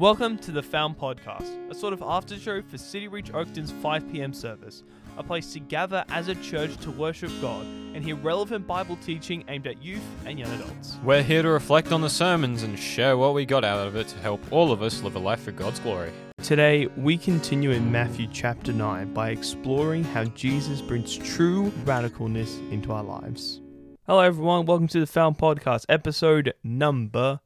Welcome 0.00 0.38
to 0.38 0.50
the 0.50 0.62
Found 0.62 0.96
Podcast, 0.96 1.70
a 1.70 1.74
sort 1.74 1.92
of 1.92 2.00
after 2.00 2.38
show 2.38 2.62
for 2.62 2.78
CityReach 2.78 3.34
Oakden's 3.34 3.70
5 3.70 4.10
p.m. 4.10 4.32
service, 4.32 4.82
a 5.18 5.22
place 5.22 5.52
to 5.52 5.60
gather 5.60 6.06
as 6.08 6.28
a 6.28 6.34
church 6.36 6.74
to 6.78 6.90
worship 6.90 7.30
God 7.42 7.66
and 7.66 8.02
hear 8.02 8.16
relevant 8.16 8.66
Bible 8.66 8.96
teaching 9.04 9.44
aimed 9.48 9.66
at 9.66 9.82
youth 9.82 10.00
and 10.24 10.38
young 10.38 10.50
adults. 10.52 10.96
We're 11.04 11.22
here 11.22 11.42
to 11.42 11.50
reflect 11.50 11.92
on 11.92 12.00
the 12.00 12.08
sermons 12.08 12.62
and 12.62 12.78
share 12.78 13.18
what 13.18 13.34
we 13.34 13.44
got 13.44 13.62
out 13.62 13.86
of 13.86 13.94
it 13.94 14.08
to 14.08 14.18
help 14.20 14.40
all 14.50 14.72
of 14.72 14.80
us 14.80 15.02
live 15.02 15.16
a 15.16 15.18
life 15.18 15.42
for 15.42 15.52
God's 15.52 15.80
glory. 15.80 16.12
Today, 16.42 16.86
we 16.96 17.18
continue 17.18 17.70
in 17.70 17.92
Matthew 17.92 18.26
chapter 18.32 18.72
9 18.72 19.12
by 19.12 19.28
exploring 19.28 20.04
how 20.04 20.24
Jesus 20.24 20.80
brings 20.80 21.14
true 21.14 21.70
radicalness 21.84 22.72
into 22.72 22.90
our 22.90 23.04
lives. 23.04 23.60
Hello, 24.06 24.20
everyone. 24.20 24.64
Welcome 24.64 24.88
to 24.88 25.00
the 25.00 25.06
Found 25.06 25.36
Podcast, 25.36 25.84
episode 25.90 26.54
number 26.64 27.40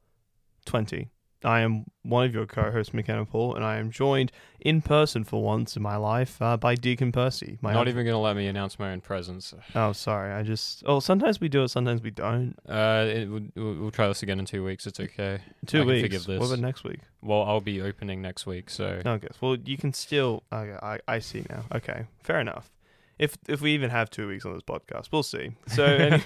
20. 0.67 1.09
I 1.45 1.61
am 1.61 1.85
one 2.03 2.25
of 2.25 2.33
your 2.33 2.45
co 2.45 2.71
hosts, 2.71 2.93
McKenna 2.93 3.25
Paul, 3.25 3.55
and 3.55 3.63
I 3.63 3.77
am 3.77 3.91
joined 3.91 4.31
in 4.59 4.81
person 4.81 5.23
for 5.23 5.43
once 5.43 5.75
in 5.75 5.83
my 5.83 5.95
life 5.95 6.41
uh, 6.41 6.57
by 6.57 6.75
Deakin 6.75 7.11
Percy. 7.11 7.57
My 7.61 7.73
Not 7.73 7.87
even 7.87 8.03
going 8.03 8.13
to 8.13 8.19
let 8.19 8.35
me 8.35 8.47
announce 8.47 8.79
my 8.79 8.91
own 8.91 9.01
presence. 9.01 9.53
Oh, 9.75 9.93
sorry. 9.93 10.33
I 10.33 10.43
just. 10.43 10.83
Oh, 10.85 10.99
sometimes 10.99 11.39
we 11.39 11.47
do 11.47 11.63
it, 11.63 11.69
sometimes 11.69 12.01
we 12.01 12.11
don't. 12.11 12.55
Uh, 12.67 13.05
it, 13.07 13.29
we'll, 13.29 13.75
we'll 13.75 13.91
try 13.91 14.07
this 14.07 14.23
again 14.23 14.39
in 14.39 14.45
two 14.45 14.63
weeks. 14.63 14.87
It's 14.87 14.99
okay. 14.99 15.39
Two 15.65 15.81
I 15.81 15.85
weeks. 15.85 16.01
forgive 16.01 16.25
this. 16.25 16.39
What 16.39 16.47
about 16.47 16.59
next 16.59 16.83
week? 16.83 16.99
Well, 17.21 17.43
I'll 17.43 17.61
be 17.61 17.81
opening 17.81 18.21
next 18.21 18.45
week, 18.45 18.69
so 18.69 19.01
Okay. 19.05 19.27
Well, 19.41 19.55
you 19.63 19.77
can 19.77 19.93
still. 19.93 20.43
Okay, 20.51 20.77
I, 20.81 20.99
I 21.07 21.19
see 21.19 21.45
now. 21.49 21.65
Okay. 21.73 22.05
Fair 22.23 22.39
enough. 22.39 22.71
If 23.17 23.37
if 23.47 23.61
we 23.61 23.73
even 23.73 23.89
have 23.89 24.09
two 24.09 24.27
weeks 24.27 24.45
on 24.45 24.53
this 24.53 24.63
podcast, 24.63 25.07
we'll 25.11 25.23
see. 25.23 25.51
So, 25.67 25.83
any- 25.85 26.23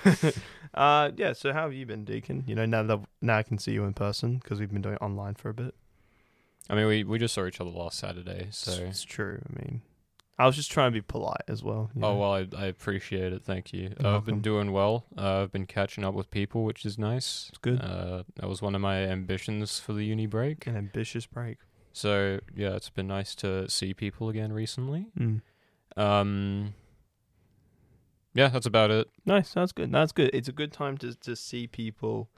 uh, 0.74 1.12
yeah. 1.16 1.34
So, 1.34 1.54
how 1.54 1.64
have 1.64 1.74
you 1.74 1.86
been, 1.86 2.04
Deakin? 2.06 2.44
You 2.48 2.56
know, 2.56 2.66
now 2.66 2.84
that 2.84 3.00
now 3.22 3.38
I 3.38 3.44
can 3.44 3.58
see 3.58 3.74
you 3.74 3.84
in 3.86 3.94
person 3.94 4.38
because 4.38 4.60
we've 4.60 4.72
been 4.72 4.82
doing 4.82 4.96
it 4.96 5.02
online 5.02 5.36
for 5.36 5.50
a 5.50 5.54
bit. 5.54 5.76
I 6.70 6.76
mean, 6.76 6.88
we, 6.88 7.04
we 7.04 7.18
just 7.18 7.34
saw 7.34 7.46
each 7.46 7.60
other 7.60 7.72
last 7.72 7.98
Saturday. 7.98 8.48
So, 8.52 8.72
it's 8.72 9.04
true. 9.04 9.42
I 9.50 9.60
mean, 9.60 9.82
I 10.38 10.46
was 10.46 10.56
just 10.56 10.72
trying 10.72 10.92
to 10.92 10.94
be 10.94 11.02
polite 11.02 11.42
as 11.48 11.64
well. 11.64 11.90
you 11.96 12.02
oh 12.04 12.14
know. 12.14 12.20
well, 12.20 12.34
I, 12.34 12.48
I 12.56 12.66
appreciate 12.68 13.34
it. 13.34 13.44
Thank 13.44 13.74
you. 13.74 13.94
Uh, 14.02 14.16
I've 14.16 14.26
been 14.26 14.42
doing 14.42 14.72
well. 14.72 15.06
Uh, 15.18 15.42
I've 15.44 15.52
been 15.52 15.66
catching 15.66 16.06
up 16.06 16.14
with 16.14 16.32
people, 16.32 16.64
which 16.64 16.86
is 16.86 16.98
nice. 16.98 17.48
It's 17.50 17.58
good. 17.58 17.82
Uh, 17.82 18.24
that 18.36 18.48
was 18.48 18.62
one 18.62 18.74
of 18.74 18.82
my 18.82 19.00
ambitions 19.00 19.80
for 19.80 19.94
the 19.94 20.06
uni 20.06 20.28
break. 20.28 20.66
An 20.66 20.78
ambitious 20.78 21.26
break. 21.26 21.58
So 21.92 22.40
yeah, 22.56 22.76
it's 22.76 22.90
been 22.90 23.08
nice 23.08 23.36
to 23.36 23.68
see 23.70 23.94
people 23.94 24.30
again 24.30 24.54
recently. 24.54 25.08
Mm. 25.20 25.42
Um, 25.98 26.74
yeah, 28.34 28.48
that's 28.50 28.66
about 28.66 28.92
it. 28.92 29.08
Nice. 29.26 29.54
That's 29.54 29.72
good. 29.72 29.92
That's 29.92 30.12
good. 30.12 30.30
It's 30.34 30.48
a 30.48 30.52
good 30.54 30.72
time 30.72 30.98
to 31.00 31.16
to 31.16 31.36
see 31.36 31.68
people 31.68 32.30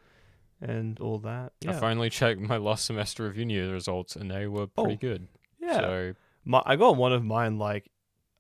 and 0.62 1.00
all 1.00 1.18
that. 1.20 1.54
I 1.68 1.74
finally 1.74 2.10
checked 2.10 2.40
my 2.40 2.58
last 2.58 2.86
semester 2.86 3.26
of 3.28 3.38
uni 3.38 3.60
results, 3.60 4.16
and 4.16 4.30
they 4.32 4.48
were 4.48 4.68
pretty 4.68 4.94
Oh, 4.94 4.98
good. 4.98 5.28
yeah. 5.60 5.80
So 5.80 6.14
My, 6.46 6.62
I 6.66 6.76
got 6.76 6.96
one 6.98 7.14
of 7.14 7.24
mine 7.24 7.58
like 7.58 7.90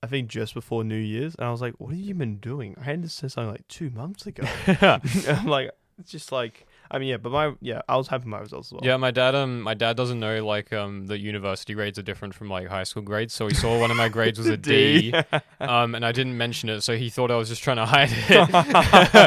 I 0.04 0.08
think 0.08 0.30
just 0.30 0.54
before 0.56 0.84
New 0.84 0.95
Year's, 0.95 1.36
and 1.36 1.45
I 1.45 1.52
was 1.52 1.62
like, 1.62 1.76
"What 1.78 1.89
have 1.92 2.00
you 2.00 2.16
been 2.16 2.38
doing?" 2.38 2.76
I 2.80 2.86
had 2.86 3.04
this 3.04 3.14
since 3.14 3.34
something 3.34 3.52
like 3.52 3.67
two 3.67 3.89
months 3.92 4.26
ago. 4.26 4.44
I'm 4.82 5.45
like, 5.48 5.70
it's 6.00 6.09
just 6.12 6.32
like, 6.32 6.66
I 6.94 7.00
mean, 7.00 7.08
yeah, 7.08 7.17
but 7.17 7.31
my 7.31 7.53
yeah, 7.61 7.81
I 7.88 7.95
was 7.95 8.09
happy 8.09 8.23
with 8.23 8.28
my 8.28 8.39
results 8.39 8.67
as 8.67 8.73
well. 8.73 8.81
yeah, 8.84 8.97
my 8.97 9.11
dad 9.11 9.34
um 9.34 9.61
my 9.61 9.73
dad 9.73 9.95
doesn't 9.95 10.20
know 10.20 10.45
like 10.45 10.73
um 10.73 11.08
the 11.08 11.17
university 11.17 11.73
grades 11.73 11.98
are 11.98 12.02
different 12.02 12.33
from 12.36 12.50
like 12.50 12.67
high 12.67 12.83
school 12.83 13.02
grades, 13.02 13.33
so 13.33 13.48
he 13.48 13.53
saw 13.53 13.80
one 13.80 13.92
of 13.92 13.98
my 13.98 14.09
grades 14.09 14.38
was 14.38 14.48
a 14.50 14.58
D. 14.70 15.14
Um, 15.61 15.95
and 15.95 16.03
I 16.06 16.11
didn't 16.11 16.38
mention 16.38 16.67
it, 16.70 16.81
so 16.81 16.98
he 16.98 17.09
thought 17.09 17.31
I 17.31 17.36
was 17.38 17.48
just 17.48 17.64
trying 17.64 17.78
to 17.78 17.86
hide 17.86 18.09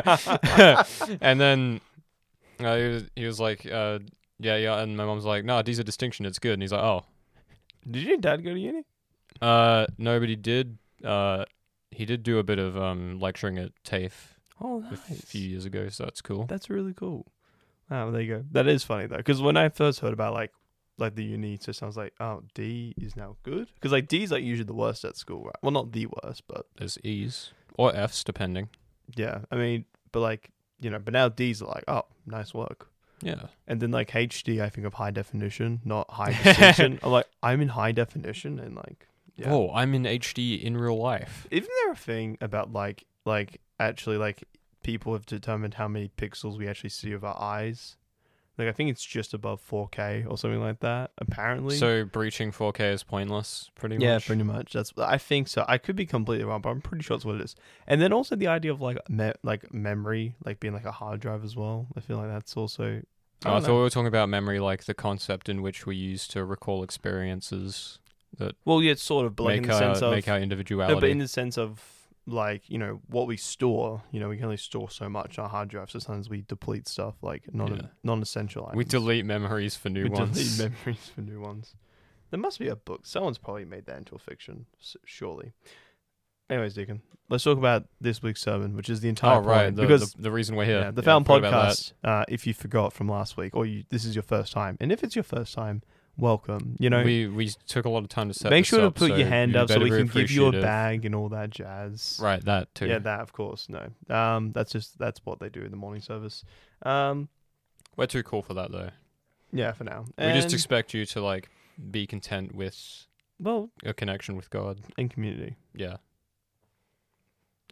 it. 0.04 1.18
and 1.20 1.40
then 1.40 1.80
uh, 2.60 2.76
he, 2.76 2.88
was, 2.88 3.04
he 3.16 3.24
was 3.26 3.40
like, 3.40 3.64
uh, 3.66 4.00
"Yeah, 4.38 4.56
yeah," 4.56 4.80
and 4.80 4.96
my 4.96 5.04
mom's 5.04 5.24
like, 5.24 5.44
"No, 5.44 5.62
D's 5.62 5.78
a 5.78 5.84
distinction. 5.84 6.26
It's 6.26 6.38
good." 6.38 6.54
And 6.54 6.62
he's 6.62 6.72
like, 6.72 6.82
"Oh, 6.82 7.04
Did 7.90 8.02
your 8.02 8.16
dad 8.18 8.44
go 8.44 8.52
to 8.54 8.58
uni? 8.60 8.82
uh, 9.40 9.86
no, 9.98 10.20
but 10.20 10.28
he 10.28 10.36
did. 10.36 10.78
Uh, 11.04 11.44
he 11.90 12.04
did 12.04 12.22
do 12.22 12.38
a 12.38 12.42
bit 12.42 12.58
of 12.58 12.76
um 12.76 13.20
lecturing 13.20 13.58
at 13.58 13.70
TAFE 13.84 14.34
Oh, 14.60 14.78
nice. 14.80 15.10
a 15.10 15.26
few 15.26 15.48
years 15.48 15.64
ago, 15.64 15.88
so 15.88 16.04
that's 16.04 16.20
cool. 16.20 16.46
That's 16.46 16.68
really 16.70 16.94
cool. 16.94 17.26
Oh, 17.90 18.10
there 18.10 18.20
you 18.22 18.36
go. 18.36 18.44
That 18.52 18.66
is 18.66 18.82
funny 18.84 19.06
though, 19.06 19.16
because 19.18 19.42
when 19.42 19.56
I 19.56 19.68
first 19.68 20.00
heard 20.00 20.12
about 20.12 20.32
like 20.34 20.52
like 20.96 21.14
the 21.16 21.24
uni 21.24 21.56
system, 21.56 21.86
I 21.86 21.88
was 21.88 21.96
like, 21.96 22.14
oh, 22.20 22.42
D 22.54 22.94
is 22.96 23.16
now 23.16 23.36
good 23.42 23.68
because 23.74 23.92
like 23.92 24.08
D 24.08 24.22
is 24.22 24.30
like 24.30 24.44
usually 24.44 24.66
the 24.66 24.74
worst 24.74 25.04
at 25.04 25.16
school, 25.16 25.44
right? 25.44 25.56
Well, 25.62 25.72
not 25.72 25.92
the 25.92 26.06
worst, 26.06 26.44
but 26.46 26.66
There's 26.78 26.98
E's 27.04 27.52
or 27.76 27.94
F's 27.94 28.22
depending. 28.24 28.68
yeah. 29.16 29.40
I 29.50 29.56
mean, 29.56 29.84
but 30.12 30.20
like 30.20 30.50
you 30.80 30.90
know, 30.90 30.98
but 30.98 31.12
now 31.12 31.28
D's 31.28 31.62
are 31.62 31.66
like, 31.68 31.84
oh, 31.88 32.02
nice 32.26 32.52
work. 32.54 32.88
Yeah. 33.22 33.46
And 33.66 33.80
then 33.80 33.90
like 33.90 34.10
HD, 34.10 34.60
I 34.60 34.68
think 34.68 34.86
of 34.86 34.94
high 34.94 35.10
definition, 35.10 35.80
not 35.84 36.10
high 36.10 36.32
distinction. 36.42 36.98
I'm 37.02 37.10
like, 37.12 37.26
I'm 37.42 37.60
in 37.60 37.68
high 37.68 37.92
definition, 37.92 38.58
and 38.58 38.76
like, 38.76 39.06
yeah. 39.36 39.50
Oh, 39.52 39.70
I'm 39.74 39.94
in 39.94 40.02
HD 40.02 40.62
in 40.62 40.76
real 40.76 40.98
life. 40.98 41.46
Isn't 41.50 41.70
there 41.84 41.92
a 41.92 41.96
thing 41.96 42.38
about 42.40 42.72
like 42.72 43.04
like 43.24 43.60
actually 43.80 44.18
like 44.18 44.44
people 44.84 45.12
have 45.14 45.26
determined 45.26 45.74
how 45.74 45.88
many 45.88 46.10
pixels 46.16 46.56
we 46.56 46.68
actually 46.68 46.90
see 46.90 47.12
with 47.12 47.24
our 47.24 47.40
eyes? 47.40 47.96
Like 48.56 48.68
I 48.68 48.72
think 48.72 48.90
it's 48.90 49.04
just 49.04 49.34
above 49.34 49.60
4K 49.68 50.30
or 50.30 50.38
something 50.38 50.60
like 50.60 50.78
that. 50.78 51.10
Apparently. 51.18 51.74
So 51.76 52.04
breaching 52.04 52.52
4K 52.52 52.92
is 52.92 53.02
pointless, 53.02 53.68
pretty 53.74 53.96
yeah, 53.96 54.14
much. 54.14 54.26
pretty 54.26 54.44
much. 54.44 54.72
That's 54.72 54.92
I 54.96 55.18
think 55.18 55.48
so. 55.48 55.64
I 55.66 55.76
could 55.78 55.96
be 55.96 56.06
completely 56.06 56.44
wrong, 56.44 56.60
but 56.60 56.68
I'm 56.68 56.80
pretty 56.80 57.02
sure 57.02 57.16
that's 57.16 57.24
what 57.24 57.34
it 57.34 57.40
is. 57.40 57.56
And 57.88 58.00
then 58.00 58.12
also 58.12 58.36
the 58.36 58.46
idea 58.46 58.70
of 58.70 58.80
like 58.80 58.98
me- 59.10 59.32
like 59.42 59.74
memory, 59.74 60.36
like 60.44 60.60
being 60.60 60.72
like 60.72 60.84
a 60.84 60.92
hard 60.92 61.18
drive 61.18 61.42
as 61.42 61.56
well. 61.56 61.88
I 61.96 62.00
feel 62.00 62.18
like 62.18 62.28
that's 62.28 62.56
also. 62.56 63.02
I, 63.44 63.48
Oh, 63.48 63.56
I 63.56 63.60
thought 63.60 63.68
know. 63.68 63.74
we 63.74 63.80
were 63.80 63.90
talking 63.90 64.06
about 64.06 64.28
memory, 64.28 64.60
like 64.60 64.84
the 64.84 64.94
concept 64.94 65.48
in 65.50 65.60
which 65.60 65.84
we 65.84 65.96
use 65.96 66.26
to 66.28 66.44
recall 66.44 66.82
experiences 66.84 67.98
that 68.38 68.54
Well, 68.64 68.80
yeah, 68.82 68.92
it's 68.92 69.02
sort 69.02 69.26
of, 69.26 69.38
like 69.38 69.56
in 69.58 69.62
make 69.62 69.70
the 69.70 69.78
sense 69.78 70.00
of 70.02 70.12
make 70.12 70.28
our 70.28 70.38
no, 70.38 70.42
individuality. 70.44 71.00
but 71.00 71.08
in 71.10 71.18
the 71.18 71.28
sense 71.28 71.58
of 71.58 71.82
like 72.26 72.68
you 72.70 72.78
know 72.78 73.00
what 73.08 73.26
we 73.26 73.36
store. 73.36 74.02
You 74.10 74.20
know, 74.20 74.28
we 74.28 74.36
can 74.36 74.44
only 74.46 74.56
store 74.56 74.90
so 74.90 75.08
much 75.08 75.38
on 75.38 75.44
a 75.46 75.48
hard 75.48 75.68
drives 75.68 75.92
So 75.92 75.98
sometimes 75.98 76.28
we 76.30 76.42
deplete 76.42 76.88
stuff 76.88 77.14
like 77.22 77.52
non 77.54 77.76
Yeah. 77.76 77.82
non-essential. 78.02 78.64
items. 78.64 78.76
we 78.76 78.84
delete 78.84 79.24
memories 79.26 79.76
for 79.76 79.90
new 79.90 80.04
we 80.04 80.10
ones. 80.10 80.56
delete 80.58 80.72
memories 80.86 81.10
for 81.14 81.20
new 81.20 81.40
ones. 81.40 81.74
There 82.30 82.40
must 82.40 82.58
be 82.58 82.68
a 82.68 82.76
book. 82.76 83.06
Someone's 83.06 83.38
probably 83.38 83.64
made 83.64 83.86
that 83.86 83.96
into 83.98 84.14
a 84.14 84.18
fiction, 84.18 84.66
s- 84.80 84.96
surely. 85.04 85.52
Anyways, 86.50 86.74
Deakin, 86.74 87.00
let's 87.30 87.42
talk 87.44 87.56
about 87.56 87.84
this 88.00 88.22
week's 88.22 88.42
sermon, 88.42 88.76
which 88.76 88.90
is 88.90 89.00
the 89.00 89.08
entire 89.08 89.38
oh 89.38 89.42
right, 89.42 89.64
point, 89.64 89.76
the, 89.76 89.82
because 89.82 90.12
the, 90.12 90.22
the 90.22 90.30
reason 90.30 90.56
we're 90.56 90.64
here. 90.66 90.80
yeah, 90.80 90.90
the 90.90 91.02
Found 91.02 91.24
forgot 91.26 91.38
about 91.38 91.50
that. 91.52 91.72
Podcast. 91.74 91.92
Uh, 92.02 92.24
if 92.28 92.46
you 92.46 92.52
forgot 92.52 92.92
from 92.92 93.08
last 93.08 93.36
week, 93.38 93.54
or 93.56 93.64
you, 93.64 93.84
this 93.88 94.04
is 94.04 94.14
your 94.14 94.22
first 94.24 94.52
time, 94.52 94.76
and 94.80 94.92
if 94.92 95.02
it's 95.02 95.16
your 95.16 95.22
first 95.22 95.54
time, 95.54 95.82
welcome. 96.16 96.76
You 96.78 96.90
know, 96.90 97.02
we 97.02 97.26
we 97.26 97.48
took 97.66 97.84
a 97.84 97.88
lot 97.88 98.02
of 98.02 98.08
time 98.08 98.28
to 98.28 98.34
set. 98.34 98.50
make 98.50 98.62
this 98.62 98.68
sure 98.68 98.80
to 98.80 98.90
put 98.90 99.10
so 99.10 99.16
your 99.16 99.28
hand 99.28 99.56
up 99.56 99.68
so 99.68 99.78
we 99.80 99.90
can 99.90 100.06
give 100.06 100.30
you 100.30 100.46
a 100.46 100.52
bag 100.52 101.04
and 101.04 101.14
all 101.14 101.28
that 101.30 101.50
jazz. 101.50 102.18
Right, 102.22 102.44
that 102.44 102.74
too. 102.74 102.86
Yeah, 102.86 102.98
that 102.98 103.20
of 103.20 103.32
course. 103.32 103.68
No, 103.68 103.88
um, 104.14 104.52
that's 104.52 104.72
just 104.72 104.98
that's 104.98 105.20
what 105.24 105.40
they 105.40 105.48
do 105.48 105.62
in 105.62 105.70
the 105.70 105.76
morning 105.76 106.02
service. 106.02 106.44
Um, 106.82 107.28
We're 107.96 108.06
too 108.06 108.22
cool 108.22 108.42
for 108.42 108.54
that 108.54 108.70
though. 108.72 108.90
yeah, 109.52 109.72
for 109.72 109.84
now. 109.84 110.06
we 110.18 110.32
just 110.32 110.52
expect 110.52 110.94
you 110.94 111.06
to 111.06 111.22
like 111.22 111.48
be 111.90 112.06
content 112.06 112.54
with 112.54 113.06
well 113.40 113.70
a 113.84 113.94
connection 113.94 114.36
with 114.36 114.50
God. 114.50 114.80
and 114.98 115.10
community. 115.10 115.56
Yeah. 115.74 115.96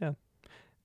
Yeah. 0.00 0.12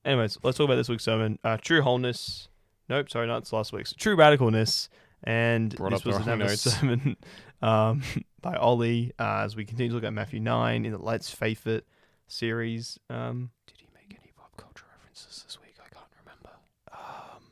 Anyways, 0.06 0.38
let's 0.44 0.58
talk 0.58 0.66
about 0.66 0.76
this 0.76 0.90
week's 0.90 1.04
sermon. 1.04 1.40
Uh, 1.44 1.58
true 1.58 1.82
wholeness. 1.82 2.50
Nope, 2.90 3.10
sorry, 3.10 3.28
not 3.28 3.52
last 3.52 3.74
week's. 3.74 3.94
True 3.94 4.16
radicalness. 4.16 4.88
And 5.24 5.76
Brought 5.76 5.92
this 5.92 6.06
was 6.06 6.18
another 6.18 6.46
notes. 6.46 6.62
sermon 6.80 7.18
um, 7.62 8.02
by 8.42 8.56
Oli 8.56 9.14
uh, 9.20 9.42
as 9.44 9.56
we 9.56 9.66
continue 9.66 9.90
to 9.90 9.96
look 9.96 10.04
at 10.04 10.14
Matthew 10.14 10.40
9 10.40 10.86
in 10.86 10.92
the 10.92 10.98
Let's 10.98 11.30
Faith 11.30 11.68
It 11.68 11.86
series. 12.28 13.00
Um, 13.10 13.52
Did 13.68 13.78
he 13.80 13.88
make 13.94 14.18
any 14.22 14.32
pop 14.36 14.56
culture 14.58 14.86
references 14.92 15.44
this 15.44 15.60
week? 15.62 15.76
I 15.80 15.90
can't 15.94 16.12
remember. 16.24 16.50
um, 16.94 17.44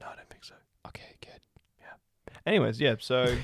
no, 0.00 0.06
I 0.06 0.16
don't 0.16 0.30
think 0.30 0.44
so. 0.44 0.54
Okay, 0.88 1.16
good. 1.20 1.40
Yeah. 1.80 1.94
Anyways, 2.46 2.80
yeah, 2.80 2.96
so 2.98 3.36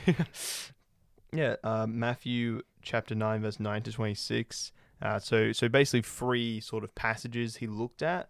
yeah, 1.32 1.56
uh, 1.64 1.86
Matthew 1.88 2.62
chapter 2.82 3.14
9, 3.14 3.42
verse 3.42 3.60
9 3.60 3.82
to 3.82 3.92
26. 3.92 4.72
Uh, 5.00 5.18
so, 5.18 5.52
so 5.52 5.68
basically, 5.68 6.02
three 6.02 6.60
sort 6.60 6.84
of 6.84 6.94
passages 6.94 7.56
he 7.56 7.66
looked 7.66 8.02
at, 8.02 8.28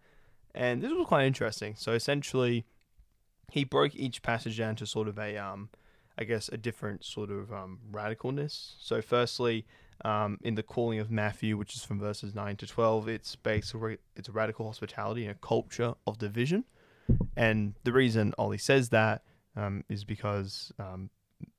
and 0.55 0.81
this 0.81 0.91
was 0.91 1.07
quite 1.07 1.27
interesting. 1.27 1.75
So, 1.77 1.93
essentially, 1.93 2.65
he 3.51 3.65
broke 3.65 3.95
each 3.95 4.23
passage 4.23 4.57
down 4.57 4.77
to 4.77 4.87
sort 4.87 5.07
of 5.09 5.19
a, 5.19 5.37
um, 5.37 5.69
I 6.23 6.25
guess, 6.25 6.49
a 6.49 6.57
different 6.57 7.05
sort 7.05 7.31
of 7.31 7.53
um, 7.53 7.81
radicalness. 7.91 8.75
So, 8.79 9.03
firstly, 9.03 9.67
um, 10.05 10.39
in 10.43 10.55
the 10.55 10.63
calling 10.63 11.01
of 11.01 11.11
Matthew, 11.11 11.57
which 11.57 11.75
is 11.75 11.85
from 11.85 11.99
verses 11.99 12.33
9 12.33 12.57
to 12.59 12.67
12, 12.67 13.09
it's 13.09 13.35
basically 13.35 13.99
it's 14.15 14.29
a 14.29 14.33
radical 14.33 14.65
hospitality 14.67 15.23
and 15.23 15.33
a 15.33 15.47
culture 15.47 15.95
of 16.07 16.19
division. 16.19 16.65
And 17.37 17.75
the 17.83 17.93
reason 17.93 18.35
Oli 18.39 18.59
says 18.59 18.91
that 18.91 19.23
um, 19.57 19.83
is 19.89 20.05
because 20.05 20.73
um, 20.79 21.11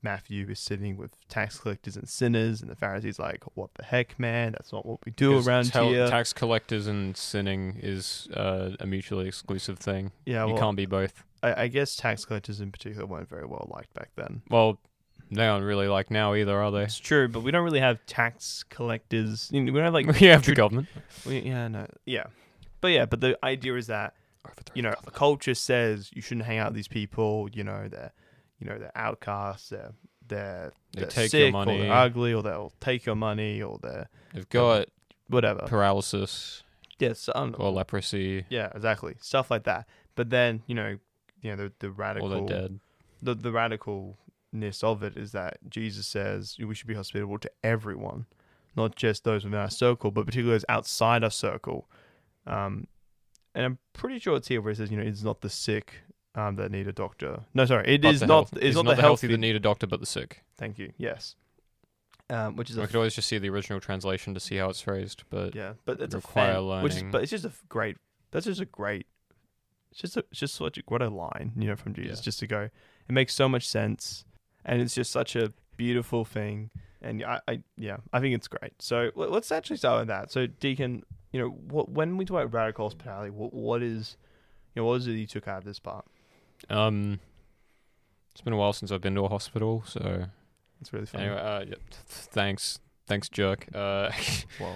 Matthew 0.01 0.47
is 0.49 0.59
sitting 0.59 0.97
with 0.97 1.11
tax 1.27 1.59
collectors 1.59 1.95
and 1.95 2.07
sinners, 2.07 2.61
and 2.61 2.69
the 2.69 2.75
Pharisees 2.75 3.19
like, 3.19 3.43
"What 3.55 3.73
the 3.75 3.83
heck, 3.83 4.19
man? 4.19 4.53
That's 4.53 4.71
not 4.71 4.85
what 4.85 4.99
we 5.05 5.11
do 5.11 5.39
around 5.39 5.71
here." 5.73 6.07
Tax 6.07 6.33
collectors 6.33 6.87
and 6.87 7.15
sinning 7.15 7.79
is 7.81 8.27
uh, 8.33 8.71
a 8.79 8.85
mutually 8.85 9.27
exclusive 9.27 9.79
thing. 9.79 10.11
yeah, 10.25 10.45
you 10.45 10.53
well, 10.53 10.61
can't 10.61 10.77
be 10.77 10.85
both. 10.85 11.23
I, 11.41 11.63
I 11.63 11.67
guess 11.67 11.95
tax 11.95 12.25
collectors 12.25 12.61
in 12.61 12.71
particular 12.71 13.05
weren't 13.05 13.29
very 13.29 13.45
well 13.45 13.67
liked 13.73 13.93
back 13.93 14.09
then. 14.15 14.41
Well, 14.49 14.79
they 15.31 15.47
aren't 15.47 15.65
really 15.65 15.87
like 15.87 16.11
now 16.11 16.35
either, 16.35 16.59
are 16.59 16.71
they? 16.71 16.83
It's 16.83 16.99
true, 16.99 17.27
but 17.27 17.41
we 17.41 17.51
don't 17.51 17.63
really 17.63 17.79
have 17.79 18.05
tax 18.05 18.63
collectors. 18.69 19.49
you 19.51 19.61
know, 19.61 19.71
We 19.71 19.79
don't 19.79 19.85
have 19.85 19.93
like, 19.93 20.07
we 20.19 20.27
have 20.27 20.45
the 20.45 20.55
government. 20.55 20.87
we, 21.25 21.39
yeah, 21.39 21.67
no, 21.67 21.87
yeah, 22.05 22.25
but 22.81 22.89
yeah, 22.89 23.05
but 23.05 23.21
the 23.21 23.37
idea 23.43 23.75
is 23.75 23.87
that 23.87 24.13
you 24.73 24.81
know, 24.81 24.93
culture 25.13 25.55
says 25.55 26.09
you 26.13 26.21
shouldn't 26.21 26.45
hang 26.45 26.57
out 26.57 26.69
with 26.69 26.75
these 26.75 26.87
people. 26.87 27.49
You 27.53 27.63
know, 27.63 27.87
they're, 27.89 28.11
you 28.63 28.69
know, 28.69 28.77
they're 28.77 28.91
outcasts. 28.95 29.69
They're 29.69 29.91
they're, 30.25 30.71
They 30.93 31.01
they're 31.01 31.09
take 31.09 31.31
sick, 31.31 31.51
your 31.51 31.61
or 31.61 31.65
they're 31.65 31.91
ugly, 31.91 32.33
or 32.33 32.41
they'll 32.41 32.71
take 32.79 33.05
your 33.05 33.15
money, 33.15 33.61
or 33.61 33.77
they're 33.81 34.09
They've 34.33 34.47
got 34.49 34.87
whatever. 35.27 35.65
paralysis 35.67 36.63
Yes, 36.99 37.29
um, 37.35 37.55
or 37.59 37.71
leprosy 37.71 38.45
yeah, 38.49 38.69
exactly, 38.73 39.15
stuff 39.19 39.51
like 39.51 39.63
that. 39.63 39.87
But 40.15 40.29
then 40.29 40.61
you 40.67 40.75
know, 40.75 40.97
you 41.41 41.51
know, 41.51 41.55
the 41.57 41.73
the 41.79 41.91
radical, 41.91 42.45
the 43.21 43.35
the 43.35 43.49
radicalness 43.49 44.83
of 44.83 45.03
it 45.03 45.17
is 45.17 45.33
that 45.33 45.57
Jesus 45.69 46.07
says 46.07 46.55
we 46.57 46.73
should 46.73 46.87
be 46.87 46.93
hospitable 46.93 47.39
to 47.39 47.51
everyone, 47.63 48.27
not 48.77 48.95
just 48.95 49.25
those 49.25 49.43
within 49.43 49.59
our 49.59 49.69
circle, 49.69 50.11
but 50.11 50.25
particularly 50.25 50.55
those 50.55 50.65
outside 50.69 51.23
our 51.23 51.31
circle. 51.31 51.89
Um, 52.47 52.87
and 53.55 53.65
I'm 53.65 53.77
pretty 53.91 54.19
sure 54.19 54.37
it's 54.37 54.47
here 54.47 54.61
where 54.61 54.71
it 54.71 54.77
says, 54.77 54.89
you 54.89 54.97
know, 54.97 55.03
it's 55.03 55.23
not 55.23 55.41
the 55.41 55.49
sick 55.49 56.01
um, 56.35 56.55
that 56.55 56.71
need 56.71 56.87
a 56.87 56.93
doctor. 56.93 57.41
No, 57.53 57.65
sorry, 57.65 57.95
it 57.95 58.01
But 58.01 58.13
is 58.15 58.21
not. 58.21 58.27
health- 58.49 58.53
It's 58.63 58.75
not, 58.75 58.83
the 58.85 58.89
healthy 58.95 59.01
healthy. 59.01 59.27
that 59.27 59.37
need 59.37 59.55
a 59.55 59.59
doctor, 59.59 59.87
but 59.87 59.99
the 59.99 60.05
sick. 60.05 60.43
Thank 60.57 60.77
you. 60.79 60.93
Yes. 60.97 61.35
Um, 62.29 62.55
which 62.55 62.69
is 62.69 62.77
I 62.77 62.83
a 62.83 62.87
could 62.87 62.95
always 62.95 63.13
just 63.15 63.27
see 63.27 63.37
the 63.37 63.49
original 63.49 63.79
translation 63.79 64.33
to 64.33 64.39
see 64.39 64.55
how 64.55 64.69
it's 64.69 64.81
phrased, 64.81 65.23
but 65.29 65.53
yeah, 65.53 65.73
but 65.85 65.99
it's 65.99 66.13
a 66.13 66.17
require 66.17 66.53
fan, 66.55 66.81
which 66.83 66.95
is 66.95 67.03
but 67.03 67.21
it's 67.21 67.29
just 67.31 67.45
a 67.45 67.51
great. 67.69 67.97
That's 68.31 68.45
just 68.45 68.61
a 68.61 68.65
great. 68.65 69.05
It's 69.91 69.99
just 70.01 70.17
a, 70.17 70.19
it's 70.31 70.39
just 70.39 70.55
such 70.55 70.77
a 70.77 70.81
what 70.87 71.01
a 71.01 71.09
line 71.09 71.51
you 71.57 71.67
know 71.67 71.75
from 71.75 71.93
Jesus 71.93 72.19
Yeah. 72.19 72.23
just 72.23 72.39
to 72.39 72.47
go. 72.47 72.61
It 73.07 73.11
makes 73.11 73.33
so 73.35 73.47
much 73.49 73.67
sense, 73.67 74.23
and 74.65 74.81
it's 74.81 74.95
just 74.95 75.11
such 75.11 75.35
a 75.35 75.53
beautiful 75.77 76.23
thing. 76.25 76.71
And 77.01 77.23
I, 77.23 77.41
I 77.47 77.59
yeah, 77.77 77.97
I 78.13 78.21
think 78.21 78.33
it's 78.33 78.47
great. 78.47 78.73
So 78.81 79.11
let- 79.15 79.29
let's 79.29 79.51
actually 79.51 79.77
start 79.77 79.99
with 79.99 80.07
that. 80.07 80.31
So 80.31 80.47
Deakin, 80.47 81.03
you 81.33 81.41
know, 81.41 81.49
what 81.49 81.89
when 81.89 82.15
we 82.17 82.23
talk 82.25 82.37
about 82.41 82.53
radical 82.53 82.85
hospitality, 82.85 83.29
what 83.31 83.53
what 83.53 83.83
is, 83.83 84.15
you 84.73 84.81
know, 84.81 84.87
what 84.87 84.95
is 85.01 85.07
it 85.07 85.11
you 85.11 85.27
took 85.27 85.47
out 85.49 85.57
of 85.59 85.65
this 85.65 85.77
part? 85.79 86.05
Um, 86.69 87.19
it's 88.31 88.41
been 88.41 88.53
a 88.53 88.57
while 88.57 88.73
since 88.73 88.91
I've 88.91 89.01
been 89.01 89.15
to 89.15 89.25
a 89.25 89.29
hospital, 89.29 89.83
so 89.85 90.25
It's 90.81 90.91
really 90.93 91.05
funny. 91.05 91.25
anyway, 91.25 91.39
uh, 91.41 91.59
yeah, 91.67 91.75
thanks, 92.07 92.79
thanks, 93.07 93.29
jerk. 93.29 93.67
Uh, 93.73 94.11
Whoa. 94.59 94.73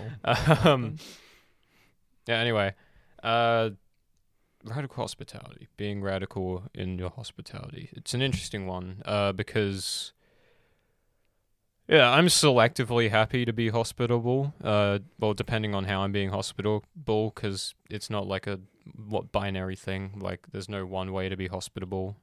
um, 0.63 0.98
yeah. 2.28 2.38
Anyway, 2.39 2.74
uh, 3.24 3.72
radical 4.63 5.04
hospitality, 5.04 5.68
being 5.78 6.01
radical 6.01 6.63
in 6.74 6.98
your 7.00 7.10
hospitality, 7.10 7.89
it's 7.94 8.13
an 8.13 8.22
interesting 8.22 8.68
one. 8.68 9.01
Uh, 9.06 9.31
because 9.31 10.13
yeah, 11.88 12.12
I'm 12.12 12.28
selectively 12.28 13.10
happy 13.10 13.45
to 13.45 13.54
be 13.54 13.69
hospitable. 13.69 14.54
Uh, 14.62 15.00
well, 15.19 15.34
depending 15.34 15.74
on 15.74 15.86
how 15.86 16.01
I'm 16.01 16.12
being 16.12 16.30
hospitable, 16.30 16.84
because 17.34 17.75
it's 17.89 18.10
not 18.10 18.28
like 18.28 18.45
a 18.45 18.60
what 18.95 19.31
binary 19.31 19.75
thing. 19.75 20.19
Like, 20.19 20.48
there's 20.51 20.69
no 20.69 20.86
one 20.86 21.12
way 21.12 21.30
to 21.30 21.38
be 21.38 21.48
hospitable. 21.48 22.18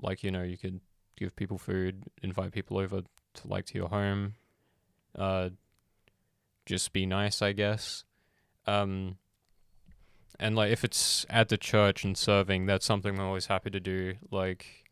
Like, 0.00 0.22
you 0.22 0.30
know, 0.30 0.42
you 0.42 0.56
could 0.56 0.80
give 1.16 1.34
people 1.36 1.58
food, 1.58 2.04
invite 2.22 2.52
people 2.52 2.78
over 2.78 3.02
to 3.34 3.48
like 3.48 3.66
to 3.66 3.78
your 3.78 3.88
home. 3.88 4.34
Uh, 5.16 5.50
just 6.66 6.92
be 6.92 7.06
nice, 7.06 7.42
I 7.42 7.52
guess. 7.52 8.04
Um, 8.66 9.16
and 10.38 10.54
like 10.54 10.70
if 10.70 10.84
it's 10.84 11.26
at 11.28 11.48
the 11.48 11.56
church 11.56 12.04
and 12.04 12.16
serving, 12.16 12.66
that's 12.66 12.86
something 12.86 13.18
I'm 13.18 13.26
always 13.26 13.46
happy 13.46 13.70
to 13.70 13.80
do. 13.80 14.14
Like, 14.30 14.84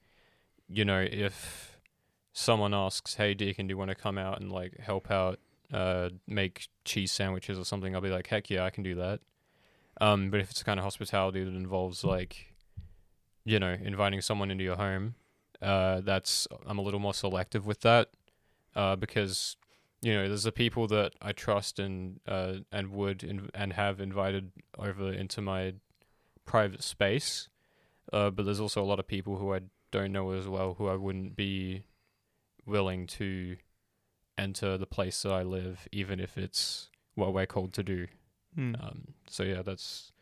you 0.69 0.85
know, 0.85 1.01
if 1.01 1.79
someone 2.33 2.75
asks, 2.75 3.15
"Hey, 3.15 3.35
Deakin, 3.35 3.67
do 3.67 3.73
you 3.73 3.79
want 3.79 3.91
to 3.91 3.95
come 3.95 4.19
out 4.19 4.41
and 4.41 4.51
like 4.51 4.79
help 4.79 5.11
out, 5.11 5.39
uh, 5.73 6.11
make 6.27 6.69
cheese 6.85 7.13
sandwiches 7.13 7.59
or 7.59 7.65
something?" 7.65 7.95
I'll 7.95 8.01
be 8.01 8.11
like, 8.11 8.27
"Heck 8.27 8.51
yeah, 8.51 8.65
I 8.65 8.71
can 8.71 8.83
do 8.83 8.97
that." 8.97 9.21
Um, 10.01 10.31
but 10.31 10.41
if 10.41 10.51
it's 10.51 10.63
kind 10.63 10.79
of 10.79 10.85
hospitality 10.85 11.43
that 11.43 11.55
involves 11.55 12.05
like, 12.05 12.55
you 13.45 13.59
know, 13.59 13.77
inviting 13.83 14.21
someone 14.21 14.51
into 14.51 14.65
your 14.65 14.77
home, 14.77 15.15
uh, 15.63 16.01
that's 16.03 16.47
I'm 16.67 16.79
a 16.79 16.83
little 16.83 17.01
more 17.01 17.15
selective 17.15 17.67
with 17.67 17.81
that, 17.81 18.11
uh, 18.75 18.97
because 18.97 19.57
you 20.03 20.13
know, 20.13 20.29
there's 20.29 20.43
the 20.45 20.53
people 20.53 20.87
that 20.89 21.15
I 21.23 21.33
trust 21.33 21.79
and 21.79 22.21
uh, 22.29 22.57
and 22.71 22.93
would 22.93 23.21
inv- 23.21 23.51
and 23.55 23.73
have 23.73 24.01
invited 24.01 24.53
over 24.79 25.13
into 25.13 25.41
my 25.41 25.75
private 26.45 26.83
space, 26.83 27.49
uh, 28.13 28.31
but 28.31 28.45
there's 28.45 28.61
also 28.61 28.83
a 28.83 28.85
lot 28.85 29.01
of 29.01 29.09
people 29.09 29.39
who 29.39 29.55
I 29.55 29.61
don't 29.91 30.13
know 30.13 30.31
as 30.33 30.47
well 30.47 30.75
who 30.75 30.89
I 30.89 30.97
wouldn't 30.97 31.37
be 31.37 31.85
willing 32.67 33.07
to 33.07 33.57
enter 34.37 34.77
the 34.77 34.87
place 34.87 35.23
that 35.23 35.33
I 35.33 35.43
live, 35.43 35.89
even 35.93 36.21
if 36.21 36.37
it's 36.37 36.91
what 37.15 37.33
we're 37.33 37.47
called 37.47 37.73
to 37.75 37.83
do. 37.83 38.07
Hmm. 38.57 38.75
Um, 38.81 39.03
so 39.29 39.43
yeah, 39.45 39.63
that's 39.63 40.13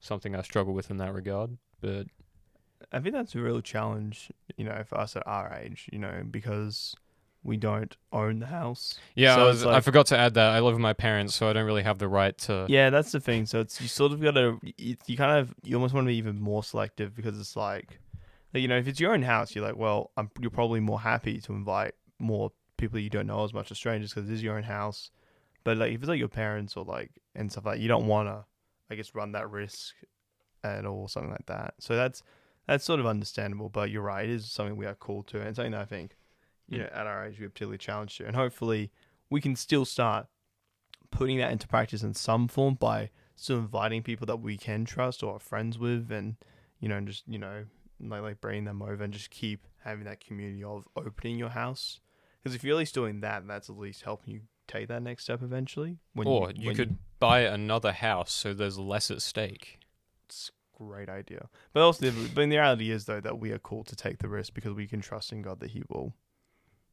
something 0.00 0.34
I 0.34 0.42
struggle 0.42 0.74
with 0.74 0.90
in 0.90 0.96
that 0.96 1.14
regard. 1.14 1.56
But 1.80 2.06
I 2.90 3.00
think 3.00 3.14
that's 3.14 3.34
a 3.34 3.40
real 3.40 3.60
challenge, 3.60 4.30
you 4.56 4.64
know, 4.64 4.82
for 4.84 4.98
us 4.98 5.14
at 5.14 5.26
our 5.26 5.52
age, 5.54 5.88
you 5.92 5.98
know, 5.98 6.22
because 6.28 6.96
we 7.44 7.56
don't 7.56 7.96
own 8.12 8.38
the 8.38 8.46
house. 8.46 8.98
yeah, 9.14 9.34
So 9.34 9.42
I, 9.42 9.46
was, 9.46 9.66
I 9.66 9.80
forgot 9.80 10.06
to 10.06 10.18
add 10.18 10.34
that 10.34 10.50
I 10.50 10.60
live 10.60 10.74
with 10.74 10.80
my 10.80 10.92
parents, 10.92 11.34
so 11.34 11.48
I 11.48 11.52
don't 11.52 11.66
really 11.66 11.82
have 11.82 11.98
the 11.98 12.08
right 12.08 12.36
to. 12.38 12.66
Yeah, 12.68 12.90
that's 12.90 13.12
the 13.12 13.20
thing. 13.20 13.46
So 13.46 13.60
it's 13.60 13.80
you 13.80 13.88
sort 13.88 14.12
of 14.12 14.22
got 14.22 14.32
to 14.32 14.60
you, 14.76 14.96
you 15.06 15.16
kind 15.16 15.38
of 15.38 15.54
you 15.62 15.76
almost 15.76 15.92
want 15.94 16.04
to 16.04 16.08
be 16.08 16.16
even 16.16 16.40
more 16.40 16.62
selective 16.62 17.14
because 17.14 17.38
it's 17.38 17.56
like, 17.56 17.98
like, 18.54 18.62
you 18.62 18.68
know, 18.68 18.78
if 18.78 18.86
it's 18.86 19.00
your 19.00 19.12
own 19.12 19.22
house, 19.22 19.54
you're 19.54 19.64
like, 19.64 19.76
well, 19.76 20.12
I'm, 20.16 20.30
you're 20.40 20.50
probably 20.50 20.80
more 20.80 21.00
happy 21.00 21.40
to 21.40 21.52
invite 21.52 21.94
more 22.18 22.52
people 22.76 22.98
you 22.98 23.10
don't 23.10 23.26
know 23.26 23.44
as 23.44 23.52
much 23.52 23.70
as 23.70 23.76
strangers 23.76 24.12
because 24.14 24.30
it 24.30 24.32
is 24.32 24.42
your 24.42 24.56
own 24.56 24.62
house. 24.62 25.10
But 25.64 25.78
like 25.78 25.92
if 25.92 26.00
it's 26.00 26.08
like 26.08 26.18
your 26.18 26.28
parents 26.28 26.76
or 26.76 26.84
like 26.84 27.10
and 27.34 27.50
stuff 27.50 27.64
like, 27.66 27.76
that. 27.76 27.82
you 27.82 27.88
don't 27.88 28.06
want 28.06 28.28
to, 28.28 28.44
I 28.90 28.94
guess, 28.94 29.14
run 29.14 29.32
that 29.32 29.50
risk 29.50 29.94
at 30.64 30.84
all, 30.86 31.02
or 31.02 31.08
something 31.08 31.30
like 31.30 31.46
that. 31.46 31.74
So 31.78 31.96
that's 31.96 32.22
that's 32.66 32.84
sort 32.84 33.00
of 33.00 33.06
understandable. 33.06 33.68
But 33.68 33.90
you're 33.90 34.02
right, 34.02 34.24
it 34.24 34.30
is 34.30 34.50
something 34.50 34.76
we 34.76 34.86
are 34.86 34.94
called 34.94 35.26
to, 35.28 35.38
and 35.38 35.48
it's 35.48 35.56
something 35.56 35.72
that 35.72 35.80
I 35.80 35.86
think, 35.86 36.16
you 36.68 36.78
know, 36.78 36.84
mm. 36.84 36.96
at 36.96 37.06
our 37.06 37.26
age 37.26 37.38
we're 37.40 37.48
particularly 37.48 37.78
challenged 37.78 38.18
to, 38.18 38.26
and 38.26 38.36
hopefully 38.36 38.90
we 39.30 39.40
can 39.40 39.56
still 39.56 39.84
start 39.84 40.26
putting 41.10 41.38
that 41.38 41.52
into 41.52 41.68
practice 41.68 42.02
in 42.02 42.14
some 42.14 42.48
form 42.48 42.74
by 42.74 43.10
still 43.36 43.58
inviting 43.58 44.02
people 44.02 44.26
that 44.26 44.38
we 44.38 44.56
can 44.56 44.84
trust 44.84 45.22
or 45.22 45.36
are 45.36 45.38
friends 45.38 45.78
with 45.78 46.10
and 46.10 46.36
you 46.80 46.88
know 46.88 46.96
and 46.96 47.06
just 47.06 47.22
you 47.28 47.38
know 47.38 47.64
like 48.00 48.22
like 48.22 48.40
bringing 48.40 48.64
them 48.64 48.82
over 48.82 49.04
and 49.04 49.12
just 49.12 49.30
keep 49.30 49.66
having 49.84 50.04
that 50.04 50.20
community 50.20 50.64
of 50.64 50.88
opening 50.96 51.38
your 51.38 51.50
house 51.50 52.00
because 52.42 52.54
if 52.54 52.64
you're 52.64 52.74
at 52.74 52.78
least 52.78 52.94
doing 52.94 53.20
that 53.20 53.46
that's 53.46 53.70
at 53.70 53.76
least 53.76 54.02
helping 54.02 54.34
you 54.34 54.40
take 54.66 54.88
that 54.88 55.02
next 55.02 55.24
step 55.24 55.42
eventually 55.42 55.98
when 56.14 56.26
or 56.26 56.50
you 56.54 56.68
when 56.68 56.76
could 56.76 56.96
buy 57.22 57.40
another 57.40 57.92
house 57.92 58.32
so 58.32 58.52
there's 58.52 58.78
less 58.78 59.10
at 59.10 59.22
stake. 59.22 59.78
it's 60.26 60.50
a 60.50 60.82
great 60.82 61.08
idea. 61.08 61.48
But 61.72 61.82
also 61.82 62.10
the- 62.10 62.28
but 62.34 62.42
the 62.42 62.56
reality 62.56 62.90
is 62.90 63.04
though 63.06 63.20
that 63.20 63.38
we 63.38 63.50
are 63.52 63.58
called 63.58 63.86
to 63.88 63.96
take 63.96 64.18
the 64.18 64.28
risk 64.28 64.54
because 64.54 64.74
we 64.74 64.86
can 64.86 65.00
trust 65.00 65.32
in 65.32 65.42
god 65.42 65.60
that 65.60 65.70
he 65.70 65.82
will 65.88 66.14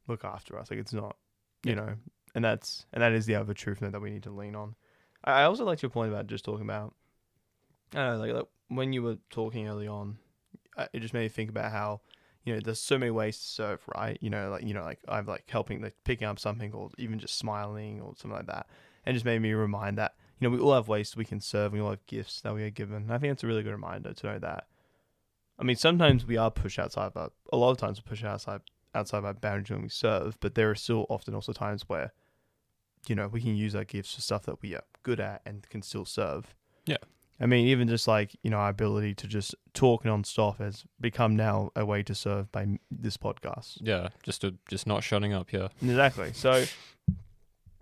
look 0.06 0.24
after 0.24 0.58
us. 0.58 0.70
Like 0.70 0.80
it's 0.80 0.92
not 0.92 1.16
you 1.64 1.74
know 1.74 1.96
and 2.34 2.44
that's 2.44 2.86
and 2.92 3.02
that 3.02 3.12
is 3.12 3.26
the 3.26 3.34
other 3.34 3.54
truth 3.54 3.80
that 3.80 4.00
we 4.00 4.10
need 4.10 4.22
to 4.24 4.30
lean 4.30 4.54
on. 4.54 4.74
I 5.24 5.42
also 5.42 5.64
like 5.64 5.82
your 5.82 5.90
point 5.90 6.10
about 6.12 6.26
just 6.26 6.44
talking 6.44 6.62
about 6.62 6.94
i 7.92 7.98
don't 7.98 8.12
know 8.14 8.18
like, 8.24 8.32
like 8.32 8.46
when 8.68 8.92
you 8.92 9.02
were 9.02 9.18
talking 9.30 9.68
early 9.68 9.88
on 9.88 10.16
it 10.94 11.00
just 11.00 11.12
made 11.12 11.22
me 11.22 11.28
think 11.28 11.50
about 11.50 11.72
how 11.72 12.00
you 12.44 12.54
know 12.54 12.60
there's 12.60 12.80
so 12.80 12.96
many 12.96 13.10
ways 13.10 13.36
to 13.38 13.44
serve 13.44 13.80
right? 13.94 14.16
You 14.20 14.30
know 14.30 14.48
like 14.50 14.62
you 14.62 14.72
know 14.72 14.82
like 14.84 15.00
i'm 15.08 15.26
like 15.26 15.44
helping 15.50 15.82
like 15.82 15.96
picking 16.04 16.26
up 16.26 16.38
something 16.38 16.72
or 16.72 16.88
even 16.96 17.18
just 17.18 17.36
smiling 17.36 18.00
or 18.00 18.14
something 18.16 18.36
like 18.36 18.46
that. 18.46 18.66
And 19.04 19.14
just 19.14 19.24
made 19.26 19.40
me 19.42 19.52
remind 19.52 19.98
that 19.98 20.14
you 20.40 20.48
know 20.48 20.56
we 20.56 20.60
all 20.60 20.74
have 20.74 20.88
ways 20.88 21.14
we 21.16 21.24
can 21.24 21.40
serve 21.40 21.72
we 21.72 21.80
all 21.80 21.90
have 21.90 22.04
gifts 22.06 22.40
that 22.40 22.54
we 22.54 22.62
are 22.62 22.70
given 22.70 22.96
and 22.96 23.12
i 23.12 23.18
think 23.18 23.32
it's 23.32 23.44
a 23.44 23.46
really 23.46 23.62
good 23.62 23.72
reminder 23.72 24.12
to 24.12 24.26
know 24.26 24.38
that 24.38 24.66
i 25.58 25.62
mean 25.62 25.76
sometimes 25.76 26.26
we 26.26 26.36
are 26.36 26.50
pushed 26.50 26.78
outside 26.78 27.06
of 27.06 27.16
our, 27.16 27.30
a 27.52 27.56
lot 27.56 27.70
of 27.70 27.76
times 27.76 28.00
we're 28.00 28.08
pushed 28.10 28.24
outside 28.24 28.60
outside 28.94 29.18
of 29.18 29.24
our 29.24 29.34
boundaries 29.34 29.70
when 29.70 29.82
we 29.82 29.88
serve 29.88 30.38
but 30.40 30.54
there 30.54 30.70
are 30.70 30.74
still 30.74 31.06
often 31.08 31.34
also 31.34 31.52
times 31.52 31.84
where 31.88 32.12
you 33.06 33.14
know 33.14 33.28
we 33.28 33.40
can 33.40 33.54
use 33.56 33.74
our 33.74 33.84
gifts 33.84 34.14
for 34.14 34.20
stuff 34.20 34.44
that 34.44 34.60
we 34.62 34.74
are 34.74 34.82
good 35.02 35.20
at 35.20 35.40
and 35.46 35.68
can 35.68 35.82
still 35.82 36.04
serve 36.04 36.54
Yeah. 36.86 36.96
I 37.42 37.46
mean, 37.46 37.68
even 37.68 37.88
just 37.88 38.06
like 38.06 38.36
you 38.42 38.50
know, 38.50 38.58
our 38.58 38.68
ability 38.68 39.14
to 39.14 39.26
just 39.26 39.54
talk 39.72 40.04
non-stop 40.04 40.58
has 40.58 40.84
become 41.00 41.36
now 41.36 41.70
a 41.74 41.86
way 41.86 42.02
to 42.02 42.14
serve 42.14 42.52
by 42.52 42.78
this 42.90 43.16
podcast. 43.16 43.78
Yeah, 43.80 44.10
just 44.22 44.42
to 44.42 44.56
just 44.68 44.86
not 44.86 45.02
shutting 45.02 45.32
up. 45.32 45.50
Yeah. 45.50 45.68
Exactly. 45.80 46.34
So, 46.34 46.66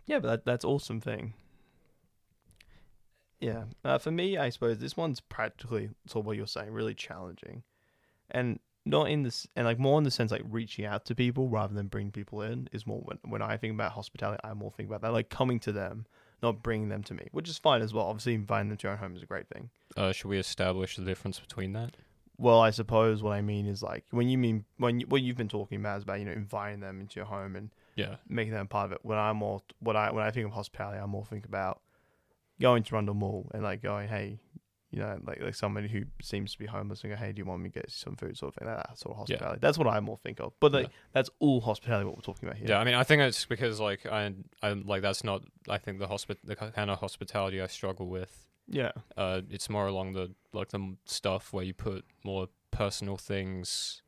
yeah, 0.07 0.21
but 0.21 0.29
that, 0.29 0.45
that's 0.45 0.65
awesome 0.65 1.01
thing. 1.01 1.35
Yeah, 3.41 3.65
uh, 3.85 3.99
for 3.99 4.11
me, 4.11 4.37
I 4.37 4.49
suppose 4.51 4.79
this 4.79 4.97
one's 4.97 5.21
practically, 5.21 5.91
so 6.07 6.21
what 6.21 6.37
you're 6.37 6.47
saying, 6.47 6.73
really 6.73 6.95
challenging, 6.95 7.63
and 8.31 8.59
not 8.85 9.11
in 9.11 9.23
this 9.23 9.47
and 9.55 9.67
like 9.67 9.79
more 9.79 9.99
in 9.99 10.05
the 10.05 10.11
sense 10.11 10.31
like 10.31 10.43
reaching 10.49 10.85
out 10.87 11.05
to 11.05 11.15
people 11.15 11.49
rather 11.49 11.75
than 11.75 11.89
bringing 11.89 12.11
people 12.11 12.41
in 12.43 12.69
is 12.73 12.87
more 12.87 13.01
when 13.01 13.19
when 13.29 13.43
I 13.43 13.57
think 13.57 13.75
about 13.75 13.93
hospitality, 13.93 14.41
I 14.43 14.55
more 14.55 14.73
think 14.73 14.89
about 14.89 15.03
that 15.03 15.13
like 15.13 15.29
coming 15.29 15.61
to 15.61 15.73
them, 15.73 16.07
not 16.43 16.63
bringing 16.63 16.89
them 16.89 17.03
to 17.05 17.15
me, 17.15 17.29
which 17.33 17.49
is 17.49 17.59
fine 17.59 17.83
as 17.83 17.93
well. 17.93 18.07
Obviously, 18.07 18.35
inviting 18.35 18.69
them 18.71 18.79
to 18.79 18.87
your 18.87 18.93
own 18.95 18.99
home 18.99 19.17
is 19.17 19.23
a 19.23 19.27
great 19.27 19.49
thing. 19.49 19.71
Uh, 19.97 20.13
should 20.13 20.29
we 20.29 20.39
establish 20.39 20.97
the 20.97 21.05
difference 21.05 21.39
between 21.39 21.73
that? 21.75 21.97
Well, 22.39 22.61
I 22.61 22.71
suppose 22.71 23.23
what 23.23 23.33
I 23.33 23.43
mean 23.43 23.67
is 23.67 23.83
like 23.83 24.05
when 24.11 24.29
you 24.29 24.39
mean 24.39 24.65
when 24.79 25.01
you, 25.01 25.07
what 25.07 25.23
you've 25.23 25.37
been 25.37 25.49
talking 25.49 25.79
about 25.81 25.99
is 25.99 26.03
about 26.05 26.19
you 26.21 26.25
know 26.25 26.33
inviting 26.33 26.81
them 26.81 27.01
into 27.01 27.17
your 27.17 27.27
home 27.27 27.57
and 27.57 27.71
Yeah. 27.95 28.17
making 28.29 28.53
them 28.55 28.69
part 28.69 28.87
of 28.87 28.93
it. 28.93 29.01
When 29.03 29.19
I'm 29.19 29.37
more 29.37 29.61
what 29.81 29.97
I 29.97 30.11
when 30.13 30.25
I 30.25 30.31
think 30.31 30.47
of 30.47 30.53
hospitality, 30.53 30.99
I 30.99 31.07
more 31.07 31.25
think 31.27 31.45
about 31.47 31.81
going 32.61 32.83
to 32.85 32.95
Rundle 32.95 33.15
Mall 33.15 33.51
and 33.55 33.63
like 33.63 33.83
going, 33.83 34.09
hey, 34.09 34.39
you 34.91 34.99
know, 35.01 35.19
like 35.27 35.43
like 35.43 35.55
somebody 35.55 35.87
who 35.89 36.05
seems 36.23 36.53
to 36.53 36.59
be 36.59 36.65
homeless 36.67 37.03
and 37.05 37.13
go, 37.13 37.17
hey, 37.17 37.31
do 37.33 37.39
you 37.41 37.45
want 37.45 37.63
me 37.63 37.69
to 37.69 37.75
get 37.81 37.91
some 37.91 38.17
food, 38.17 38.37
sort 38.39 38.55
of 38.55 38.59
thing. 38.59 38.67
That 38.69 38.99
sort 38.99 39.17
of 39.19 39.29
Yeah. 39.29 39.37
hospitality. 39.37 39.59
That's 39.61 39.77
what 39.79 39.87
I 39.87 40.01
more 40.01 40.17
think 40.17 40.41
of. 40.41 40.53
But 40.61 40.73
like 40.73 40.87
Yeah. 40.87 40.93
that's 41.13 41.29
all 41.41 41.61
hospitality. 41.61 42.07
What 42.07 42.17
we're 42.17 42.23
talking 42.23 42.49
about 42.49 42.59
here. 42.59 42.69
Yeah, 42.71 42.79
I 42.81 42.85
mean, 42.85 42.95
I 42.95 43.05
think 43.05 43.21
it's 43.23 43.45
because 43.45 43.81
like 43.81 44.07
I, 44.07 44.33
I 44.63 44.73
like 44.73 45.03
that's 45.03 45.23
not. 45.25 45.43
I 45.69 45.77
think 45.79 45.99
the 45.99 46.07
hospi- 46.09 46.39
the 46.43 46.57
kind 46.57 46.91
of 46.91 46.99
hospitality 47.01 47.61
I 47.61 47.67
struggle 47.67 48.07
with. 48.09 48.47
Yeah. 48.67 48.93
Uh, 49.17 49.43
it's 49.51 49.69
more 49.69 49.87
along 49.87 50.13
the 50.15 50.35
like 50.53 50.69
the 50.69 50.97
stuff 51.05 51.53
where 51.53 51.65
you 51.65 51.75
put 51.75 52.05
more 52.25 52.49
personal 52.71 53.17
things, 53.19 54.03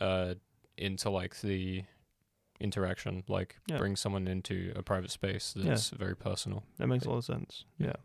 uh, 0.00 0.34
into 0.76 1.08
like 1.10 1.40
the 1.40 1.84
interaction, 2.60 3.22
like 3.28 3.56
Yeah. 3.66 3.78
bring 3.78 3.96
someone 3.96 4.26
into 4.28 4.72
a 4.76 4.82
private 4.82 5.10
space 5.10 5.54
Yeah. 5.56 5.70
that's 5.70 5.90
very 5.90 6.16
personal. 6.16 6.64
That 6.78 6.86
makes 6.86 7.04
a 7.04 7.10
lot 7.10 7.18
of 7.18 7.24
sense. 7.24 7.64
Yeah. 7.78 7.86
Yeah. 7.88 7.96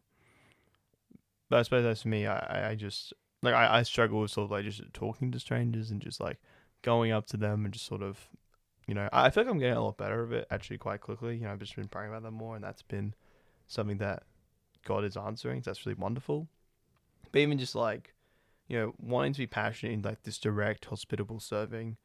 But 1.50 1.60
I 1.60 1.62
suppose 1.63 1.84
that's 1.84 2.01
for 2.03 2.08
me. 2.08 2.27
I, 2.27 2.72
I- 2.72 2.75
just 2.75 3.13
like 3.43 3.53
I, 3.53 3.79
I 3.79 3.84
struggle 3.84 4.22
with 4.22 4.31
sort 4.31 4.46
of 4.46 4.51
like 4.51 4.63
just 4.65 4.81
talking 4.93 5.31
to 5.31 5.39
strangers 5.39 5.89
and 5.91 6.00
just 6.01 6.20
like 6.20 6.38
going 6.84 7.12
up 7.12 7.25
to 7.27 7.38
them 7.38 7.65
and 7.65 7.74
just 7.74 7.86
sort 7.86 8.01
of, 8.03 8.29
you 8.88 8.93
know, 8.93 9.10
I 9.12 9.25
I 9.25 9.29
feel 9.29 9.43
like 9.43 9.51
I'm 9.51 9.60
getting 9.60 9.77
a 9.77 9.84
lot 9.84 9.98
better 9.98 10.22
of 10.22 10.31
it 10.31 10.48
actually 10.51 10.77
quite 10.77 11.01
quickly. 11.01 11.36
You 11.38 11.43
know, 11.43 11.51
I've 11.51 11.60
just 11.60 11.75
been 11.75 11.88
praying 11.88 12.10
about 12.12 12.24
that 12.24 12.31
more, 12.31 12.55
and 12.55 12.63
that's 12.63 12.81
been 12.84 13.13
something 13.67 13.98
that 13.98 14.24
God 14.86 15.03
is 15.03 15.17
answering. 15.17 15.62
So 15.63 15.72
that's 15.72 15.86
really 15.86 16.00
wonderful. 16.00 16.48
But 17.31 17.39
even 17.39 17.58
just 17.58 17.75
like, 17.75 18.13
you 18.67 18.77
know, 18.77 18.93
wanting 19.00 19.34
to 19.34 19.39
be 19.39 19.48
passionate 19.48 19.93
in 19.93 20.01
like 20.01 20.24
this 20.24 20.38
direct, 20.38 20.86
hospitable 20.86 21.39
serving, 21.39 21.98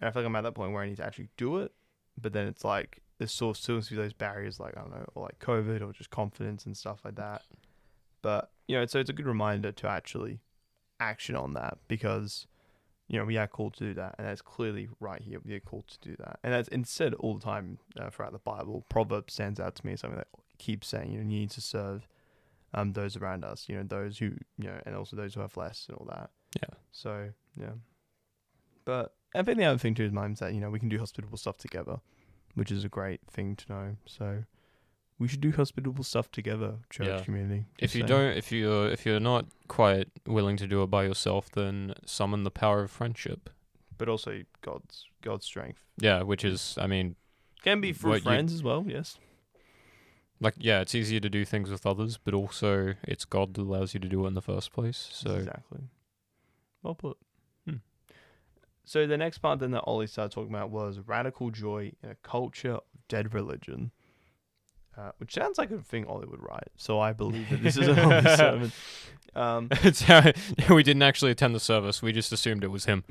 and 0.00 0.08
I 0.08 0.10
feel 0.12 0.22
like 0.22 0.26
I'm 0.28 0.36
at 0.36 0.42
that 0.42 0.54
point 0.54 0.72
where 0.72 0.82
I 0.82 0.88
need 0.88 0.96
to 0.98 1.04
actually 1.06 1.28
do 1.36 1.58
it. 1.58 1.72
But 2.20 2.32
then 2.32 2.46
it's 2.46 2.64
like 2.64 3.02
there's 3.18 3.32
still 3.32 3.54
still 3.54 3.82
see 3.82 3.96
those 3.96 4.12
barriers 4.12 4.60
like 4.60 4.76
I 4.76 4.80
don't 4.80 4.90
know, 4.90 5.04
or 5.14 5.24
like 5.24 5.38
COVID 5.40 5.82
or 5.82 5.92
just 5.92 6.10
confidence 6.10 6.66
and 6.66 6.76
stuff 6.76 7.00
like 7.04 7.16
that. 7.16 7.42
But 8.22 8.50
you 8.66 8.76
know, 8.76 8.86
so 8.86 8.98
it's 9.00 9.10
a 9.10 9.14
good 9.14 9.26
reminder 9.26 9.72
to 9.72 9.88
actually 9.88 10.40
action 11.00 11.36
on 11.36 11.54
that 11.54 11.78
because 11.86 12.46
you 13.08 13.18
know 13.18 13.24
we 13.24 13.36
are 13.36 13.46
called 13.46 13.74
to 13.74 13.84
do 13.84 13.94
that, 13.94 14.14
and 14.18 14.26
that's 14.26 14.42
clearly 14.42 14.88
right 15.00 15.20
here. 15.20 15.40
We 15.44 15.54
are 15.54 15.60
called 15.60 15.88
to 15.88 15.98
do 16.00 16.16
that, 16.16 16.38
and 16.42 16.52
that's 16.52 16.68
it's 16.70 16.90
said 16.90 17.14
all 17.14 17.34
the 17.34 17.44
time 17.44 17.78
uh, 17.98 18.10
throughout 18.10 18.32
the 18.32 18.38
Bible. 18.38 18.84
Proverb 18.88 19.30
stands 19.30 19.58
out 19.58 19.74
to 19.76 19.86
me 19.86 19.92
as 19.92 20.00
something 20.00 20.18
that 20.18 20.28
keeps 20.58 20.88
saying 20.88 21.12
you 21.12 21.18
know 21.18 21.22
you 21.22 21.40
need 21.40 21.50
to 21.50 21.60
serve 21.60 22.08
um 22.74 22.92
those 22.92 23.16
around 23.16 23.44
us, 23.44 23.68
you 23.68 23.76
know 23.76 23.82
those 23.82 24.18
who 24.18 24.32
you 24.58 24.68
know, 24.68 24.80
and 24.86 24.94
also 24.94 25.16
those 25.16 25.34
who 25.34 25.40
have 25.40 25.56
less 25.56 25.86
and 25.88 25.96
all 25.98 26.06
that. 26.06 26.30
Yeah. 26.56 26.76
So 26.92 27.30
yeah, 27.58 27.72
but 28.84 29.14
I 29.34 29.42
think 29.42 29.58
the 29.58 29.64
other 29.64 29.78
thing 29.78 29.94
too 29.94 30.04
is 30.04 30.12
mine 30.12 30.32
is 30.32 30.38
that 30.40 30.54
you 30.54 30.60
know 30.60 30.70
we 30.70 30.78
can 30.78 30.88
do 30.88 30.98
hospitable 30.98 31.36
stuff 31.38 31.58
together, 31.58 32.00
which 32.54 32.70
is 32.72 32.84
a 32.84 32.88
great 32.88 33.20
thing 33.30 33.56
to 33.56 33.72
know. 33.72 33.96
So 34.06 34.44
we 35.18 35.28
should 35.28 35.40
do 35.40 35.52
hospitable 35.52 36.04
stuff 36.04 36.30
together, 36.30 36.76
church 36.90 37.08
Yeah. 37.08 37.20
community. 37.24 37.66
If 37.78 37.94
you 37.94 38.00
saying. 38.00 38.08
don't, 38.08 38.36
if 38.36 38.50
you're 38.52 38.88
if 38.88 39.04
you're 39.04 39.20
not 39.20 39.46
quite 39.68 40.08
willing 40.26 40.56
to 40.58 40.66
do 40.66 40.82
it 40.82 40.86
by 40.86 41.04
yourself, 41.04 41.50
then 41.50 41.94
summon 42.06 42.44
the 42.44 42.50
power 42.50 42.82
of 42.82 42.90
friendship. 42.90 43.50
but 43.98 44.08
also 44.08 44.42
God's 44.62 45.06
God's 45.22 45.44
strength 45.44 45.84
Yeah, 46.00 46.22
which 46.22 46.44
is, 46.44 46.78
I 46.80 46.86
mean, 46.86 47.16
can 47.64 47.80
be 47.80 47.92
through 47.92 48.10
What 48.10 48.16
you- 48.18 48.22
friends 48.22 48.52
as 48.52 48.62
well. 48.62 48.84
Yes. 48.86 49.18
like 50.40 50.54
yeah, 50.56 50.80
it's 50.80 50.94
easier 50.94 51.18
to 51.18 51.28
do 51.28 51.44
things 51.44 51.68
with 51.68 51.84
others, 51.84 52.16
but 52.16 52.32
also 52.32 52.94
it's 53.02 53.24
God 53.24 53.54
that 53.54 53.62
allows 53.62 53.94
you 53.94 54.00
to 54.00 54.08
do 54.08 54.24
it 54.24 54.28
in 54.28 54.34
the 54.34 54.40
first 54.40 54.72
place. 54.72 55.08
So 55.12 55.34
exactly. 55.34 55.80
Well 56.82 56.94
put. 56.94 57.18
So 58.88 59.06
the 59.06 59.18
next 59.18 59.38
part 59.38 59.58
then 59.60 59.72
that 59.72 59.82
Oli 59.86 60.06
started 60.06 60.32
talking 60.32 60.50
about 60.54 60.70
was 60.70 60.98
radical 61.00 61.50
joy 61.50 61.92
in 62.02 62.08
a 62.10 62.14
culture 62.16 62.72
of 62.76 62.80
dead 63.08 63.34
religion, 63.34 63.90
uh, 64.96 65.10
which 65.18 65.34
sounds 65.34 65.58
like 65.58 65.70
a 65.70 65.78
thing 65.78 66.06
Oli 66.06 66.26
would 66.26 66.42
write. 66.42 66.68
So 66.78 66.98
I 66.98 67.12
believe 67.12 67.50
that 67.50 67.62
this 67.62 67.76
is 67.76 67.86
an 67.88 67.98
Oli 67.98 68.22
sermon. 68.36 68.72
Um, 69.34 69.68
it's 69.82 70.00
how 70.00 70.32
we 70.74 70.82
didn't 70.82 71.02
actually 71.02 71.32
attend 71.32 71.54
the 71.54 71.60
service. 71.60 72.00
We 72.00 72.12
just 72.12 72.32
assumed 72.32 72.64
it 72.64 72.68
was 72.68 72.86
him. 72.86 73.04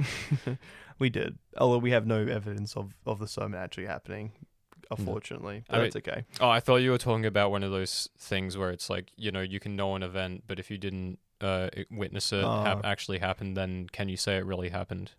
we 0.98 1.10
did, 1.12 1.38
although 1.58 1.78
we 1.78 1.92
have 1.92 2.08
no 2.08 2.26
evidence 2.26 2.76
of, 2.76 2.96
of 3.06 3.20
the 3.20 3.28
sermon 3.28 3.60
actually 3.60 3.86
happening, 3.86 4.32
unfortunately. 4.90 5.64
But 5.70 5.76
I 5.80 5.84
that's 5.84 5.96
okay. 5.98 6.26
Oh, 6.42 6.50
I 6.50 6.60
thought 6.60 6.78
you 6.78 6.90
were 6.90 6.98
talking 6.98 7.28
about 7.28 7.52
one 7.52 7.62
of 7.62 7.70
those 7.70 8.10
things 8.18 8.58
where 8.58 8.72
it's 8.72 8.90
like 8.90 9.12
you 9.16 9.32
know 9.32 9.42
you 9.42 9.60
can 9.60 9.76
know 9.76 9.96
an 9.96 10.02
event, 10.02 10.46
but 10.48 10.58
if 10.58 10.72
you 10.72 10.80
didn't 10.80 11.20
uh, 11.40 11.70
witness 11.92 12.34
it 12.34 12.44
hap- 12.44 12.80
Oh. 12.84 12.88
actually 12.88 13.20
happen, 13.20 13.54
then 13.54 13.88
can 13.92 14.10
you 14.10 14.18
say 14.18 14.38
it 14.38 14.46
really 14.46 14.70
happened? 14.70 15.12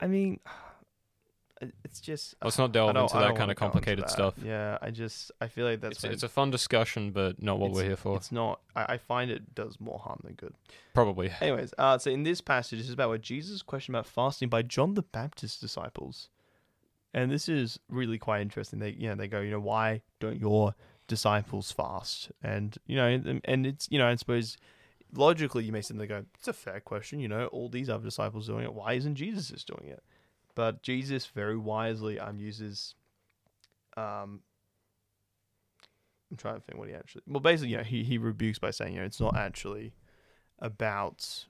I 0.00 0.06
mean, 0.06 0.40
it's 1.84 2.00
just. 2.00 2.34
Let's 2.42 2.58
not 2.58 2.72
delve 2.72 2.96
into 2.96 3.18
that 3.18 3.36
kind 3.36 3.50
of 3.50 3.56
complicated 3.56 4.08
stuff. 4.08 4.34
Yeah, 4.42 4.78
I 4.80 4.90
just 4.90 5.30
I 5.40 5.48
feel 5.48 5.66
like 5.66 5.80
that's 5.80 6.04
It's, 6.04 6.14
it's 6.14 6.22
a 6.22 6.28
fun 6.28 6.50
discussion, 6.50 7.10
but 7.10 7.42
not 7.42 7.58
what 7.58 7.72
we're 7.72 7.84
here 7.84 7.96
for. 7.96 8.16
It's 8.16 8.32
not. 8.32 8.60
I, 8.74 8.94
I 8.94 8.98
find 8.98 9.30
it 9.30 9.54
does 9.54 9.78
more 9.80 9.98
harm 9.98 10.20
than 10.24 10.34
good. 10.34 10.54
Probably. 10.94 11.30
Anyways, 11.40 11.74
uh, 11.78 11.98
so 11.98 12.10
in 12.10 12.22
this 12.22 12.40
passage, 12.40 12.78
this 12.78 12.88
is 12.88 12.94
about 12.94 13.10
what 13.10 13.20
Jesus 13.20 13.62
questioned 13.62 13.94
about 13.94 14.06
fasting 14.06 14.48
by 14.48 14.62
John 14.62 14.94
the 14.94 15.02
Baptist's 15.02 15.60
disciples, 15.60 16.28
and 17.12 17.30
this 17.30 17.48
is 17.48 17.78
really 17.88 18.18
quite 18.18 18.40
interesting. 18.40 18.78
They, 18.78 18.90
you 18.90 19.08
know, 19.08 19.14
they 19.14 19.28
go, 19.28 19.40
you 19.40 19.50
know, 19.50 19.60
why 19.60 20.02
don't 20.18 20.40
your 20.40 20.74
disciples 21.06 21.72
fast? 21.72 22.30
And 22.42 22.76
you 22.86 22.96
know, 22.96 23.40
and 23.44 23.66
it's, 23.66 23.88
you 23.90 23.98
know, 23.98 24.06
I 24.06 24.14
suppose 24.14 24.56
logically 25.14 25.64
you 25.64 25.72
may 25.72 25.80
sit 25.82 25.96
there 25.96 26.02
and 26.02 26.26
go, 26.26 26.30
it's 26.38 26.48
a 26.48 26.52
fair 26.52 26.80
question. 26.80 27.20
You 27.20 27.28
know, 27.28 27.46
all 27.46 27.68
these 27.68 27.88
other 27.88 28.04
disciples 28.04 28.46
doing 28.46 28.64
it. 28.64 28.74
Why 28.74 28.94
isn't 28.94 29.14
Jesus 29.16 29.48
just 29.48 29.66
doing 29.66 29.90
it? 29.90 30.02
But 30.54 30.82
Jesus 30.82 31.26
very 31.26 31.56
wisely 31.56 32.18
um 32.18 32.38
uses, 32.38 32.94
um. 33.96 34.40
I'm 36.30 36.36
trying 36.36 36.54
to 36.54 36.60
think 36.60 36.78
what 36.78 36.88
he 36.88 36.94
actually. 36.94 37.22
Well, 37.26 37.40
basically, 37.40 37.70
you 37.70 37.78
know, 37.78 37.82
he 37.82 38.04
he 38.04 38.18
rebukes 38.18 38.58
by 38.58 38.70
saying, 38.70 38.94
you 38.94 39.00
know, 39.00 39.06
it's 39.06 39.20
not 39.20 39.36
actually 39.36 39.94
about 40.60 41.46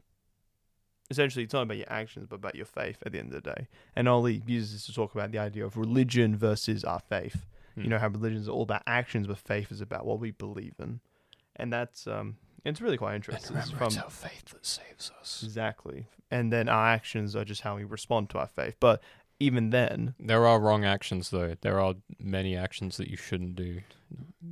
essentially 1.10 1.44
it's 1.44 1.52
not 1.52 1.62
about 1.62 1.76
your 1.76 1.90
actions 1.90 2.26
but 2.28 2.36
about 2.36 2.54
your 2.54 2.64
faith 2.64 2.98
at 3.04 3.10
the 3.10 3.18
end 3.18 3.34
of 3.34 3.42
the 3.42 3.50
day 3.50 3.66
and 3.96 4.06
Oli 4.08 4.42
uses 4.46 4.72
this 4.72 4.86
to 4.86 4.94
talk 4.94 5.12
about 5.12 5.32
the 5.32 5.38
idea 5.38 5.66
of 5.66 5.76
religion 5.76 6.36
versus 6.36 6.84
our 6.84 7.00
faith 7.00 7.46
Hmm. 7.74 7.82
you 7.82 7.88
know 7.88 7.98
how 7.98 8.08
religion 8.08 8.38
is 8.38 8.48
all 8.48 8.62
about 8.62 8.82
actions 8.86 9.26
but 9.26 9.38
faith 9.38 9.70
is 9.70 9.80
about 9.80 10.04
what 10.04 10.18
we 10.18 10.32
believe 10.32 10.74
in 10.78 11.00
and 11.56 11.72
that's 11.72 12.06
um 12.06 12.36
it's 12.64 12.80
really 12.80 12.96
quite 12.96 13.14
interesting 13.16 13.56
It's 13.56 13.70
remember, 13.72 13.84
it's 13.86 13.94
from 13.96 14.04
our 14.04 14.10
faith 14.10 14.44
that 14.52 14.66
saves 14.66 15.10
us. 15.20 15.42
exactly 15.44 16.06
and 16.30 16.52
then 16.52 16.68
our 16.68 16.86
actions 16.86 17.34
are 17.34 17.44
just 17.44 17.62
how 17.62 17.76
we 17.76 17.84
respond 17.84 18.30
to 18.30 18.38
our 18.38 18.46
faith 18.46 18.76
but 18.80 19.02
even 19.42 19.70
then 19.70 20.14
There 20.20 20.46
are 20.46 20.60
wrong 20.60 20.84
actions, 20.84 21.30
though. 21.30 21.54
There 21.62 21.80
are 21.80 21.94
many 22.18 22.54
actions 22.58 22.98
that 22.98 23.08
you 23.08 23.16
shouldn't 23.16 23.56
do, 23.56 23.80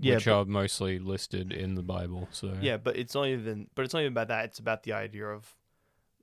yeah 0.01 0.15
which 0.15 0.25
but, 0.25 0.33
are 0.33 0.45
mostly 0.47 0.99
listed 0.99 1.53
in 1.53 1.75
the 1.75 1.83
Bible. 1.83 2.27
So 2.31 2.55
yeah 2.61 2.79
but 2.79 2.97
it's 2.97 3.15
not 3.15 3.27
even 3.27 3.69
but 3.75 3.85
it's 3.85 3.93
not 3.93 4.01
even 4.01 4.13
about 4.15 4.29
that 4.29 4.47
it's 4.47 4.59
about 4.59 4.85
the 4.85 4.95
idea 4.95 5.27
of 5.27 5.55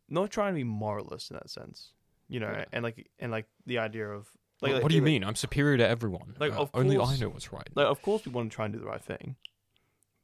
not 0.09 0.31
trying 0.31 0.53
to 0.53 0.55
be 0.55 0.63
moralist 0.63 1.29
in 1.31 1.35
that 1.35 1.49
sense 1.49 1.91
you 2.27 2.39
know 2.39 2.51
Yeah. 2.51 2.65
and 2.73 2.83
like 2.83 3.07
and 3.19 3.31
like 3.31 3.45
the 3.67 3.77
idea 3.77 4.07
of 4.09 4.27
What- 4.61 4.71
like 4.71 4.81
what 4.83 4.89
do 4.89 4.95
you 4.95 5.01
like- 5.01 5.05
mean? 5.05 5.23
I'm 5.23 5.35
superior 5.35 5.77
to 5.77 5.87
everyone. 5.87 6.35
Like, 6.39 6.53
Uh, 6.53 6.61
of 6.61 6.69
only 6.73 6.97
I 6.97 7.17
know 7.17 7.29
what's 7.29 7.53
right. 7.53 7.69
like 7.75 7.85
of 7.87 8.01
course 8.01 8.25
we 8.25 8.31
want 8.31 8.51
to 8.51 8.55
try 8.55 8.65
and 8.65 8.73
do 8.73 8.79
the 8.79 8.85
right 8.87 9.03
thing 9.03 9.35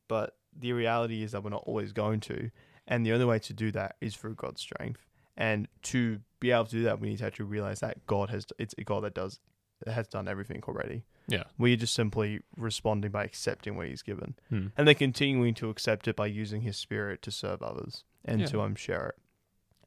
but 0.07 0.35
the 0.57 0.73
reality 0.73 1.23
is 1.23 1.31
that 1.31 1.43
we're 1.43 1.49
not 1.49 1.63
always 1.65 1.91
going 1.93 2.19
to 2.19 2.49
and 2.87 3.05
the 3.05 3.13
only 3.13 3.25
way 3.25 3.39
to 3.39 3.53
do 3.53 3.71
that 3.71 3.95
is 4.01 4.15
through 4.15 4.35
god's 4.35 4.61
strength 4.61 5.05
and 5.37 5.67
to 5.81 6.19
be 6.39 6.51
able 6.51 6.65
to 6.65 6.71
do 6.71 6.83
that 6.83 6.99
we 6.99 7.09
need 7.09 7.17
to 7.17 7.25
actually 7.25 7.45
realize 7.45 7.79
that 7.79 8.05
god 8.07 8.29
has 8.29 8.45
it's 8.59 8.75
a 8.77 8.83
god 8.83 9.03
that 9.03 9.13
does 9.13 9.39
has 9.87 10.07
done 10.07 10.27
everything 10.27 10.61
already 10.67 11.03
Yeah. 11.27 11.43
we're 11.57 11.75
just 11.75 11.93
simply 11.95 12.41
responding 12.57 13.09
by 13.11 13.23
accepting 13.23 13.75
what 13.77 13.87
he's 13.87 14.03
given 14.03 14.35
Hmm. 14.49 14.67
and 14.77 14.87
then 14.87 14.95
continuing 14.95 15.53
to 15.55 15.69
accept 15.69 16.07
it 16.07 16.15
by 16.15 16.27
using 16.27 16.61
his 16.61 16.77
spirit 16.77 17.21
to 17.23 17.31
serve 17.31 17.61
others 17.63 18.03
and 18.25 18.41
Yeah. 18.41 18.47
to 18.47 18.61
um 18.61 18.75
share 18.75 19.07
it 19.09 19.15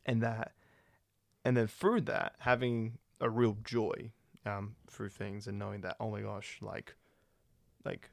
and 0.07 0.21
that 0.23 0.53
and 1.45 1.57
then 1.57 1.67
through 1.69 2.01
that 2.03 2.35
having 2.41 2.99
a 3.21 3.31
real 3.31 3.57
joy 3.65 4.11
um 4.47 4.75
through 4.91 5.11
things 5.11 5.47
and 5.47 5.59
knowing 5.59 5.83
that 5.83 5.97
oh 6.01 6.11
my 6.11 6.23
gosh 6.23 6.59
like 6.61 6.97
like 7.85 8.11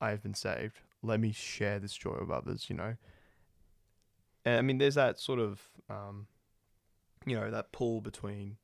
i've 0.00 0.22
been 0.22 0.34
saved 0.34 0.80
let 1.04 1.20
me 1.20 1.32
share 1.32 1.78
this 1.78 1.94
joy 1.94 2.16
with 2.20 2.30
others 2.30 2.66
you 2.68 2.76
know 2.76 2.94
and 4.44 4.58
i 4.58 4.62
mean 4.62 4.78
there's 4.78 4.94
that 4.94 5.18
sort 5.18 5.38
of 5.38 5.60
um 5.90 6.26
you 7.26 7.34
know 7.34 7.50
that 7.50 7.72
pull 7.72 8.00
between 8.00 8.56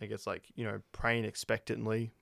i 0.00 0.06
guess 0.06 0.26
like 0.26 0.44
you 0.54 0.64
know 0.64 0.80
praying 0.92 1.24
expectantly 1.24 2.12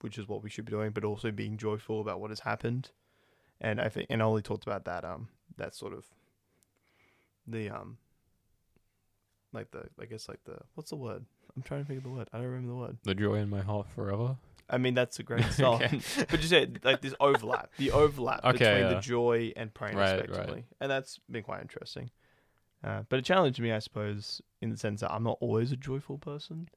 which 0.00 0.18
is 0.18 0.28
what 0.28 0.42
we 0.42 0.50
should 0.50 0.64
be 0.64 0.70
doing 0.70 0.90
but 0.90 1.04
also 1.04 1.30
being 1.30 1.56
joyful 1.56 2.00
about 2.00 2.20
what 2.20 2.30
has 2.30 2.40
happened 2.40 2.90
and 3.60 3.80
i 3.80 3.88
think 3.88 4.06
and 4.08 4.22
oli 4.22 4.42
talked 4.42 4.64
about 4.64 4.84
that 4.84 5.04
um 5.04 5.28
that 5.56 5.74
sort 5.74 5.92
of 5.92 6.06
the 7.46 7.68
um 7.68 7.98
like 9.54 9.70
the 9.70 9.84
I 10.00 10.04
guess 10.04 10.28
like 10.28 10.42
the 10.44 10.58
what's 10.74 10.90
the 10.90 10.96
word? 10.96 11.24
I'm 11.56 11.62
trying 11.62 11.82
to 11.82 11.86
think 11.86 11.98
of 11.98 12.04
the 12.04 12.10
word. 12.10 12.28
I 12.32 12.38
don't 12.38 12.46
remember 12.46 12.68
the 12.68 12.76
word. 12.78 12.96
The 13.04 13.14
joy 13.14 13.36
in 13.36 13.48
my 13.48 13.62
heart 13.62 13.86
forever. 13.94 14.36
I 14.68 14.78
mean 14.78 14.94
that's 14.94 15.18
a 15.18 15.22
great 15.30 15.44
song, 15.52 15.82
Okay. 15.82 16.00
but 16.30 16.40
you 16.42 16.48
said 16.48 16.80
like 16.84 17.00
this 17.00 17.14
overlap, 17.20 17.70
the 17.78 17.90
overlap 17.90 18.44
Okay, 18.44 18.52
between 18.58 18.78
yeah. 18.80 18.94
the 18.94 19.00
joy 19.00 19.52
and 19.56 19.72
praying 19.74 19.96
Right, 19.96 20.12
right. 20.16 20.20
respectively, 20.28 20.64
and 20.80 20.90
that's 20.90 21.18
been 21.30 21.42
quite 21.42 21.60
interesting. 21.62 22.10
Uh, 22.82 23.02
but 23.08 23.18
it 23.18 23.24
challenged 23.24 23.60
me, 23.60 23.72
I 23.72 23.78
suppose, 23.78 24.42
in 24.60 24.68
the 24.70 24.76
sense 24.76 25.00
that 25.00 25.10
I'm 25.12 25.22
not 25.22 25.38
always 25.40 25.72
a 25.72 25.76
joyful 25.76 26.18
person. 26.18 26.68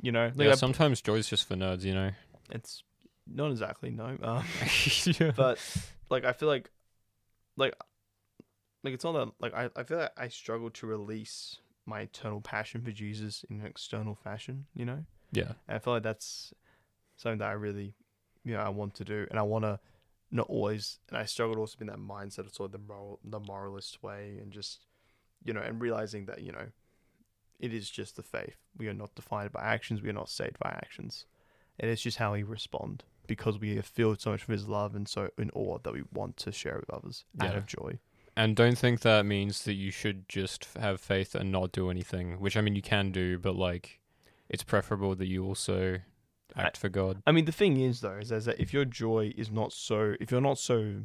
You 0.00 0.12
know, 0.12 0.30
like 0.34 0.46
yeah, 0.46 0.52
I- 0.52 0.56
sometimes 0.56 1.00
joy's 1.00 1.26
just 1.28 1.46
for 1.48 1.54
nerds, 1.56 1.82
you 1.82 1.94
know. 1.94 2.10
it's 2.50 2.82
not 3.26 3.50
exactly 3.50 3.90
no, 3.90 4.16
um, 4.22 4.44
yeah. 5.18 5.32
but 5.36 5.58
like 6.10 6.24
I 6.24 6.32
feel 6.32 6.48
like, 6.48 6.70
like, 7.56 7.74
like 8.84 8.94
it's 8.94 9.04
not 9.04 9.12
that 9.12 9.32
like 9.40 9.54
I, 9.54 9.70
I 9.74 9.82
feel 9.84 9.98
like 9.98 10.12
I 10.16 10.28
struggle 10.28 10.70
to 10.70 10.86
release 10.86 11.56
my 11.86 12.00
eternal 12.00 12.40
passion 12.40 12.82
for 12.82 12.90
Jesus 12.92 13.44
in 13.48 13.60
an 13.60 13.66
external 13.66 14.14
fashion. 14.14 14.66
You 14.74 14.84
know, 14.84 15.04
yeah. 15.32 15.52
And 15.68 15.76
I 15.76 15.78
feel 15.78 15.94
like 15.94 16.02
that's 16.02 16.52
something 17.16 17.38
that 17.38 17.48
I 17.48 17.52
really, 17.52 17.94
you 18.44 18.54
know, 18.54 18.60
I 18.60 18.68
want 18.68 18.94
to 18.94 19.04
do, 19.04 19.26
and 19.30 19.38
I 19.38 19.42
want 19.42 19.64
to 19.64 19.78
not 20.30 20.48
always, 20.48 20.98
and 21.08 21.18
I 21.18 21.24
struggle 21.24 21.54
to 21.54 21.60
also 21.60 21.76
in 21.80 21.86
that 21.86 21.98
mindset 21.98 22.40
of 22.40 22.54
sort 22.54 22.68
of 22.68 22.72
the 22.72 22.86
moral, 22.86 23.20
the 23.24 23.40
moralist 23.40 24.02
way, 24.02 24.38
and 24.40 24.52
just, 24.52 24.86
you 25.44 25.52
know, 25.52 25.60
and 25.60 25.80
realizing 25.80 26.26
that 26.26 26.42
you 26.42 26.52
know, 26.52 26.66
it 27.58 27.72
is 27.72 27.90
just 27.90 28.16
the 28.16 28.22
faith. 28.22 28.56
We 28.76 28.88
are 28.88 28.94
not 28.94 29.14
defined 29.14 29.52
by 29.52 29.62
actions. 29.62 30.02
We 30.02 30.10
are 30.10 30.14
not 30.14 30.28
saved 30.28 30.58
by 30.58 30.70
actions, 30.70 31.26
and 31.78 31.90
it's 31.90 32.02
just 32.02 32.18
how 32.18 32.32
we 32.32 32.42
respond 32.42 33.04
because 33.26 33.58
we 33.58 33.76
are 33.78 33.82
filled 33.82 34.20
so 34.20 34.30
much 34.30 34.46
with 34.46 34.60
His 34.60 34.68
love 34.68 34.94
and 34.94 35.08
so 35.08 35.30
in 35.38 35.50
awe 35.50 35.78
that 35.82 35.92
we 35.92 36.04
want 36.12 36.36
to 36.38 36.52
share 36.52 36.76
with 36.78 36.90
others 36.90 37.24
out 37.40 37.56
of 37.56 37.66
joy. 37.66 37.98
And 38.36 38.54
don't 38.54 38.76
think 38.76 39.00
that 39.00 39.24
means 39.24 39.64
that 39.64 39.74
you 39.74 39.90
should 39.90 40.28
just 40.28 40.68
have 40.78 41.00
faith 41.00 41.34
and 41.34 41.50
not 41.50 41.72
do 41.72 41.90
anything, 41.90 42.38
which 42.38 42.56
I 42.56 42.60
mean 42.60 42.76
you 42.76 42.82
can 42.82 43.10
do, 43.10 43.38
but 43.38 43.56
like 43.56 44.00
it's 44.48 44.62
preferable 44.62 45.14
that 45.14 45.26
you 45.26 45.44
also 45.44 46.00
I- 46.56 46.62
act 46.64 46.76
for 46.76 46.88
God. 46.88 47.22
I 47.26 47.32
mean, 47.32 47.44
the 47.44 47.52
thing 47.52 47.76
is 47.78 48.00
though, 48.00 48.16
is, 48.18 48.32
is 48.32 48.44
that 48.46 48.58
if 48.60 48.72
your 48.72 48.84
joy 48.84 49.32
is 49.36 49.50
not 49.50 49.72
so, 49.72 50.14
if 50.20 50.30
you're 50.30 50.40
not 50.40 50.58
so, 50.58 51.02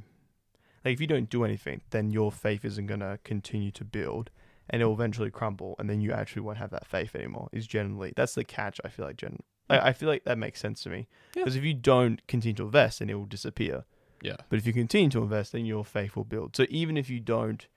like 0.86 0.94
if 0.94 1.02
you 1.02 1.08
don't 1.08 1.30
do 1.30 1.44
anything, 1.44 1.82
then 1.92 2.10
your 2.12 2.32
faith 2.32 2.64
isn't 2.66 2.88
gonna 2.88 3.20
continue 3.24 3.72
to 3.72 3.84
build, 3.84 4.30
and 4.70 4.82
it 4.82 4.86
will 4.86 4.94
eventually 4.94 5.30
crumble, 5.32 5.76
and 5.80 5.90
then 5.90 6.02
you 6.02 6.12
actually 6.12 6.42
won't 6.42 6.58
have 6.58 6.72
that 6.72 6.88
faith 6.88 7.16
anymore. 7.16 7.50
Is 7.52 7.68
generally 7.68 8.14
that's 8.16 8.36
the 8.36 8.44
catch. 8.44 8.80
I 8.86 8.90
feel 8.90 9.06
like 9.06 9.18
gen, 9.18 9.40
I, 9.70 9.90
I 9.90 9.94
feel 9.94 10.10
like 10.10 10.24
that 10.24 10.38
makes 10.38 10.60
sense 10.60 10.82
to 10.84 10.90
me 10.90 11.08
Yeah. 11.36 11.44
because 11.44 11.56
if 11.56 11.64
you 11.64 11.74
don't 11.74 12.26
continue 12.28 12.56
to 12.56 12.64
invest, 12.64 13.00
then 13.00 13.10
it 13.10 13.16
will 13.16 13.26
disappear. 13.26 13.84
Yeah. 14.24 14.36
But 14.50 14.60
if 14.60 14.68
you 14.68 14.74
continue 14.74 15.10
to 15.10 15.24
invest, 15.24 15.52
then 15.52 15.66
your 15.66 15.84
faith 15.84 16.16
will 16.16 16.24
build. 16.26 16.56
So 16.56 16.66
even 16.70 16.96
if 16.96 17.10
you 17.10 17.20
don't 17.20 17.68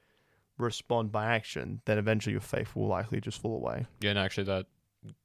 respond 0.58 1.10
by 1.10 1.24
action, 1.34 1.80
then 1.86 1.98
eventually 1.98 2.32
your 2.32 2.40
faith 2.42 2.76
will 2.76 2.86
likely 2.86 3.20
just 3.20 3.40
fall 3.40 3.56
away. 3.56 3.86
Yeah, 4.00 4.10
and 4.10 4.18
actually 4.18 4.44
that 4.44 4.66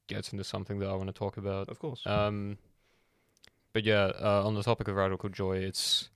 gets 0.08 0.32
into 0.32 0.44
something 0.44 0.80
that 0.80 0.90
I 0.90 0.96
want 0.96 1.08
to 1.08 1.14
talk 1.14 1.38
about. 1.38 1.70
Of 1.70 1.80
course. 1.80 2.06
Um, 2.06 2.58
but 3.74 3.84
yeah, 3.84 4.12
uh, 4.20 4.44
on 4.46 4.56
the 4.56 4.64
topic 4.64 4.88
of 4.88 4.96
radical 4.96 5.30
joy, 5.30 5.58
it's 5.58 6.10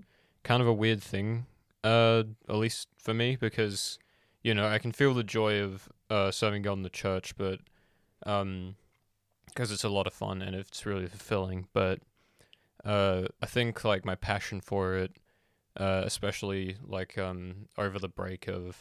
kind 0.43 0.62
of 0.62 0.67
a 0.67 0.74
weird 0.74 1.01
thing, 1.01 1.46
uh, 1.84 2.24
at 2.50 2.55
least 2.55 2.88
for 2.98 3.13
me, 3.13 3.36
because 3.36 4.00
you 4.43 4.53
know 4.53 4.67
I 4.67 4.79
can 4.79 4.91
feel 4.91 5.13
the 5.13 5.24
joy 5.24 5.62
of 5.62 5.89
uh, 6.10 6.32
serving 6.32 6.63
God 6.63 6.74
in 6.74 6.84
the 6.84 6.89
church, 6.89 7.36
but 7.38 7.60
um, 8.25 8.75
because 9.46 9.72
it's 9.72 9.84
a 9.84 9.89
lot 9.89 10.08
of 10.08 10.13
fun 10.13 10.41
and 10.41 10.55
it's 10.55 10.86
really 10.86 11.08
fulfilling. 11.08 11.67
But 11.74 12.00
uh, 12.84 13.27
I 13.41 13.46
think 13.46 13.84
like 13.84 14.05
my 14.05 14.15
passion 14.15 14.60
for 14.62 14.96
it, 14.96 15.15
uh, 15.77 16.01
especially 16.05 16.77
like 16.86 17.17
um 17.17 17.67
over 17.77 18.00
the 18.00 18.10
break 18.10 18.48
of 18.48 18.77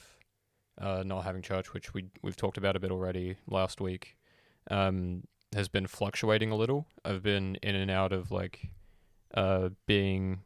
uh, 0.81 1.03
not 1.05 1.25
having 1.25 1.43
church, 1.43 1.73
which 1.73 1.95
we 1.95 2.07
we've 2.23 2.37
talked 2.37 2.57
about 2.57 2.77
a 2.77 2.81
bit 2.81 2.91
already 2.91 3.37
last 3.47 3.81
week. 3.81 4.17
Um, 4.71 5.25
has 5.55 5.69
been 5.69 5.87
fluctuating 5.87 6.51
a 6.51 6.57
little. 6.57 6.87
I've 7.05 7.23
been 7.23 7.57
in 7.63 7.75
and 7.75 7.91
out 7.91 8.13
of 8.13 8.31
like 8.31 8.71
uh 9.35 9.71
being 9.87 10.41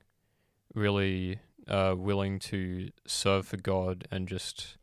really 0.74 1.40
uh 1.68 1.94
willing 1.96 2.38
to 2.38 2.90
serve 3.06 3.46
for 3.46 3.56
God 3.56 4.06
and 4.10 4.28
just 4.28 4.76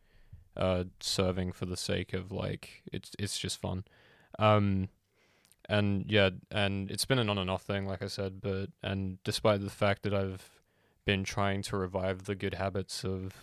uh 0.57 0.85
serving 0.99 1.51
for 1.51 1.65
the 1.65 1.77
sake 1.77 2.13
of 2.13 2.31
like 2.31 2.83
it's 2.91 3.11
it's 3.19 3.37
just 3.37 3.59
fun. 3.59 3.83
Um 4.39 4.89
and 5.69 6.05
yeah, 6.09 6.31
and 6.51 6.91
it's 6.91 7.05
been 7.05 7.19
an 7.19 7.29
on 7.29 7.37
and 7.37 7.49
off 7.49 7.63
thing 7.63 7.85
like 7.85 8.01
I 8.01 8.07
said, 8.07 8.41
but 8.41 8.69
and 8.81 9.21
despite 9.23 9.61
the 9.61 9.69
fact 9.69 10.03
that 10.03 10.13
I've 10.13 10.49
been 11.05 11.23
trying 11.23 11.61
to 11.63 11.77
revive 11.77 12.25
the 12.25 12.35
good 12.35 12.55
habits 12.55 13.03
of 13.03 13.33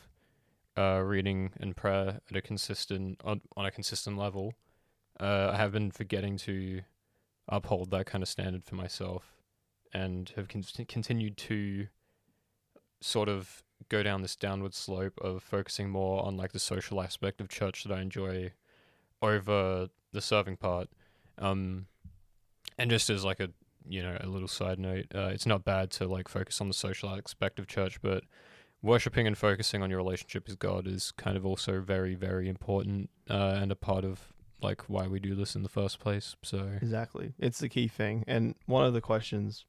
uh 0.78 1.02
reading 1.04 1.52
and 1.60 1.76
prayer 1.76 2.20
at 2.30 2.36
a 2.36 2.42
consistent 2.42 3.20
on, 3.24 3.40
on 3.56 3.66
a 3.66 3.70
consistent 3.70 4.16
level, 4.18 4.54
uh, 5.20 5.50
I 5.52 5.56
have 5.56 5.72
been 5.72 5.90
forgetting 5.90 6.36
to 6.38 6.82
uphold 7.48 7.90
that 7.90 8.06
kind 8.06 8.22
of 8.22 8.28
standard 8.28 8.64
for 8.64 8.74
myself 8.74 9.34
and 9.92 10.32
have 10.36 10.48
con- 10.48 10.64
continued 10.88 11.36
to 11.36 11.88
sort 13.00 13.28
of 13.28 13.62
go 13.88 14.02
down 14.02 14.22
this 14.22 14.36
downward 14.36 14.74
slope 14.74 15.18
of 15.20 15.42
focusing 15.42 15.90
more 15.90 16.24
on 16.24 16.36
like 16.36 16.52
the 16.52 16.58
social 16.58 17.00
aspect 17.00 17.40
of 17.40 17.48
church 17.48 17.84
that 17.84 17.92
I 17.92 18.00
enjoy 18.00 18.52
over 19.22 19.88
the 20.12 20.20
serving 20.20 20.56
part. 20.56 20.88
Um, 21.38 21.86
and 22.78 22.90
just 22.90 23.10
as 23.10 23.24
like 23.24 23.40
a 23.40 23.50
you 23.88 24.02
know 24.02 24.16
a 24.20 24.26
little 24.26 24.48
side 24.48 24.78
note, 24.78 25.06
uh, 25.14 25.30
it's 25.32 25.46
not 25.46 25.64
bad 25.64 25.90
to 25.92 26.06
like 26.06 26.28
focus 26.28 26.60
on 26.60 26.68
the 26.68 26.74
social 26.74 27.10
aspect 27.10 27.58
of 27.58 27.66
church, 27.66 28.00
but 28.00 28.24
worshiping 28.82 29.26
and 29.26 29.36
focusing 29.36 29.82
on 29.82 29.90
your 29.90 29.98
relationship 29.98 30.46
with 30.46 30.58
God 30.58 30.86
is 30.86 31.12
kind 31.12 31.36
of 31.36 31.44
also 31.44 31.80
very 31.80 32.14
very 32.14 32.48
important 32.48 33.10
uh, 33.28 33.58
and 33.60 33.72
a 33.72 33.76
part 33.76 34.04
of 34.04 34.32
like 34.62 34.82
why 34.88 35.06
we 35.06 35.18
do 35.20 35.34
this 35.34 35.54
in 35.54 35.62
the 35.62 35.68
first 35.68 35.98
place. 36.00 36.36
So 36.42 36.70
Exactly. 36.80 37.32
It's 37.38 37.58
the 37.58 37.68
key 37.68 37.88
thing. 37.88 38.24
And 38.26 38.54
one 38.66 38.84
of 38.84 38.92
the 38.94 39.00
questions 39.00 39.64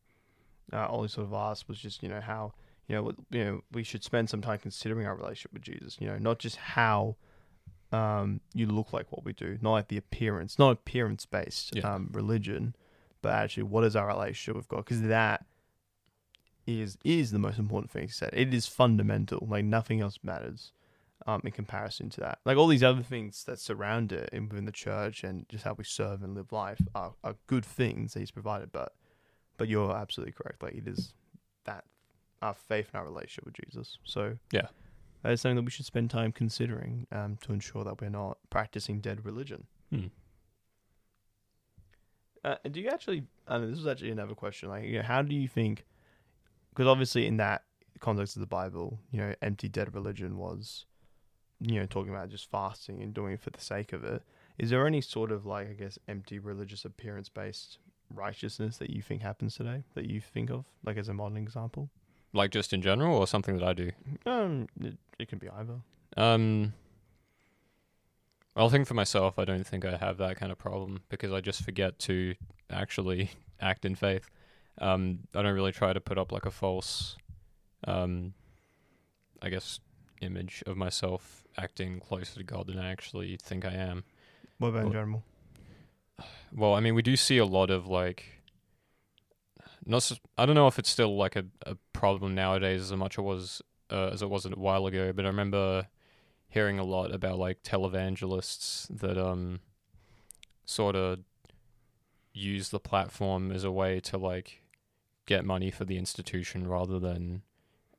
uh, 0.74 0.88
Oli 0.88 1.08
sort 1.08 1.28
of 1.28 1.34
asked 1.34 1.68
was 1.68 1.80
just, 1.80 2.02
you 2.04 2.10
know, 2.10 2.22
how, 2.22 2.54
you 2.88 2.96
know, 2.96 3.12
you 3.30 3.44
know, 3.44 3.62
we 3.72 3.84
should 3.84 4.04
spend 4.04 4.30
some 4.30 4.42
time 4.42 4.60
considering 4.60 5.06
our 5.06 5.16
relationship 5.16 5.54
with 5.54 5.64
Jesus, 5.64 5.98
you 6.00 6.08
know, 6.08 6.18
not 6.18 6.40
just 6.40 6.56
how 6.58 7.16
um, 7.92 8.40
you 8.54 8.66
look 8.68 8.94
like 8.94 9.12
what 9.12 9.26
we 9.26 9.34
do, 9.34 9.58
not 9.62 9.72
like 9.74 9.88
the 9.90 9.98
appearance, 9.98 10.58
not 10.58 10.72
appearance 10.72 11.26
based 11.26 11.76
Yeah. 11.76 11.94
um, 11.94 12.10
religion, 12.14 12.76
but 13.22 13.34
actually 13.34 13.64
what 13.64 13.84
is 13.84 13.96
our 13.96 14.08
relationship 14.08 14.56
with 14.56 14.68
God? 14.70 14.78
Because 14.86 15.02
that 15.02 15.46
is 16.68 16.98
is 17.04 17.32
the 17.32 17.40
most 17.40 17.58
important 17.60 17.92
thing 17.92 18.04
he 18.04 18.08
said. 18.08 18.30
It 18.34 18.54
is 18.54 18.68
fundamental. 18.68 19.46
Like 19.50 19.66
nothing 19.66 20.00
else 20.00 20.20
matters 20.24 20.72
um, 21.28 21.42
in 21.44 21.52
comparison 21.52 22.10
to 22.12 22.22
that. 22.22 22.40
Like 22.46 22.58
all 22.58 22.68
these 22.68 22.84
other 22.84 23.04
things 23.04 23.44
that 23.46 23.60
surround 23.60 24.12
it 24.12 24.30
in 24.34 24.50
within 24.50 24.66
the 24.66 24.72
church 24.72 25.24
and 25.24 25.48
just 25.50 25.64
how 25.64 25.74
we 25.74 25.84
serve 25.84 26.24
and 26.24 26.34
live 26.36 26.52
life 26.52 26.82
are, 26.96 27.14
are 27.24 27.36
good 27.48 27.66
things 27.66 28.14
that 28.14 28.20
he's 28.20 28.32
provided. 28.32 28.72
But 28.72 28.94
but 29.58 29.68
you're 29.68 29.96
absolutely 29.96 30.34
correct. 30.34 30.64
Like 30.64 30.76
it 30.76 30.88
is 30.88 31.14
that 31.66 31.86
our 32.42 32.54
faith 32.56 32.90
and 32.94 33.00
our 33.00 33.06
relationship 33.06 33.46
with 33.46 33.54
Jesus. 33.66 34.00
So 34.04 34.38
Yeah. 34.52 34.68
that 35.22 35.32
is 35.34 35.42
something 35.42 35.58
that 35.58 35.66
we 35.66 35.72
should 35.72 35.86
spend 35.86 36.10
time 36.10 36.32
considering 36.32 37.06
um, 37.12 37.38
to 37.42 37.54
ensure 37.54 37.84
that 37.84 38.02
we're 38.02 38.10
not 38.10 38.40
practicing 38.50 39.00
dead 39.02 39.24
religion. 39.24 39.68
hmm. 39.92 40.08
Uh, 42.44 42.56
do 42.72 42.82
you 42.82 42.90
actually? 42.90 43.24
I 43.48 43.60
mean, 43.60 43.70
this 43.70 43.78
was 43.78 43.88
actually 43.88 44.10
another 44.10 44.34
question. 44.34 44.70
Like, 44.70 44.86
you 44.86 44.98
know, 44.98 45.04
how 45.04 45.22
do 45.22 45.36
you 45.36 45.48
think? 45.48 45.86
Because 46.72 46.88
obviously, 46.88 47.28
in 47.28 47.38
that 47.38 47.64
context 48.00 48.36
of 48.36 48.40
the 48.40 48.48
Bible, 48.48 49.00
you 49.12 49.20
know, 49.20 49.36
empty 49.44 49.70
dead 49.70 49.94
religion 49.94 50.38
was, 50.38 50.86
you 51.62 51.80
know, 51.80 51.86
talking 51.86 52.14
about 52.14 52.30
just 52.30 52.50
fasting 52.50 53.02
and 53.02 53.14
doing 53.14 53.34
it 53.34 53.42
for 53.42 53.52
the 53.52 53.62
sake 53.62 53.94
of 53.94 54.04
it. 54.04 54.24
Is 54.58 54.70
there 54.70 54.86
any 54.86 55.02
sort 55.02 55.32
of 55.32 55.46
like, 55.46 55.70
I 55.70 55.74
guess, 55.74 55.98
empty 56.08 56.40
religious 56.40 56.86
appearance 56.86 57.30
based 57.30 57.78
righteousness 58.14 58.78
that 58.78 58.90
you 58.90 59.02
think 59.02 59.22
happens 59.22 59.56
today 59.56 59.84
that 59.96 60.06
you 60.06 60.20
think 60.20 60.50
of, 60.50 60.66
like 60.84 60.98
as 60.98 61.08
a 61.08 61.14
modern 61.14 61.38
example? 61.38 61.90
like 62.34 62.52
just 62.52 62.74
in 62.74 62.82
general 62.82 63.18
or 63.18 63.28
something 63.28 63.58
that 63.58 63.64
I 63.64 63.74
do. 63.74 63.92
Um, 64.26 64.68
it, 64.80 64.98
it 65.20 65.28
can 65.28 65.40
be 65.40 65.50
either. 65.50 65.76
Um, 66.18 66.74
well, 68.56 68.68
I 68.68 68.70
think 68.70 68.88
for 68.88 68.94
myself, 68.94 69.38
I 69.38 69.46
don't 69.46 69.66
think 69.66 69.86
I 69.86 69.98
have 69.98 70.18
that 70.18 70.38
kind 70.38 70.52
of 70.52 70.58
problem 70.58 71.02
because 71.10 71.32
I 71.32 71.42
just 71.42 71.64
forget 71.64 72.00
to 72.00 72.36
actually 72.70 73.32
act 73.62 73.86
in 73.86 73.96
faith. 73.96 74.30
Um, 74.80 75.20
I 75.36 75.42
don't 75.42 75.54
really 75.54 75.72
try 75.72 75.94
to 75.94 76.02
put 76.02 76.18
up 76.18 76.32
like 76.32 76.46
a 76.46 76.52
false, 76.52 77.18
um, 77.86 78.34
I 79.42 79.50
guess, 79.50 79.80
image 80.22 80.64
of 80.66 80.78
myself 80.78 81.44
acting 81.58 82.00
closer 82.00 82.36
to 82.36 82.44
God 82.44 82.68
than 82.68 82.78
I 82.80 82.92
actually 82.92 83.38
think 83.38 83.66
I 83.66 83.74
am. 83.74 84.04
What 84.60 84.70
about 84.70 84.80
in 84.80 84.86
Well- 84.86 84.94
general? 84.94 85.24
Well, 86.54 86.74
I 86.76 86.80
mean, 86.82 86.94
we 86.96 87.02
do 87.02 87.16
see 87.16 87.38
a 87.38 87.46
lot 87.46 87.70
of 87.72 87.88
like, 87.88 88.26
not. 89.86 90.12
I 90.38 90.46
don't 90.46 90.56
know 90.56 90.68
if 90.68 90.78
it's 90.78 90.90
still 90.90 91.16
like 91.18 91.36
a, 91.36 91.46
a 91.66 91.76
problem 91.94 92.36
nowadays 92.36 92.82
as 92.82 92.92
much 92.94 93.18
it 93.18 93.22
was 93.22 93.62
uh, 93.90 94.10
as 94.14 94.22
it 94.22 94.30
was 94.30 94.46
a 94.46 94.50
while 94.52 94.86
ago, 94.86 95.12
but 95.14 95.26
I 95.26 95.30
remember 95.30 95.88
hearing 96.48 96.78
a 96.78 96.84
lot 96.84 97.14
about 97.14 97.40
like 97.40 97.64
televangelists 97.64 98.88
that 99.00 99.18
um 99.18 99.62
sort 100.66 100.96
of 100.96 101.20
use 102.34 102.70
the 102.70 102.80
platform 102.80 103.52
as 103.52 103.64
a 103.64 103.72
way 103.72 104.00
to 104.00 104.18
like 104.18 104.62
get 105.26 105.44
money 105.46 105.72
for 105.72 105.86
the 105.86 105.98
institution 105.98 106.68
rather 106.68 107.00
than 107.00 107.42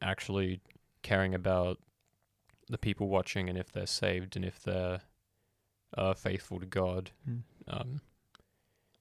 actually 0.00 0.60
caring 1.02 1.34
about 1.34 1.78
the 2.68 2.78
people 2.78 3.08
watching 3.08 3.48
and 3.48 3.58
if 3.58 3.72
they're 3.72 3.86
saved 3.86 4.36
and 4.36 4.44
if 4.44 4.62
they're 4.62 5.02
uh, 5.96 6.14
faithful 6.14 6.60
to 6.60 6.66
God. 6.66 7.10
Mm. 7.28 7.42
Um, 7.68 8.00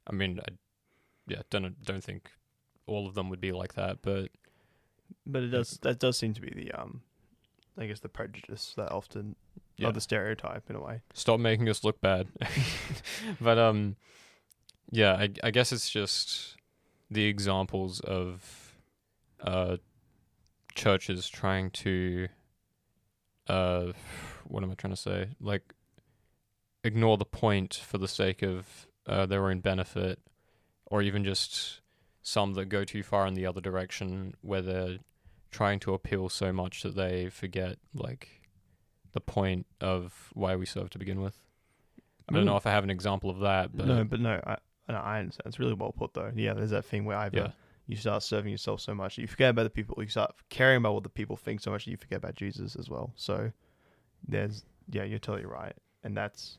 I 0.07 0.13
mean, 0.13 0.39
I 0.39 0.53
yeah 1.27 1.41
don't 1.49 1.81
don't 1.83 2.03
think 2.03 2.31
all 2.87 3.07
of 3.07 3.15
them 3.15 3.29
would 3.29 3.41
be 3.41 3.51
like 3.51 3.73
that, 3.75 4.01
but 4.01 4.29
But 5.25 5.43
it 5.43 5.47
does 5.47 5.79
that 5.81 5.99
does 5.99 6.17
seem 6.17 6.33
to 6.33 6.41
be 6.41 6.51
the 6.53 6.71
um, 6.71 7.01
I 7.77 7.85
guess 7.85 7.99
the 7.99 8.09
prejudice 8.09 8.73
that 8.77 8.91
often 8.91 9.35
yeah, 9.77 9.87
or 9.87 9.91
the 9.91 10.01
stereotype 10.01 10.69
in 10.69 10.75
a 10.75 10.81
way. 10.81 11.01
stop 11.13 11.39
making 11.39 11.69
us 11.69 11.83
look 11.83 12.01
bad. 12.01 12.27
but 13.41 13.57
um, 13.57 13.95
yeah, 14.91 15.13
I 15.13 15.29
I 15.43 15.51
guess 15.51 15.71
it's 15.71 15.89
just 15.89 16.57
the 17.09 17.25
examples 17.25 17.99
of 18.01 18.75
uh 19.41 19.77
churches 20.75 21.27
trying 21.27 21.69
to 21.71 22.27
uh 23.47 23.91
what 24.47 24.63
am 24.63 24.71
I 24.71 24.75
trying 24.75 24.93
to 24.93 24.99
say 24.99 25.29
like 25.39 25.73
ignore 26.83 27.17
the 27.17 27.25
point 27.25 27.73
for 27.73 27.97
the 27.97 28.07
sake 28.07 28.41
of 28.41 28.87
uh, 29.07 29.25
their 29.25 29.49
own 29.49 29.59
benefit 29.59 30.19
or 30.85 31.01
even 31.01 31.23
just 31.23 31.81
some 32.21 32.53
that 32.53 32.65
go 32.65 32.83
too 32.83 33.03
far 33.03 33.25
in 33.27 33.33
the 33.33 33.45
other 33.45 33.61
direction 33.61 34.35
where 34.41 34.61
they're 34.61 34.97
trying 35.49 35.79
to 35.79 35.93
appeal 35.93 36.29
so 36.29 36.51
much 36.53 36.83
that 36.83 36.95
they 36.95 37.29
forget 37.29 37.77
like 37.93 38.41
the 39.13 39.21
point 39.21 39.65
of 39.79 40.29
why 40.33 40.55
we 40.55 40.65
serve 40.65 40.89
to 40.89 40.99
begin 40.99 41.21
with 41.21 41.37
I 42.29 42.33
don't 42.33 42.45
know 42.45 42.55
if 42.55 42.65
I 42.65 42.71
have 42.71 42.83
an 42.83 42.89
example 42.89 43.29
of 43.29 43.39
that 43.39 43.75
but 43.75 43.87
no, 43.87 44.03
but 44.03 44.19
no, 44.19 44.39
I 44.45 44.57
no, 44.87 44.97
I 44.97 45.19
understand. 45.19 45.47
It's 45.47 45.59
really 45.59 45.73
well 45.73 45.91
put 45.91 46.13
though. 46.13 46.31
Yeah, 46.35 46.53
there's 46.53 46.69
that 46.71 46.85
thing 46.85 47.05
where 47.05 47.17
either 47.17 47.37
yeah 47.37 47.51
you 47.91 47.97
start 47.97 48.23
serving 48.23 48.49
yourself 48.49 48.79
so 48.79 48.95
much 48.95 49.17
that 49.17 49.21
you 49.21 49.27
forget 49.27 49.49
about 49.49 49.63
the 49.63 49.69
people. 49.69 50.01
You 50.01 50.07
start 50.07 50.33
caring 50.47 50.77
about 50.77 50.93
what 50.93 51.03
the 51.03 51.09
people 51.09 51.35
think 51.35 51.59
so 51.59 51.71
much 51.71 51.83
that 51.83 51.91
you 51.91 51.97
forget 51.97 52.19
about 52.19 52.35
Jesus 52.35 52.77
as 52.77 52.89
well. 52.89 53.11
So 53.17 53.51
there's 54.25 54.63
yeah, 54.89 55.03
you're 55.03 55.19
totally 55.19 55.45
right, 55.45 55.75
and 56.01 56.15
that's 56.15 56.57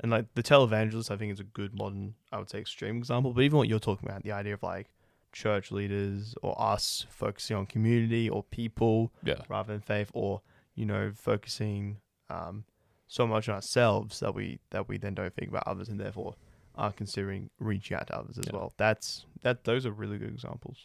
and 0.00 0.12
like 0.12 0.26
the 0.34 0.42
televangelist, 0.42 1.10
I 1.10 1.16
think 1.16 1.32
is 1.32 1.40
a 1.40 1.44
good 1.44 1.74
modern, 1.74 2.12
I 2.30 2.38
would 2.38 2.50
say, 2.50 2.58
extreme 2.58 2.98
example. 2.98 3.32
But 3.32 3.40
even 3.40 3.56
what 3.56 3.68
you're 3.68 3.78
talking 3.78 4.06
about, 4.06 4.22
the 4.22 4.32
idea 4.32 4.52
of 4.52 4.62
like 4.62 4.88
church 5.32 5.72
leaders 5.72 6.34
or 6.42 6.54
us 6.60 7.06
focusing 7.08 7.56
on 7.56 7.64
community 7.64 8.28
or 8.28 8.42
people 8.42 9.12
yeah 9.24 9.36
rather 9.48 9.72
than 9.72 9.80
faith, 9.80 10.10
or 10.12 10.42
you 10.74 10.84
know, 10.84 11.10
focusing 11.14 11.96
um, 12.28 12.64
so 13.08 13.26
much 13.26 13.48
on 13.48 13.54
ourselves 13.54 14.20
that 14.20 14.34
we 14.34 14.58
that 14.72 14.88
we 14.88 14.98
then 14.98 15.14
don't 15.14 15.34
think 15.34 15.48
about 15.48 15.66
others, 15.66 15.88
and 15.88 15.98
therefore 15.98 16.34
are 16.76 16.92
considering 16.92 17.50
reaching 17.58 17.96
out 17.96 18.06
to 18.08 18.16
others 18.18 18.38
as 18.38 18.44
Yeah. 18.46 18.52
well. 18.58 18.72
That's 18.76 19.26
that. 19.42 19.64
Those 19.64 19.86
are 19.86 19.90
really 19.92 20.18
good 20.18 20.30
examples. 20.30 20.78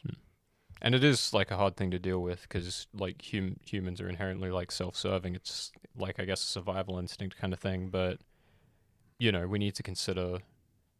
and 0.81 0.95
it 0.95 1.03
is 1.03 1.33
like 1.33 1.51
a 1.51 1.57
hard 1.57 1.75
thing 1.75 1.91
to 1.91 1.99
deal 1.99 2.21
with 2.21 2.41
because 2.43 2.87
like 2.93 3.21
hum- 3.31 3.57
humans 3.65 4.01
are 4.01 4.09
inherently 4.09 4.49
like 4.49 4.71
self-serving 4.71 5.35
it's 5.35 5.71
like 5.95 6.19
i 6.19 6.25
guess 6.25 6.41
a 6.41 6.47
survival 6.47 6.97
instinct 6.97 7.37
kind 7.37 7.53
of 7.53 7.59
thing 7.59 7.89
but 7.89 8.19
you 9.19 9.31
know 9.31 9.47
we 9.47 9.59
need 9.59 9.75
to 9.75 9.83
consider 9.83 10.39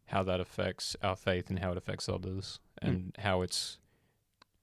how 0.06 0.22
that 0.22 0.38
affects 0.38 0.94
our 1.02 1.16
faith 1.16 1.50
and 1.50 1.58
how 1.58 1.72
it 1.72 1.76
affects 1.78 2.08
others 2.08 2.60
and 2.80 3.16
how 3.18 3.42
it's 3.42 3.78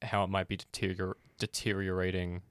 how 0.03 0.23
it 0.23 0.29
might 0.29 0.47
be 0.47 0.55
deterior- 0.55 1.17
deteriorating 1.37 2.41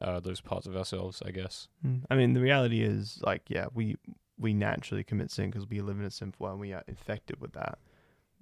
uh, 0.00 0.18
those 0.18 0.40
parts 0.40 0.66
of 0.66 0.74
ourselves 0.76 1.22
i 1.24 1.30
guess 1.30 1.68
Mm. 1.86 2.02
I 2.10 2.16
mean, 2.16 2.32
the 2.32 2.40
reality 2.40 2.82
is 2.82 3.20
like, 3.22 3.42
yeah, 3.48 3.66
we 3.72 3.96
we 4.38 4.52
naturally 4.52 5.04
commit 5.04 5.30
sin 5.30 5.50
because 5.50 5.66
we 5.68 5.80
live 5.80 5.98
in 5.98 6.04
a 6.04 6.10
sinful 6.10 6.44
world 6.44 6.54
and 6.54 6.60
we 6.60 6.72
are 6.72 6.84
infected 6.86 7.40
with 7.40 7.52
that. 7.52 7.78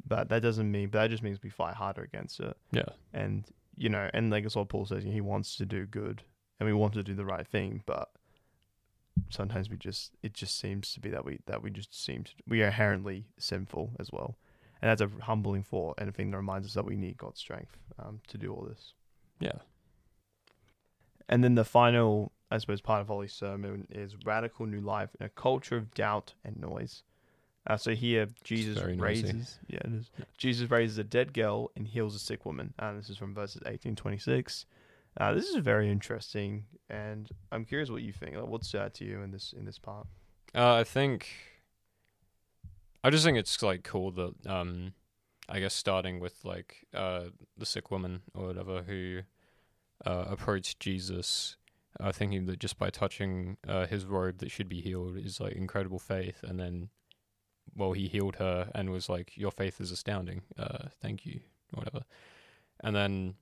But 0.07 0.29
that 0.29 0.43
doesn't 0.43 0.71
mean. 0.71 0.89
But 0.89 1.03
that 1.03 1.11
just 1.11 1.23
means 1.23 1.43
we 1.43 1.51
fight 1.51 1.75
harder 1.77 2.03
against 2.03 2.41
it. 2.41 2.57
yeah 2.73 2.89
And 3.13 3.45
you 3.77 3.89
know, 3.89 4.11
and 4.13 4.31
like 4.31 4.45
it's 4.45 4.57
what 4.57 4.69
Paul 4.69 4.87
says, 4.87 5.05
he 5.05 5.21
wants 5.21 5.57
to 5.57 5.67
do 5.67 5.87
good 5.87 6.23
and 6.59 6.67
we 6.67 6.73
want 6.73 6.95
to 6.95 7.03
do 7.03 7.15
the 7.15 7.25
right 7.25 7.47
thing, 7.47 7.83
but 7.87 8.11
sometimes 9.31 9.71
we 9.71 9.77
just 9.77 10.13
it 10.23 10.35
just 10.35 10.59
seems 10.59 10.93
to 10.95 11.01
be 11.01 11.11
that 11.11 11.25
we 11.25 11.39
that 11.47 11.63
we 11.63 11.71
just 11.71 11.95
seem 12.05 12.25
to 12.25 12.33
we 12.47 12.63
are 12.63 12.67
inherently 12.67 13.27
sinful 13.39 13.93
as 13.99 14.11
well. 14.13 14.37
And 14.83 14.91
that's 14.91 15.01
a 15.01 15.25
humbling 15.25 15.63
thought 15.63 15.95
and 15.99 16.09
a 16.09 16.13
thing 16.13 16.31
that 16.31 16.37
reminds 16.37 16.67
us 16.67 16.75
that 16.75 16.85
we 16.85 16.97
need 16.97 17.17
God's 17.17 17.41
strength 17.41 17.79
um, 17.99 18.21
to 18.29 18.37
do 18.37 18.53
all 18.53 18.67
this. 18.69 18.93
yeah 19.41 19.61
And 21.29 21.43
then 21.43 21.55
the 21.55 21.65
final, 21.65 22.33
I 22.55 22.59
suppose, 22.59 22.81
part 22.81 23.01
of 23.01 23.11
Oli's 23.11 23.33
sermon 23.33 23.89
is 23.91 24.15
radical 24.25 24.65
new 24.65 24.81
life 24.81 25.11
in 25.19 25.27
a 25.27 25.29
culture 25.29 25.77
of 25.77 25.93
doubt 25.93 26.35
and 26.45 26.57
noise. 26.57 27.03
Uh, 27.67 27.77
so 27.77 27.91
here, 27.97 28.29
Jesus 28.45 28.77
noisy. 28.81 29.01
raises, 29.01 29.59
yeah, 29.67 29.81
it 29.85 29.93
is. 29.93 30.11
Jesus 30.39 30.71
raises 30.71 30.97
a 30.99 31.03
dead 31.03 31.35
girl 31.35 31.73
and 31.75 31.89
heals 31.89 32.15
a 32.15 32.21
sick 32.21 32.47
woman. 32.47 32.73
And 32.79 32.97
this 32.97 33.11
is 33.11 33.17
from 33.17 33.35
verses 33.35 33.61
18 33.67 33.97
26. 33.97 34.67
Uh, 35.17 35.33
this 35.33 35.49
is 35.49 35.57
very 35.57 35.91
interesting, 35.91 36.67
and 36.89 37.29
I'm 37.51 37.65
curious 37.65 37.91
what 37.91 38.03
you 38.03 38.13
think. 38.13 38.37
Like, 38.37 38.47
what 38.47 38.63
stood 38.63 38.83
out 38.83 38.95
to 38.95 39.05
you 39.05 39.21
in 39.23 39.33
this 39.33 39.53
in 39.59 39.65
this 39.65 39.81
part? 39.81 40.07
Uh, 40.55 40.75
I 40.75 40.85
think 40.85 41.27
I 43.03 43.11
just 43.11 43.25
think 43.25 43.37
it's 43.37 43.61
like 43.65 43.83
cool 43.83 44.13
that 44.13 44.47
um 44.47 44.93
I 45.49 45.59
guess 45.59 45.75
starting 45.75 46.21
with 46.21 46.45
like 46.45 46.87
uh 46.95 47.25
the 47.59 47.67
sick 47.67 47.91
woman 47.91 48.23
or 48.33 48.47
whatever 48.47 48.83
who 48.83 49.23
uh 50.07 50.27
approached 50.29 50.79
Jesus 50.79 51.57
uh, 52.01 52.13
thinking 52.13 52.47
that 52.47 52.59
just 52.59 52.79
by 52.79 52.91
touching 52.91 53.57
uh 53.69 53.87
his 53.87 54.05
robe 54.05 54.39
that 54.39 54.51
she'd 54.51 54.69
be 54.69 54.81
healed 54.81 55.17
is 55.17 55.41
like 55.41 55.53
incredible 55.53 55.99
faith. 55.99 56.43
And 56.43 56.59
then 56.59 56.89
well 57.75 57.93
he 57.93 58.09
healed 58.09 58.37
her 58.37 58.71
and 58.75 58.91
was 58.91 59.09
like 59.09 59.37
your 59.37 59.51
faith 59.51 59.81
is 59.81 59.91
astounding. 59.91 60.43
Uh 60.59 60.89
thank 61.01 61.25
you 61.25 61.41
whatever. 61.73 62.05
And 62.83 62.95
then 62.95 63.35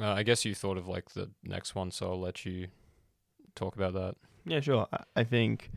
uh, 0.00 0.12
I 0.12 0.22
guess 0.22 0.44
you 0.44 0.54
thought 0.54 0.78
of 0.78 0.88
like 0.88 1.10
the 1.10 1.30
next 1.42 1.74
one 1.74 1.90
so 1.90 2.10
I'll 2.10 2.20
let 2.20 2.44
you 2.46 2.68
talk 3.54 3.76
about 3.76 3.94
that. 3.94 4.16
Yeah, 4.44 4.60
sure. 4.60 4.88
I, 4.92 5.04
I 5.16 5.24
think 5.24 5.70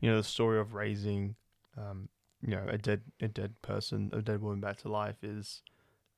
you 0.00 0.10
know 0.10 0.16
the 0.16 0.24
story 0.24 0.58
of 0.60 0.74
raising, 0.74 1.36
um, 1.76 2.08
you 2.42 2.54
know, 2.54 2.66
a 2.68 2.78
dead 2.78 3.02
a 3.20 3.28
dead 3.28 3.54
person, 3.62 4.10
a 4.12 4.20
dead 4.20 4.42
woman 4.42 4.60
back 4.60 4.78
to 4.78 4.88
life 4.88 5.22
is, 5.22 5.62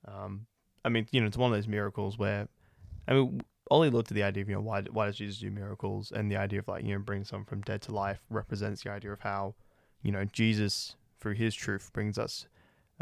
um, 0.07 0.47
I 0.85 0.89
mean, 0.89 1.07
you 1.13 1.21
know, 1.21 1.27
it's 1.27 1.37
one 1.37 1.53
of 1.53 1.57
those 1.57 1.69
miracles 1.69 2.19
where, 2.19 2.49
I 3.07 3.15
mean, 3.15 3.43
Oli 3.71 3.91
looked 3.91 4.11
at 4.11 4.15
the 4.15 4.23
idea 4.23 4.43
of 4.43 4.49
you 4.49 4.55
know 4.57 4.61
why 4.61 4.83
why 4.83 5.07
does 5.07 5.17
Jesus 5.17 5.39
do 5.39 5.51
miracles, 5.51 6.13
and 6.13 6.31
the 6.31 6.37
idea 6.37 6.59
of 6.61 6.69
like 6.69 6.85
you 6.85 6.95
know 6.95 7.01
bringing 7.01 7.25
someone 7.25 7.47
from 7.47 7.63
dead 7.63 7.83
to 7.83 7.93
life 7.93 8.21
represents 8.31 8.83
the 8.83 8.91
idea 8.91 9.13
of 9.13 9.21
how, 9.21 9.55
you 10.03 10.13
know, 10.13 10.25
Jesus 10.27 10.97
through 11.21 11.35
His 11.35 11.55
truth 11.55 11.91
brings 11.93 12.19
us, 12.19 12.47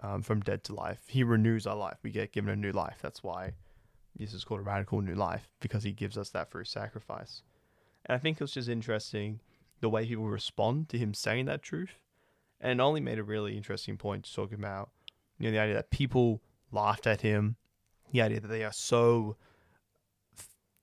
um, 0.03 0.23
from 0.23 0.41
dead 0.41 0.65
to 0.65 0.75
life. 0.75 1.03
He 1.09 1.25
renews 1.25 1.67
our 1.67 1.77
life. 1.77 1.99
We 2.03 2.11
get 2.11 2.33
given 2.33 2.51
a 2.51 2.57
new 2.57 2.73
life. 2.73 2.99
That's 3.03 3.23
why. 3.23 3.55
This 4.17 4.35
is 4.35 4.45
called 4.45 4.61
a 4.61 4.65
radical 4.65 5.01
new 5.01 5.15
life 5.15 5.49
because 5.61 5.83
he 5.83 5.93
gives 5.93 6.19
us 6.19 6.31
that 6.31 6.51
through 6.51 6.65
sacrifice. 6.65 7.43
And 8.05 8.15
I 8.15 8.19
think 8.19 8.41
it's 8.41 8.53
just 8.53 8.69
interesting 8.69 9.41
the 9.81 9.89
way 9.89 10.07
people 10.07 10.27
respond 10.27 10.89
to 10.91 10.99
him 10.99 11.15
saying 11.15 11.47
that 11.47 11.63
truth. 11.63 11.99
And 12.61 12.81
Oli 12.81 13.01
made 13.01 13.19
a 13.19 13.25
really 13.25 13.57
interesting 13.57 13.97
point 13.97 14.25
to 14.25 14.35
talk 14.35 14.53
about, 14.53 14.91
you 15.39 15.47
know, 15.47 15.53
the 15.53 15.61
idea 15.61 15.75
that 15.75 15.91
people 15.91 16.43
laughed 16.71 17.07
at 17.07 17.23
him, 17.23 17.57
the 18.13 18.23
idea 18.23 18.41
that 18.41 18.49
they 18.49 18.65
are 18.65 18.73
so 18.73 19.37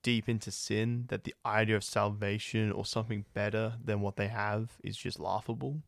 deep 0.02 0.30
into 0.30 0.52
sin 0.52 1.06
that 1.10 1.24
the 1.24 1.36
idea 1.46 1.76
of 1.76 1.84
salvation 1.84 2.72
or 2.72 2.86
something 2.86 3.26
better 3.34 3.74
than 3.84 4.02
what 4.02 4.16
they 4.16 4.28
have 4.28 4.78
is 4.84 4.98
just 4.98 5.20
laughable. 5.20 5.82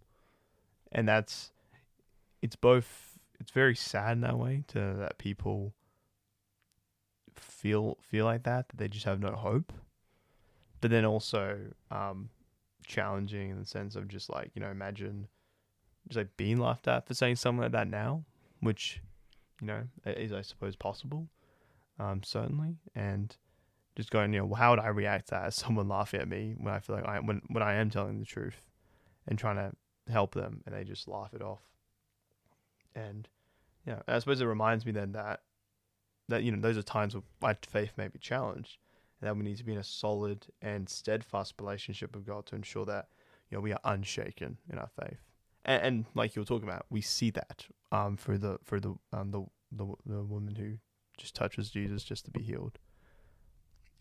And 0.91 1.07
that's, 1.07 1.51
it's 2.41 2.55
both, 2.55 3.19
it's 3.39 3.51
very 3.51 3.75
sad 3.75 4.13
in 4.13 4.21
that 4.21 4.37
way 4.37 4.63
to 4.69 4.95
that 4.99 5.17
people 5.17 5.73
feel 7.37 7.97
feel 8.01 8.25
like 8.25 8.43
that 8.43 8.67
that 8.67 8.77
they 8.77 8.87
just 8.87 9.05
have 9.05 9.19
no 9.19 9.31
hope 9.31 9.71
but 10.81 10.91
then 10.91 11.05
also 11.05 11.57
um, 11.89 12.29
challenging 12.85 13.49
in 13.51 13.59
the 13.59 13.65
sense 13.65 13.95
of 13.95 14.07
just 14.07 14.29
like 14.29 14.51
you 14.53 14.61
know 14.61 14.69
imagine 14.69 15.27
just 16.07 16.17
like 16.17 16.35
being 16.37 16.57
laughed 16.57 16.87
at 16.87 17.07
for 17.07 17.13
saying 17.13 17.35
something 17.35 17.61
like 17.61 17.71
that 17.71 17.87
now, 17.87 18.23
which 18.59 18.99
you 19.61 19.67
know 19.67 19.83
is 20.05 20.33
I 20.33 20.41
suppose 20.41 20.75
possible, 20.75 21.27
um, 21.99 22.23
certainly, 22.23 22.77
and 22.95 23.35
just 23.95 24.11
going 24.11 24.33
you 24.33 24.39
know 24.39 24.45
well, 24.45 24.59
how 24.59 24.71
would 24.71 24.79
I 24.79 24.87
react 24.87 25.27
to 25.27 25.35
that 25.35 25.45
as 25.45 25.55
someone 25.55 25.87
laughing 25.87 26.21
at 26.21 26.27
me 26.27 26.55
when 26.57 26.73
I 26.73 26.79
feel 26.79 26.95
like 26.95 27.05
I 27.05 27.19
when 27.19 27.41
when 27.47 27.63
I 27.63 27.75
am 27.75 27.89
telling 27.89 28.19
the 28.19 28.25
truth 28.25 28.61
and 29.27 29.37
trying 29.37 29.57
to 29.57 29.71
help 30.11 30.33
them 30.33 30.61
and 30.65 30.75
they 30.75 30.83
just 30.83 31.07
laugh 31.07 31.33
it 31.33 31.41
off, 31.41 31.61
and 32.95 33.27
yeah, 33.85 33.99
I 34.07 34.19
suppose 34.19 34.41
it 34.41 34.45
reminds 34.45 34.85
me 34.85 34.91
then 34.91 35.13
that 35.13 35.41
that 36.29 36.43
you 36.43 36.51
know 36.51 36.61
those 36.61 36.77
are 36.77 36.83
times 36.83 37.13
where 37.13 37.23
my 37.41 37.55
faith 37.67 37.91
may 37.97 38.07
be 38.07 38.19
challenged 38.19 38.77
and 39.19 39.27
that 39.27 39.35
we 39.35 39.43
need 39.43 39.57
to 39.57 39.63
be 39.63 39.73
in 39.73 39.77
a 39.77 39.83
solid 39.83 40.47
and 40.61 40.89
steadfast 40.89 41.53
relationship 41.59 42.15
with 42.15 42.25
God 42.25 42.45
to 42.47 42.55
ensure 42.55 42.85
that 42.85 43.07
you 43.49 43.57
know 43.57 43.61
we 43.61 43.73
are 43.73 43.79
unshaken 43.83 44.57
in 44.71 44.79
our 44.79 44.89
faith. 44.99 45.19
And, 45.65 45.83
and 45.83 46.05
like 46.15 46.35
you 46.35 46.41
were 46.41 46.45
talking 46.47 46.67
about, 46.67 46.85
we 46.89 47.01
see 47.01 47.29
that 47.31 47.65
um 47.91 48.17
for 48.17 48.37
the 48.37 48.57
for 48.63 48.79
the 48.79 48.95
um 49.13 49.31
the 49.31 49.45
the 49.71 49.93
the 50.05 50.23
woman 50.23 50.55
who 50.55 50.77
just 51.17 51.35
touches 51.35 51.69
Jesus 51.69 52.03
just 52.03 52.25
to 52.25 52.31
be 52.31 52.41
healed. 52.41 52.79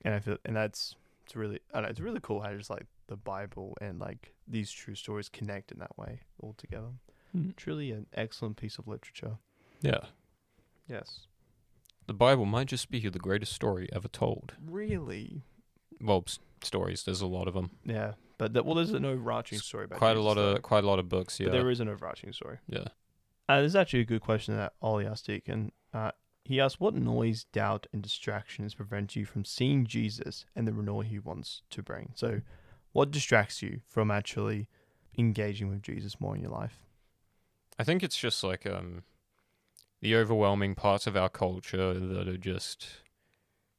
And 0.05 0.15
I 0.15 0.21
feel 0.21 0.37
and 0.45 0.57
that's 0.57 0.95
it's 1.25 1.37
really 1.37 1.61
know, 1.75 1.81
it's 1.81 2.01
really 2.01 2.21
cool 2.23 2.41
how 2.41 2.53
just 2.57 2.71
like 2.71 2.87
the 3.09 3.17
Bible 3.17 3.77
and 3.81 3.99
like 4.01 4.35
these 4.49 4.71
true 4.71 4.95
stories 4.95 5.29
connect 5.29 5.71
in 5.73 5.79
that 5.81 5.97
way 5.99 6.21
all 6.41 6.55
together. 6.57 6.89
Truly 7.57 7.93
an 7.93 8.07
excellent 8.15 8.57
piece 8.57 8.79
of 8.79 8.89
literature. 8.89 9.39
yeah 9.81 10.07
Yes. 10.89 11.27
The 12.07 12.15
Bible 12.15 12.45
might 12.47 12.67
just 12.67 12.91
be 12.91 13.07
the 13.09 13.19
greatest 13.21 13.53
story 13.53 13.89
ever 13.93 14.09
told. 14.09 14.55
Really? 14.65 15.43
Well, 16.01 16.25
s- 16.27 16.41
stories. 16.65 17.05
There's 17.05 17.21
a 17.21 17.27
lot 17.29 17.47
of 17.47 17.55
them. 17.55 17.71
Yeah, 17.85 18.15
but 18.39 18.53
that, 18.55 18.65
well, 18.67 18.75
there's 18.75 18.91
an 18.91 19.05
overarching 19.05 19.59
It's 19.59 19.67
story 19.67 19.85
about 19.85 19.99
Quite 19.99 20.13
a 20.13 20.15
Jesus, 20.15 20.25
lot 20.27 20.35
though. 20.35 20.53
of 20.57 20.63
quite 20.63 20.83
a 20.83 20.87
lot 20.89 20.99
of 20.99 21.09
books. 21.09 21.39
Yeah. 21.39 21.47
But 21.47 21.53
there 21.53 21.71
is 21.71 21.79
an 21.79 21.89
overarching 21.89 22.33
story. 22.33 22.59
yeah. 22.67 22.87
Uh, 23.49 23.61
there's 23.61 23.77
actually 23.77 24.01
a 24.01 24.05
good 24.05 24.21
question 24.23 24.57
that 24.57 24.73
Oli 24.83 25.07
asked 25.07 25.27
Deakin. 25.27 25.71
Uh, 25.95 26.11
he 26.51 26.61
asks 26.61 26.81
"What 26.81 26.95
noise, 26.95 27.45
doubt, 27.45 27.87
and 27.93 28.03
distractions 28.03 28.75
prevent 28.75 29.15
you 29.15 29.25
from 29.25 29.45
seeing 29.45 29.87
Jesus 29.87 30.47
and 30.57 30.67
the 30.67 30.73
renewal 30.73 31.03
He 31.03 31.21
wants 31.21 31.63
to 31.71 31.81
bring?" 31.81 32.11
So, 32.17 32.41
what 32.91 33.13
distracts 33.13 33.63
you 33.63 33.83
from 33.87 34.11
actually 34.11 34.69
engaging 35.17 35.69
with 35.69 35.81
Jesus 35.81 36.21
more 36.21 36.35
in 36.35 36.43
your 36.43 36.51
life? 36.51 36.81
I 37.79 37.85
think 37.85 38.03
it's 38.03 38.19
just 38.19 38.43
like 38.43 38.67
um 38.67 39.05
the 40.01 40.17
overwhelming 40.17 40.75
parts 40.75 41.07
of 41.07 41.17
our 41.17 41.29
culture 41.29 41.95
that 41.95 42.27
are 42.27 42.37
just 42.37 42.89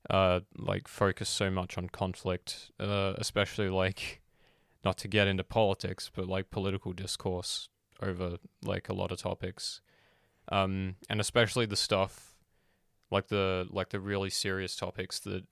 uh 0.09 0.39
like 0.57 0.87
focus 0.87 1.27
so 1.27 1.51
much 1.51 1.77
on 1.77 1.89
conflict, 1.89 2.71
uh 2.79 3.15
especially 3.17 3.67
like 3.67 4.21
not 4.85 4.97
to 4.99 5.09
get 5.09 5.27
into 5.27 5.43
politics, 5.43 6.09
but 6.15 6.25
like 6.25 6.51
political 6.51 6.93
discourse 6.93 7.67
over 8.01 8.37
like 8.63 8.87
a 8.87 8.93
lot 8.93 9.11
of 9.11 9.17
topics. 9.17 9.81
Um 10.49 10.95
and 11.09 11.19
especially 11.19 11.65
the 11.65 11.75
stuff 11.75 12.30
like 13.11 13.27
the 13.27 13.67
like 13.69 13.89
the 13.89 13.99
really 13.99 14.29
serious 14.29 14.75
topics 14.75 15.19
that 15.19 15.45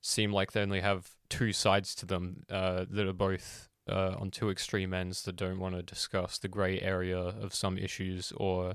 seem 0.00 0.32
like 0.32 0.52
they 0.52 0.62
only 0.62 0.80
have 0.80 1.10
two 1.28 1.52
sides 1.52 1.94
to 1.94 2.06
them 2.06 2.44
uh 2.50 2.84
that 2.88 3.06
are 3.06 3.12
both 3.12 3.68
uh, 3.90 4.14
on 4.18 4.30
two 4.30 4.48
extreme 4.48 4.94
ends 4.94 5.22
that 5.24 5.34
don't 5.34 5.58
want 5.58 5.74
to 5.74 5.82
discuss 5.82 6.38
the 6.38 6.46
grey 6.46 6.80
area 6.80 7.18
of 7.18 7.52
some 7.52 7.76
issues 7.76 8.32
or 8.36 8.74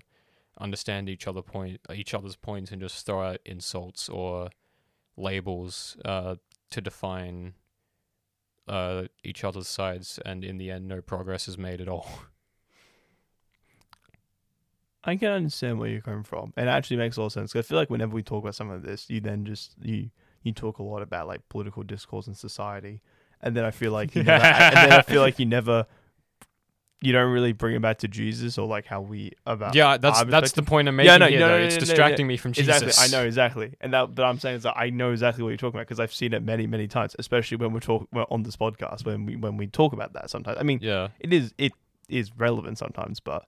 understand 0.60 1.08
each 1.08 1.28
other 1.28 1.42
point 1.42 1.80
each 1.94 2.14
other's 2.14 2.36
points 2.36 2.72
and 2.72 2.82
just 2.82 3.06
throw 3.06 3.22
out 3.22 3.40
insults 3.46 4.10
or 4.10 4.50
labels 5.16 5.96
uh, 6.04 6.36
to 6.70 6.82
define 6.82 7.54
uh, 8.68 9.04
each 9.24 9.44
other's 9.44 9.68
sides, 9.68 10.20
and 10.26 10.44
in 10.44 10.58
the 10.58 10.70
end, 10.72 10.88
no 10.88 11.02
progress 11.02 11.48
is 11.48 11.58
made 11.58 11.82
at 11.82 11.88
all. 11.88 12.10
I 15.04 15.16
can 15.16 15.32
understand 15.32 15.80
where 15.80 15.90
you're 15.90 16.02
coming 16.02 16.24
from, 16.24 16.54
and 16.58 16.68
it 16.68 16.72
actually 16.72 16.98
makes 16.98 17.18
a 17.18 17.22
lot 17.22 17.28
of 17.28 17.34
sense. 17.34 17.56
I 17.56 17.62
feel 17.62 17.78
like 17.78 17.90
whenever 17.90 18.14
we 18.14 18.24
talk 18.24 18.44
about 18.44 18.56
some 18.56 18.70
of 18.70 18.84
this, 18.84 19.10
you 19.10 19.22
then 19.22 19.46
just 19.46 19.76
you 19.82 20.10
you 20.44 20.52
talk 20.52 20.80
a 20.80 20.84
lot 20.84 21.02
about 21.02 21.28
like 21.28 21.48
political 21.50 21.84
discourse 21.84 22.28
in 22.28 22.34
society, 22.34 23.02
and 23.42 23.56
then 23.56 23.64
I 23.64 23.72
feel 23.72 23.92
like 23.92 24.16
you 24.16 24.24
never, 24.24 24.44
and 24.44 24.76
then 24.76 24.92
I 24.94 25.02
feel 25.02 25.22
like 25.22 25.40
you 25.40 25.46
never 25.46 25.86
you 27.02 27.14
don't 27.14 27.32
really 27.32 27.54
bring 27.54 27.76
it 27.76 27.82
back 27.82 28.00
to 28.00 28.08
Jesus 28.08 28.58
or 28.58 28.68
like 28.68 28.88
how 28.88 29.02
we 29.02 29.32
about 29.46 29.76
yeah, 29.76 29.98
that's 29.98 30.24
that's 30.26 30.54
the 30.54 30.64
point 30.64 30.88
I'm 30.88 30.96
making 30.96 31.12
Yeah, 31.12 31.18
no, 31.18 31.28
here. 31.28 31.40
no, 31.40 31.48
no, 31.50 31.58
it's 31.58 31.76
no, 31.76 31.80
no, 31.80 31.86
distracting 31.86 32.26
me 32.26 32.38
from 32.38 32.54
Jesus. 32.54 32.82
Exactly, 32.82 33.04
I 33.06 33.08
know 33.10 33.26
exactly, 33.26 33.74
and 33.80 33.94
that. 33.94 34.16
But 34.16 34.24
I'm 34.26 34.40
saying 34.40 34.58
is 34.58 34.64
that 34.64 34.76
I 34.76 34.90
know 34.90 35.12
exactly 35.12 35.44
what 35.44 35.50
you're 35.50 35.58
talking 35.58 35.78
about 35.78 35.88
because 35.88 36.00
I've 36.00 36.14
seen 36.14 36.34
it 36.34 36.42
many, 36.44 36.66
many 36.66 36.88
times, 36.88 37.16
especially 37.20 37.58
when 37.58 37.72
we're 37.72 37.80
talk 37.82 38.08
well, 38.12 38.26
on 38.32 38.44
this 38.44 38.56
podcast 38.58 39.06
when 39.06 39.26
we 39.26 39.36
when 39.36 39.58
we 39.58 39.68
talk 39.68 39.94
about 39.94 40.14
that. 40.14 40.30
Sometimes, 40.32 40.58
I 40.60 40.64
mean, 40.64 40.80
Yeah, 40.82 41.10
it 41.20 41.32
is 41.32 41.54
it 41.60 41.72
is 42.10 42.32
relevant 42.36 42.80
sometimes, 42.80 43.20
but 43.20 43.46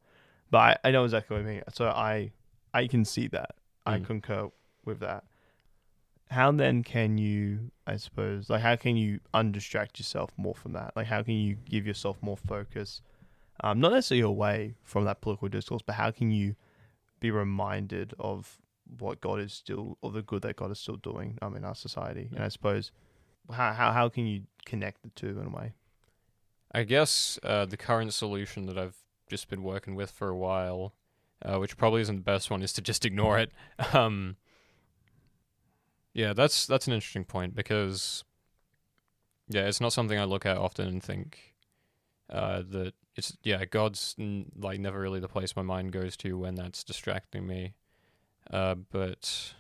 but 0.52 0.58
I, 0.58 0.78
I 0.88 0.92
know 0.92 1.04
exactly 1.04 1.36
what 1.38 1.46
I 1.46 1.50
mean. 1.50 1.62
So 1.74 1.88
I 1.88 2.32
I 2.74 2.88
can 2.88 3.06
see 3.06 3.28
that. 3.30 3.56
I 3.86 3.98
Mm. 4.00 4.06
concur 4.06 4.50
with 4.86 5.00
that. 5.00 5.24
How 6.30 6.52
then 6.52 6.84
can 6.84 7.18
you, 7.18 7.72
I 7.88 7.98
suppose, 7.98 8.50
like 8.50 8.62
how 8.62 8.76
can 8.76 8.96
you 8.96 9.20
undistract 9.34 9.98
yourself 9.98 10.30
more 10.38 10.54
from 10.54 10.74
that? 10.74 10.96
Like 10.96 11.08
how 11.08 11.24
can 11.24 11.34
you 11.34 11.56
give 11.56 11.88
yourself 11.88 12.18
more 12.22 12.38
focus? 12.38 13.02
Um, 13.62 13.80
not 13.80 13.92
necessarily 13.92 14.22
away 14.22 14.76
from 14.84 15.06
that 15.06 15.22
political 15.22 15.50
discourse, 15.50 15.82
but 15.86 15.96
how 15.96 16.12
can 16.12 16.32
you 16.32 16.56
be 17.20 17.32
reminded 17.32 18.14
of 18.20 18.58
what 19.00 19.20
God 19.22 19.40
is 19.40 19.54
still, 19.54 19.98
or 20.02 20.12
the 20.12 20.22
good 20.22 20.44
that 20.44 20.56
God 20.56 20.72
is 20.72 20.80
still 20.80 20.96
doing 20.98 21.38
um, 21.42 21.56
in 21.56 21.66
our 21.66 21.76
society? 21.76 22.30
And 22.34 22.44
I 22.44 22.48
suppose, 22.50 22.92
how, 23.52 23.74
how, 23.74 23.92
how 23.92 24.08
can 24.08 24.26
you 24.28 24.44
connect 24.66 25.02
the 25.02 25.10
two 25.10 25.40
in 25.40 25.48
a 25.48 25.50
way? 25.50 25.74
I 26.72 26.84
guess 26.84 27.40
uh, 27.44 27.66
the 27.66 27.76
current 27.78 28.14
solution 28.14 28.68
that 28.68 28.78
I've 28.78 28.98
just 29.30 29.50
been 29.50 29.64
working 29.64 29.96
with 29.96 30.12
for 30.12 30.30
a 30.30 30.36
while, 30.38 30.94
uh, 31.44 31.58
which 31.58 31.78
probably 31.78 32.02
isn't 32.02 32.18
the 32.18 32.22
best 32.22 32.52
one, 32.52 32.62
is 32.62 32.74
to 32.74 32.82
just 32.82 33.06
ignore 33.06 33.40
it. 33.40 33.52
Um, 33.94 34.36
yeah, 36.14 36.34
that's 36.34 36.66
that's 36.66 36.88
an 36.88 36.94
interesting 36.94 37.24
point 37.24 37.56
because 37.56 38.24
yeah, 39.48 39.68
it's 39.68 39.80
not 39.80 39.94
something 39.94 40.20
I 40.20 40.26
look 40.26 40.46
at 40.46 40.58
often 40.58 40.88
and 40.88 41.04
think 41.04 41.56
uh, 42.30 42.64
that 42.70 42.94
it's 43.16 43.38
yeah, 43.44 43.66
God's 43.66 44.16
n- 44.20 44.52
like 44.58 44.80
never 44.80 45.00
really 45.00 45.20
the 45.20 45.28
place 45.28 45.56
my 45.56 45.62
mind 45.62 45.92
goes 45.92 46.18
to 46.18 46.38
when 46.38 46.56
that's 46.56 46.84
distracting 46.84 47.48
me. 47.48 47.74
Uh, 48.52 48.76
but 48.76 49.54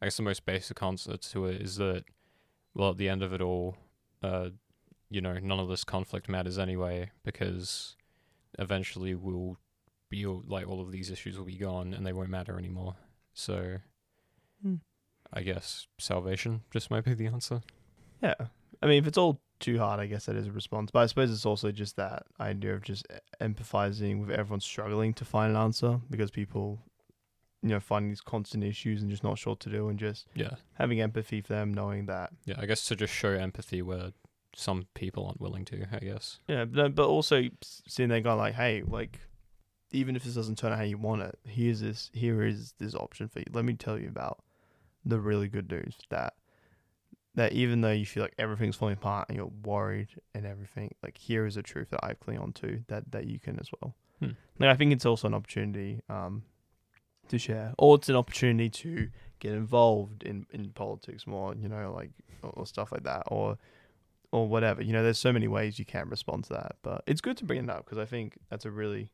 I 0.00 0.06
guess 0.06 0.16
the 0.16 0.22
most 0.22 0.44
basic 0.46 0.82
answer 0.82 1.16
to 1.16 1.46
it 1.46 1.60
is 1.60 1.76
that 1.76 2.04
well, 2.74 2.90
at 2.90 2.98
the 2.98 3.08
end 3.08 3.22
of 3.22 3.32
it 3.32 3.40
all, 3.40 3.76
uh, 4.22 4.50
you 5.10 5.20
know, 5.20 5.38
none 5.38 5.58
of 5.58 5.68
this 5.68 5.84
conflict 5.84 6.28
matters 6.28 6.58
anyway 6.58 7.10
because 7.24 7.96
eventually 8.58 9.14
we'll 9.14 9.56
be 10.10 10.24
all- 10.26 10.44
like 10.46 10.66
all 10.66 10.80
of 10.80 10.90
these 10.90 11.10
issues 11.10 11.36
will 11.38 11.44
be 11.44 11.56
gone 11.56 11.92
and 11.94 12.06
they 12.06 12.12
won't 12.12 12.30
matter 12.30 12.58
anymore. 12.58 12.96
So 13.34 13.78
Hmm. 14.62 14.76
I 15.32 15.42
guess 15.42 15.86
salvation 15.98 16.62
just 16.72 16.90
might 16.90 17.04
be 17.04 17.14
the 17.14 17.26
answer. 17.26 17.60
Yeah. 18.22 18.34
I 18.82 18.86
mean, 18.86 18.98
if 18.98 19.06
it's 19.06 19.18
all 19.18 19.40
too 19.60 19.78
hard, 19.78 20.00
I 20.00 20.06
guess 20.06 20.26
that 20.26 20.36
is 20.36 20.46
a 20.46 20.52
response. 20.52 20.90
But 20.90 21.00
I 21.00 21.06
suppose 21.06 21.30
it's 21.30 21.46
also 21.46 21.70
just 21.70 21.96
that 21.96 22.24
idea 22.40 22.74
of 22.74 22.82
just 22.82 23.06
empathizing 23.40 24.20
with 24.20 24.30
everyone 24.30 24.60
struggling 24.60 25.14
to 25.14 25.24
find 25.24 25.50
an 25.54 25.56
answer 25.62 26.00
because 26.10 26.30
people, 26.30 26.80
you 27.62 27.68
know, 27.70 27.80
finding 27.80 28.10
these 28.10 28.20
constant 28.20 28.64
issues 28.64 29.02
and 29.02 29.10
just 29.10 29.22
not 29.24 29.38
sure 29.38 29.52
what 29.52 29.60
to 29.60 29.70
do 29.70 29.88
and 29.88 29.98
just 29.98 30.26
Yeah. 30.34 30.56
having 30.74 31.00
empathy 31.00 31.40
for 31.40 31.52
them, 31.52 31.72
knowing 31.74 32.06
that. 32.06 32.32
Yeah, 32.44 32.54
I 32.58 32.66
guess 32.66 32.84
to 32.86 32.96
just 32.96 33.12
show 33.14 33.30
empathy 33.32 33.82
where 33.82 34.12
some 34.54 34.86
people 34.94 35.26
aren't 35.26 35.40
willing 35.40 35.64
to, 35.66 35.86
I 35.92 35.98
guess. 35.98 36.38
Yeah, 36.48 36.64
but, 36.64 36.94
but 36.94 37.06
also 37.06 37.44
seeing 37.62 38.08
there 38.08 38.20
going 38.20 38.38
like, 38.38 38.54
hey, 38.54 38.82
like, 38.86 39.20
even 39.92 40.16
if 40.16 40.24
this 40.24 40.34
doesn't 40.34 40.58
turn 40.58 40.72
out 40.72 40.78
how 40.78 40.84
you 40.84 40.98
want 40.98 41.22
it, 41.22 41.38
here's 41.44 41.80
this, 41.80 42.10
here 42.12 42.42
is 42.42 42.74
this 42.78 42.94
option 42.94 43.28
for 43.28 43.40
you. 43.40 43.46
Let 43.52 43.64
me 43.64 43.74
tell 43.74 43.98
you 43.98 44.08
about 44.08 44.42
the 45.04 45.18
really 45.18 45.48
good 45.48 45.70
news 45.70 45.96
that 46.10 46.34
that 47.34 47.52
even 47.52 47.82
though 47.82 47.92
you 47.92 48.04
feel 48.04 48.24
like 48.24 48.34
everything's 48.36 48.74
falling 48.74 48.94
apart 48.94 49.26
and 49.28 49.36
you're 49.36 49.52
worried 49.62 50.08
and 50.34 50.44
everything, 50.44 50.92
like 51.04 51.16
here 51.16 51.46
is 51.46 51.56
a 51.56 51.62
truth 51.62 51.90
that 51.90 52.00
I 52.02 52.14
cling 52.14 52.38
on 52.38 52.52
to 52.54 52.80
that 52.88 53.10
that 53.12 53.26
you 53.26 53.38
can 53.38 53.58
as 53.60 53.70
well. 53.80 53.94
Hmm. 54.18 54.30
Like 54.58 54.70
I 54.70 54.74
think 54.74 54.92
it's 54.92 55.06
also 55.06 55.28
an 55.28 55.34
opportunity 55.34 56.00
um 56.08 56.42
to 57.28 57.38
share, 57.38 57.74
or 57.78 57.96
it's 57.96 58.08
an 58.08 58.16
opportunity 58.16 58.68
to 58.70 59.08
get 59.38 59.52
involved 59.52 60.24
in 60.24 60.46
in 60.50 60.70
politics 60.70 61.26
more, 61.26 61.54
you 61.54 61.68
know, 61.68 61.92
like 61.94 62.10
or, 62.42 62.50
or 62.50 62.66
stuff 62.66 62.90
like 62.90 63.04
that, 63.04 63.22
or 63.28 63.56
or 64.32 64.48
whatever. 64.48 64.82
You 64.82 64.92
know, 64.92 65.02
there's 65.02 65.18
so 65.18 65.32
many 65.32 65.48
ways 65.48 65.78
you 65.78 65.84
can 65.84 66.08
respond 66.08 66.44
to 66.44 66.54
that, 66.54 66.76
but 66.82 67.02
it's 67.06 67.20
good 67.20 67.36
to 67.38 67.44
bring 67.44 67.64
it 67.64 67.70
up 67.70 67.84
because 67.84 67.98
I 67.98 68.04
think 68.04 68.38
that's 68.50 68.64
a 68.64 68.70
really 68.70 69.12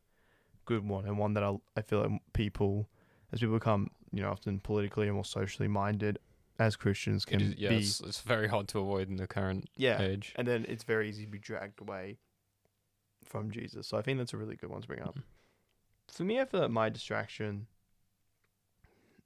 good 0.65 0.87
one 0.87 1.05
and 1.05 1.17
one 1.17 1.33
that 1.35 1.43
I 1.43 1.55
I 1.77 1.81
feel 1.81 2.01
like 2.01 2.21
people 2.33 2.89
as 3.31 3.39
people 3.39 3.55
become 3.55 3.91
you 4.11 4.21
know 4.21 4.29
often 4.31 4.59
politically 4.59 5.07
and 5.07 5.15
more 5.15 5.25
socially 5.25 5.67
minded 5.67 6.19
as 6.57 6.75
Christians 6.75 7.25
can 7.25 7.41
is, 7.41 7.55
yeah, 7.57 7.69
be 7.69 7.77
it's, 7.77 7.99
it's 8.01 8.21
very 8.21 8.47
hard 8.47 8.67
to 8.69 8.79
avoid 8.79 9.09
in 9.09 9.17
the 9.17 9.27
current 9.27 9.69
yeah, 9.75 10.01
age. 10.01 10.33
and 10.37 10.47
then 10.47 10.65
it's 10.69 10.83
very 10.83 11.09
easy 11.09 11.25
to 11.25 11.31
be 11.31 11.37
dragged 11.37 11.81
away 11.81 12.17
from 13.25 13.51
Jesus. 13.51 13.87
So 13.87 13.97
I 13.97 14.01
think 14.01 14.19
that's 14.19 14.33
a 14.33 14.37
really 14.37 14.55
good 14.55 14.69
one 14.69 14.81
to 14.81 14.87
bring 14.87 15.01
up. 15.01 15.15
Mhm. 15.15 15.23
For 16.11 16.23
me, 16.23 16.39
I 16.39 16.45
feel 16.45 16.61
like 16.61 16.71
my 16.71 16.89
distraction 16.89 17.67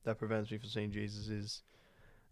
that 0.04 0.18
prevents 0.18 0.50
me 0.50 0.58
from 0.58 0.70
seeing 0.70 0.92
Jesus 0.92 1.28
is 1.28 1.62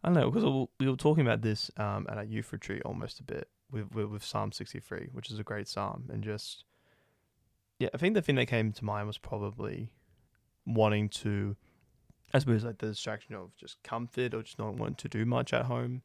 I 0.03 0.09
don't 0.09 0.15
know 0.15 0.31
because 0.31 0.67
we 0.79 0.89
were 0.89 0.95
talking 0.95 1.25
about 1.25 1.41
this 1.41 1.71
um, 1.77 2.05
at 2.09 2.17
our 2.17 2.23
youth 2.23 2.51
retreat 2.53 2.83
almost 2.85 3.19
a 3.19 3.23
bit 3.23 3.49
with, 3.71 3.93
with 3.93 4.07
with 4.07 4.23
Psalm 4.23 4.51
sixty 4.51 4.79
three, 4.79 5.09
which 5.11 5.31
is 5.31 5.39
a 5.39 5.43
great 5.43 5.67
psalm, 5.67 6.05
and 6.11 6.23
just 6.23 6.63
yeah, 7.79 7.89
I 7.93 7.97
think 7.97 8.13
the 8.13 8.21
thing 8.21 8.35
that 8.35 8.47
came 8.47 8.71
to 8.71 8.85
mind 8.85 9.07
was 9.07 9.17
probably 9.17 9.91
wanting 10.65 11.09
to, 11.09 11.55
I 12.33 12.39
suppose, 12.39 12.63
like 12.63 12.79
the 12.79 12.87
distraction 12.87 13.35
of 13.35 13.55
just 13.55 13.81
comfort 13.83 14.33
or 14.33 14.41
just 14.41 14.59
not 14.59 14.73
wanting 14.73 14.95
to 14.95 15.07
do 15.07 15.25
much 15.25 15.53
at 15.53 15.65
home 15.65 16.01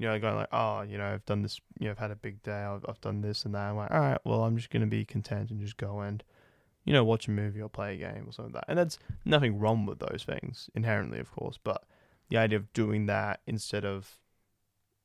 you 0.00 0.06
know, 0.06 0.18
going 0.18 0.34
like, 0.34 0.48
oh, 0.50 0.80
you 0.80 0.96
know, 0.96 1.04
I've 1.04 1.26
done 1.26 1.42
this, 1.42 1.60
you 1.78 1.84
know, 1.84 1.90
I've 1.90 1.98
had 1.98 2.10
a 2.10 2.16
big 2.16 2.42
day, 2.42 2.62
I've, 2.62 2.82
I've 2.88 3.02
done 3.02 3.20
this 3.20 3.44
and 3.44 3.54
that. 3.54 3.68
I'm 3.68 3.76
like, 3.76 3.90
all 3.90 4.00
right, 4.00 4.18
well, 4.24 4.44
I'm 4.44 4.56
just 4.56 4.70
going 4.70 4.80
to 4.80 4.86
be 4.86 5.04
content 5.04 5.50
and 5.50 5.60
just 5.60 5.76
go 5.76 6.00
and, 6.00 6.24
you 6.86 6.94
know, 6.94 7.04
watch 7.04 7.28
a 7.28 7.30
movie 7.30 7.60
or 7.60 7.68
play 7.68 7.92
a 7.92 7.98
game 7.98 8.24
or 8.26 8.32
something 8.32 8.54
like 8.54 8.62
that. 8.62 8.70
And 8.70 8.78
that's 8.78 8.98
nothing 9.26 9.58
wrong 9.58 9.84
with 9.84 9.98
those 9.98 10.24
things 10.26 10.70
inherently, 10.74 11.18
of 11.18 11.30
course, 11.30 11.58
but 11.62 11.84
the 12.30 12.38
idea 12.38 12.58
of 12.58 12.72
doing 12.72 13.06
that 13.06 13.40
instead 13.46 13.84
of, 13.84 14.18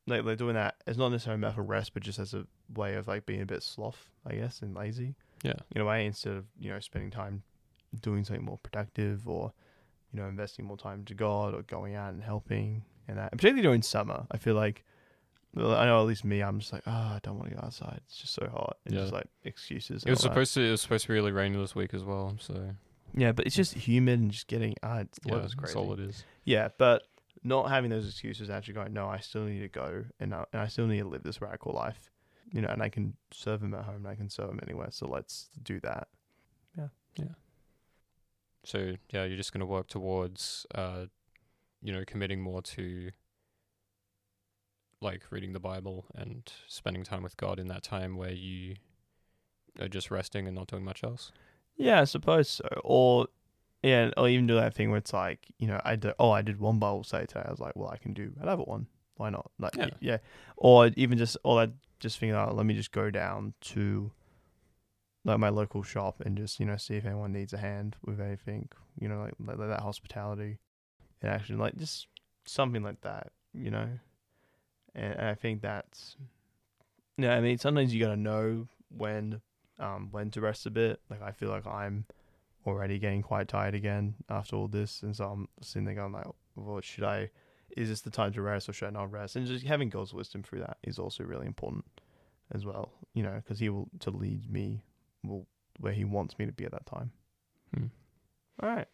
like, 0.08 0.24
like 0.24 0.38
doing 0.38 0.56
that 0.56 0.76
is 0.88 0.98
not 0.98 1.10
necessarily 1.10 1.40
a 1.40 1.42
matter 1.48 1.62
of 1.62 1.68
rest, 1.70 1.94
but 1.94 2.04
just 2.04 2.20
as 2.20 2.34
a 2.34 2.46
way 2.74 2.96
of 2.96 3.08
like 3.08 3.26
being 3.26 3.42
a 3.42 3.46
bit 3.46 3.64
sloth, 3.64 4.10
I 4.26 4.36
guess, 4.36 4.62
and 4.62 4.76
lazy 4.76 5.16
Yeah. 5.44 5.54
in 5.76 5.82
a 5.82 5.86
way 5.86 6.06
instead 6.06 6.34
of, 6.34 6.46
you 6.60 6.70
know, 6.70 6.80
spending 6.80 7.12
time 7.12 7.44
doing 8.02 8.24
something 8.24 8.46
more 8.46 8.58
productive 8.60 9.28
or, 9.28 9.52
you 10.14 10.20
know, 10.20 10.28
investing 10.28 10.66
more 10.66 10.78
time 10.78 11.04
to 11.06 11.14
God 11.14 11.54
or 11.56 11.62
going 11.64 11.96
out 11.96 12.14
and 12.14 12.24
helping 12.24 12.84
and 13.08 13.18
that. 13.18 13.32
And 13.32 13.40
particularly 13.40 13.64
during 13.64 13.82
summer, 13.82 14.28
I 14.32 14.38
feel 14.38 14.56
like, 14.56 14.84
well, 15.56 15.74
I 15.74 15.86
know 15.86 16.00
at 16.02 16.06
least 16.08 16.26
me, 16.26 16.42
I'm 16.42 16.60
just 16.60 16.74
like, 16.74 16.84
oh, 16.86 16.92
I 16.92 17.20
don't 17.24 17.38
want 17.40 17.50
to 17.50 17.56
go 17.56 17.62
outside. 17.64 18.02
It's 18.08 18.18
just 18.18 18.34
so 18.34 18.48
hot. 18.52 18.78
And 18.86 18.94
Yeah. 18.94 19.02
just 19.02 19.14
like 19.14 19.28
excuses. 19.44 20.04
It 20.04 20.10
was 20.10 20.20
all 20.20 20.30
that. 20.30 20.34
supposed 20.34 20.54
to 20.56 20.62
it 20.62 20.72
was 20.72 20.82
supposed 20.82 21.04
to 21.04 21.08
be 21.08 21.14
really 21.16 21.32
rainy 21.32 21.58
this 21.58 21.74
week 21.74 21.94
as 21.94 22.04
well, 22.04 22.36
so 22.40 22.76
Yeah, 23.18 23.32
but 23.32 23.46
it's 23.48 23.56
just 23.56 23.74
humid 23.74 24.20
and 24.20 24.30
just 24.32 24.48
getting, 24.48 24.76
ah, 24.84 25.00
it's, 25.00 25.18
the 25.20 25.30
yeah, 25.30 25.36
weather's 25.36 25.56
that's 25.56 25.74
crazy. 25.74 25.80
all 25.80 25.94
it 25.94 26.00
is. 26.02 26.24
Yeah, 26.44 26.68
but 26.78 27.04
not 27.46 27.70
having 27.70 27.92
those 27.92 28.08
excuses, 28.08 28.50
actually 28.50 28.74
going, 28.74 28.92
no, 28.92 29.08
I 29.08 29.20
still 29.20 29.44
need 29.44 29.60
to 29.60 29.70
go 29.70 30.04
and 30.20 30.34
I, 30.34 30.46
and 30.52 30.62
I 30.64 30.68
still 30.68 30.88
need 30.88 31.00
to 31.00 31.08
live 31.08 31.22
this 31.24 31.42
radical 31.42 31.74
life, 31.74 32.12
you 32.52 32.60
know, 32.60 32.70
and 32.70 32.82
I 32.82 32.90
can 32.90 33.16
serve 33.32 33.62
him 33.62 33.76
at 33.76 33.84
home 33.84 33.98
and 33.98 34.08
I 34.08 34.16
can 34.16 34.30
serve 34.30 34.50
him 34.50 34.60
anywhere. 34.64 34.88
So 34.90 35.08
let's 35.08 35.50
do 35.62 35.80
that. 35.82 36.08
Yeah. 36.76 36.88
Yeah. 37.18 37.26
So 38.64 38.96
yeah, 39.12 39.26
you're 39.26 39.38
just 39.38 39.54
going 39.54 39.60
to 39.60 39.66
work 39.68 39.88
towards, 39.88 40.66
uh, 40.74 41.06
you 41.84 41.94
know, 41.94 42.04
committing 42.06 42.42
more 42.42 42.64
to 42.64 43.12
like 45.02 45.22
reading 45.30 45.54
the 45.54 45.60
Bible 45.60 46.06
and 46.16 46.52
spending 46.68 47.04
time 47.04 47.22
with 47.22 47.38
God 47.38 47.60
in 47.60 47.68
that 47.68 47.84
time 47.84 48.18
where 48.18 48.32
you 48.32 48.76
are 49.80 49.88
just 49.88 50.10
resting 50.10 50.48
and 50.48 50.56
not 50.56 50.66
doing 50.66 50.84
much 50.84 51.04
else. 51.04 51.32
Yeah, 51.78 52.02
I 52.02 52.06
suppose 52.06 52.50
so. 52.50 52.68
Or 52.84 53.28
yeah, 53.84 54.12
or 54.18 54.28
even 54.28 54.48
do 54.48 54.56
that 54.56 54.74
thing 54.74 54.90
where 54.90 54.98
it's 54.98 55.14
like, 55.14 55.40
you 55.60 55.68
know, 55.68 55.80
I 55.84 55.96
did 55.96 56.14
oh, 56.20 56.32
I 56.32 56.42
did 56.42 56.60
one 56.60 56.80
Bible 56.80 57.04
study 57.04 57.28
today. 57.28 57.44
I 57.46 57.52
was 57.52 57.60
like, 57.60 57.76
well, 57.76 57.90
I 57.90 57.98
can 57.98 58.14
do 58.14 58.34
another 58.42 58.64
one. 58.64 58.88
Why 59.18 59.30
not? 59.30 59.52
Like 59.60 59.76
Yeah. 59.76 59.90
yeah. 60.00 60.18
Or 60.58 60.92
even 60.96 61.18
just 61.18 61.38
or 61.44 61.62
I 61.62 61.70
just 62.00 62.20
think 62.20 62.34
out, 62.34 62.56
let 62.56 62.66
me 62.66 62.74
just 62.74 62.92
go 62.92 63.10
down 63.10 63.54
to 63.62 64.12
like 65.24 65.40
my 65.40 65.50
local 65.50 65.82
shop 65.82 66.22
and 66.24 66.38
just, 66.38 66.60
you 66.60 66.66
know, 66.66 66.78
see 66.78 66.96
if 66.96 67.06
anyone 67.06 67.34
needs 67.34 67.54
a 67.54 67.58
hand 67.58 67.96
with 68.06 68.22
anything, 68.22 68.70
you 69.00 69.08
know, 69.08 69.22
like, 69.22 69.34
like 69.40 69.70
that 69.70 69.82
hospitality. 69.82 70.60
And 71.22 71.32
actually 71.32 71.56
like 71.58 71.76
just 71.78 72.08
something 72.46 72.84
like 72.84 73.02
that, 73.02 73.32
you 73.54 73.72
know. 73.72 73.90
And, 74.94 75.14
and 75.14 75.28
I 75.28 75.36
think 75.36 75.62
that's 75.62 76.16
yeah, 77.18 77.36
I 77.36 77.42
mean 77.42 77.58
sometimes 77.58 77.94
you 77.94 78.04
gotta 78.04 78.18
know 78.18 78.68
when 78.90 79.42
um 79.80 80.10
when 80.12 80.32
to 80.32 80.42
rest 80.42 80.66
a 80.66 80.72
bit. 80.72 81.00
Like 81.10 81.22
I 81.22 81.32
feel 81.32 81.50
like 81.50 81.66
I'm 81.66 82.06
already 82.66 83.00
getting 83.00 83.22
quite 83.22 83.48
tired 83.48 83.76
again 83.76 84.16
after 84.30 84.56
all 84.56 84.68
this, 84.68 85.04
and 85.04 85.16
so 85.16 85.26
I'm 85.26 85.48
sitting 85.62 85.86
there 85.86 85.96
going 85.96 86.14
like, 86.14 86.28
"Well, 86.56 86.82
should 86.82 87.04
I? 87.04 87.30
Is 87.76 87.90
this 87.90 88.02
the 88.02 88.12
time 88.12 88.32
to 88.34 88.42
rest, 88.42 88.70
or 88.70 88.74
should 88.74 88.88
I 88.88 88.92
not 88.92 89.12
rest?" 89.12 89.36
And 89.36 89.46
just 89.46 89.66
having 89.66 89.90
God's 89.90 90.14
wisdom 90.14 90.44
through 90.44 90.60
that 90.60 90.78
is 90.84 91.00
also 91.00 91.24
really 91.24 91.46
important 91.48 91.86
as 92.52 92.66
well. 92.66 92.92
You 93.14 93.24
know, 93.24 93.36
because 93.36 93.60
He 93.60 93.70
will 93.70 93.90
to 94.00 94.12
lead 94.12 94.50
me, 94.52 94.84
will 95.24 95.48
where 95.80 95.94
He 95.94 96.06
wants 96.06 96.38
me 96.40 96.46
to 96.46 96.52
be 96.52 96.66
at 96.66 96.72
that 96.72 96.86
time. 96.86 97.12
Hmm. 97.76 97.86
All 98.62 98.70
right. 98.70 98.88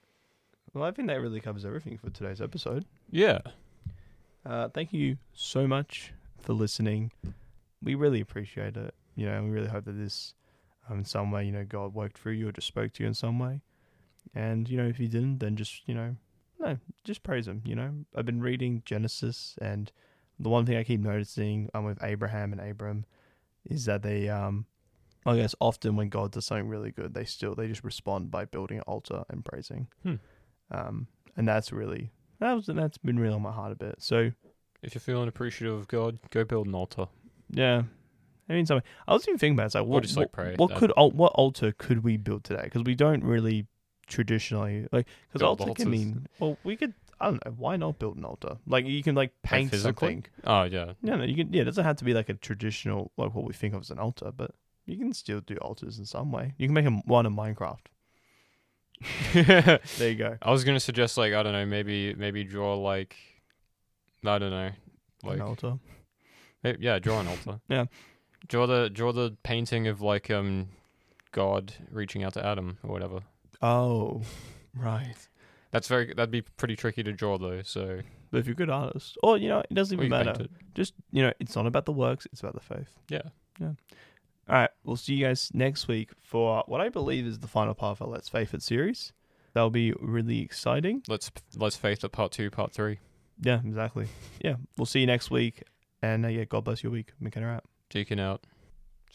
Well, 0.74 0.84
I 0.86 0.92
think 0.92 1.10
that 1.10 1.20
really 1.20 1.42
covers 1.42 1.66
everything 1.66 1.98
for 1.98 2.10
today's 2.10 2.42
episode. 2.42 2.86
Yeah. 3.10 3.40
Uh, 4.46 4.70
thank 4.70 4.94
you 4.94 5.18
so 5.34 5.68
much 5.68 6.14
for 6.40 6.54
listening. 6.54 7.12
We 7.84 7.96
really 7.96 8.22
appreciate 8.22 8.78
it. 8.78 8.94
You 9.16 9.26
know, 9.26 9.34
and 9.34 9.46
we 9.46 9.52
really 9.52 9.68
hope 9.68 9.86
that 9.86 9.98
this, 9.98 10.34
um, 10.90 11.00
in 11.00 11.06
some 11.06 11.32
way, 11.32 11.46
you 11.46 11.52
know, 11.52 11.66
God 11.66 11.94
worked 11.94 12.18
through 12.18 12.34
you 12.34 12.50
or 12.50 12.52
just 12.52 12.68
spoke 12.68 12.94
to 12.94 13.04
you 13.04 13.08
in 13.08 13.14
some 13.14 13.40
way. 13.40 13.62
And 14.34 14.70
you 14.70 14.78
know, 14.78 14.88
if 14.88 14.98
He 14.98 15.08
didn't, 15.08 15.40
then 15.40 15.56
just 15.56 15.88
you 15.88 15.94
know, 15.96 16.16
no, 16.60 16.78
just 17.04 17.24
praise 17.24 17.48
Him. 17.48 17.62
You 17.66 17.76
know, 17.76 17.92
I've 18.16 18.26
been 18.26 18.42
reading 18.42 18.84
Genesis, 18.86 19.56
and 19.62 19.92
the 20.40 20.50
one 20.50 20.66
thing 20.66 20.78
I 20.78 20.84
keep 20.84 21.00
noticing 21.00 21.70
um, 21.74 21.86
with 21.86 22.04
Abraham 22.04 22.52
and 22.52 22.62
Abram 22.62 23.06
is 23.70 23.86
that 23.86 24.02
they, 24.02 24.28
um, 24.30 24.66
I 25.26 25.36
guess, 25.36 25.54
often 25.60 25.96
when 25.96 26.10
God 26.10 26.32
does 26.32 26.46
something 26.46 26.68
really 26.68 26.92
good, 26.92 27.14
they 27.14 27.26
still 27.26 27.54
they 27.56 27.68
just 27.68 27.84
respond 27.84 28.32
by 28.32 28.46
building 28.46 28.78
an 28.78 28.84
altar 28.88 29.24
and 29.30 29.44
praising. 29.46 29.88
Hmm. 30.04 30.16
Um, 30.72 31.08
and 31.38 31.48
that's 31.48 31.72
really 31.72 32.12
that 32.40 32.54
was 32.54 32.66
that's 32.68 32.98
been 32.98 33.20
really 33.20 33.36
on 33.36 33.42
my 33.42 33.52
heart 33.52 33.72
a 33.72 33.76
bit. 33.76 33.96
So 34.00 34.32
If 34.82 34.96
you're 34.96 35.02
feeling 35.02 35.28
appreciative 35.28 35.78
of 35.78 35.88
God, 35.88 36.18
go 36.32 36.44
build 36.44 36.68
an 36.68 36.74
altar. 36.76 37.08
yeah, 37.50 37.84
I 38.52 38.56
mean, 38.56 38.66
something 38.66 38.88
I 39.08 39.14
was 39.14 39.28
even 39.28 39.38
thinking 39.38 39.56
about 39.56 39.64
it, 39.64 39.66
it's 39.68 39.76
like 39.76 39.86
what 39.86 40.04
just 40.04 40.18
what, 40.18 40.24
like 40.24 40.32
pray. 40.32 40.56
what 40.56 40.76
could 40.76 40.92
al- 40.98 41.12
what 41.12 41.32
altar 41.34 41.72
could 41.72 42.04
we 42.04 42.18
build 42.18 42.44
today? 42.44 42.64
Because 42.64 42.84
we 42.84 42.96
don't 42.96 43.24
really 43.24 43.68
traditionally 44.08 44.88
like 44.92 45.08
because 45.32 45.42
altar 45.42 45.74
can 45.74 45.90
mean 45.90 46.28
well 46.40 46.58
we 46.66 46.76
could 46.76 46.94
I 47.22 47.26
don't 47.28 47.46
know 47.46 47.54
why 47.56 47.78
not 47.78 47.98
build 47.98 48.18
an 48.18 48.26
altar 48.26 48.58
like 48.68 48.86
you 48.86 49.02
can 49.02 49.16
like 49.16 49.32
paint 49.42 49.72
physically? 49.72 50.16
something. 50.16 50.26
Oh 50.44 50.64
yeah. 50.64 50.94
Yeah, 51.02 51.16
no, 51.16 51.24
you 51.24 51.36
can. 51.36 51.54
Yeah, 51.54 51.62
it 51.62 51.66
doesn't 51.66 51.86
have 51.86 51.96
to 51.98 52.04
be 52.04 52.14
like 52.14 52.30
a 52.30 52.34
traditional 52.34 53.12
like 53.18 53.34
what 53.34 53.46
we 53.46 53.54
think 53.54 53.74
of 53.74 53.82
as 53.82 53.90
an 53.90 54.00
altar, 54.00 54.32
but 54.36 54.52
you 54.86 54.98
can 54.98 55.14
still 55.14 55.40
do 55.40 55.56
altars 55.58 56.00
in 56.00 56.06
some 56.06 56.32
way. 56.32 56.54
You 56.58 56.68
can 56.68 56.74
make 56.74 56.86
a, 56.86 56.90
one 56.90 57.26
in 57.26 57.36
Minecraft. 57.36 57.86
There 59.34 60.10
you 60.10 60.16
go. 60.16 60.38
I 60.42 60.52
was 60.52 60.64
gonna 60.64 60.80
suggest 60.80 61.18
like 61.18 61.34
I 61.34 61.44
don't 61.44 61.54
know, 61.54 61.66
maybe 61.66 62.14
maybe 62.16 62.44
draw 62.44 62.76
like 62.76 63.16
I 64.26 64.38
don't 64.38 64.52
know, 64.52 64.72
like 65.24 65.36
an 65.36 65.42
altar. 65.42 65.80
may- 66.64 66.78
yeah, 66.80 67.00
draw 67.00 67.20
an 67.20 67.28
altar. 67.28 67.60
Yeah. 67.68 67.86
Draw 68.48 68.66
the 68.66 68.90
draw 68.90 69.12
the 69.12 69.36
painting 69.44 69.88
of 69.88 70.02
like 70.02 70.30
um 70.32 70.70
God 71.32 71.74
reaching 71.90 72.24
out 72.24 72.34
to 72.34 72.46
Adam 72.46 72.78
or 72.84 72.92
whatever. 72.92 73.20
Oh, 73.62 74.22
right. 74.76 75.16
That's 75.72 75.88
very 75.88 76.08
that'd 76.14 76.32
be 76.32 76.42
pretty 76.42 76.76
tricky 76.76 77.04
to 77.04 77.14
draw 77.14 77.38
though. 77.38 77.62
So 77.62 78.02
But 78.32 78.40
if 78.40 78.46
you're 78.48 78.54
a 78.54 78.56
good 78.56 78.70
artist, 78.70 79.18
or 79.24 79.38
you 79.38 79.48
know, 79.48 79.60
it 79.60 79.74
doesn't 79.74 79.98
or 80.00 80.04
even 80.04 80.20
you 80.20 80.26
matter. 80.26 80.44
it. 80.44 80.52
Just 80.74 80.94
you 81.12 81.22
know, 81.24 81.32
it's 81.40 81.56
not 81.56 81.68
about 81.68 81.86
the 81.86 81.94
works; 81.94 82.28
it's 82.32 82.42
about 82.42 82.54
the 82.56 82.60
faith. 82.60 82.90
Yeah. 83.10 83.22
Yeah. 83.60 83.74
All 84.50 84.56
right. 84.56 84.70
We'll 84.84 84.98
see 84.98 85.14
you 85.14 85.26
guys 85.26 85.52
next 85.54 85.88
week 85.88 86.10
for 86.22 86.64
what 86.66 86.82
I 86.82 86.90
believe 86.90 87.26
is 87.26 87.40
the 87.40 87.48
final 87.48 87.74
part 87.74 87.98
of 87.98 88.02
our 88.02 88.08
Let's 88.08 88.28
Faith 88.28 88.54
It 88.54 88.62
series. 88.64 89.14
That'll 89.54 89.70
be 89.70 89.94
really 90.00 90.40
exciting. 90.42 91.04
Let's 91.08 91.32
let's 91.56 91.76
faith 91.78 92.04
at 92.04 92.12
part 92.12 92.32
two, 92.32 92.50
part 92.50 92.72
three. 92.74 93.00
Yeah, 93.42 93.60
exactly. 93.66 94.08
Yeah. 94.44 94.56
We'll 94.78 94.86
see 94.86 95.00
you 95.02 95.08
next 95.08 95.32
week. 95.32 95.64
And 96.02 96.26
uh, 96.26 96.30
yeah, 96.30 96.44
God 96.46 96.64
bless 96.64 96.84
your 96.84 96.92
week. 96.92 97.12
McKenna 97.20 97.48
out. 97.48 97.64
Deakin 97.92 98.20
out. 98.20 98.46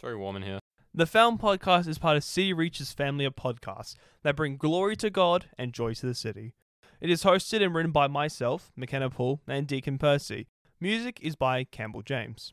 Warm 0.03 0.37
in 0.37 0.43
here. 0.43 0.59
The 0.93 1.07
Found 1.07 1.41
Podcast 1.41 1.89
is 1.89 1.99
part 1.99 2.19
of 2.19 2.23
City 2.23 2.53
Reach's 2.53 2.93
family 2.93 3.25
of 3.25 3.35
podcasts 3.35 3.95
that 4.23 4.37
bring 4.37 4.59
glory 4.59 4.95
to 4.97 5.09
God 5.09 5.47
and 5.59 5.73
joy 5.73 5.95
to 5.95 6.07
the 6.07 6.15
city. 6.15 6.53
It 7.01 7.09
is 7.09 7.25
hosted 7.25 7.62
and 7.62 7.75
written 7.75 7.91
by 7.91 8.07
myself, 8.07 8.71
McKenna 8.77 9.09
Paul, 9.09 9.41
and 9.49 9.67
Deakin 9.67 9.97
Percy. 9.97 10.47
Music 10.79 11.19
is 11.23 11.37
by 11.37 11.65
Campbell 11.65 12.03
James. 12.03 12.53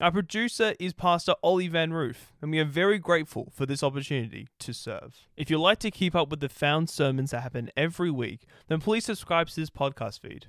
Our 0.00 0.10
producer 0.10 0.74
is 0.80 0.92
Pastor 0.92 1.34
Oli 1.42 1.68
Van 1.68 1.92
Roof, 1.92 2.32
and 2.42 2.50
we 2.50 2.58
are 2.58 2.64
very 2.64 2.98
grateful 2.98 3.52
for 3.54 3.64
this 3.64 3.84
opportunity 3.84 4.48
to 4.58 4.72
serve. 4.72 5.28
If 5.36 5.50
you'd 5.50 5.58
like 5.58 5.78
to 5.80 5.92
keep 5.92 6.16
up 6.16 6.30
with 6.30 6.40
the 6.40 6.48
Found 6.48 6.90
sermons 6.90 7.30
that 7.30 7.42
happen 7.42 7.70
every 7.76 8.10
week, 8.10 8.46
then 8.66 8.80
please 8.80 9.04
subscribe 9.04 9.48
to 9.48 9.56
this 9.56 9.70
podcast 9.70 10.20
feed. 10.20 10.46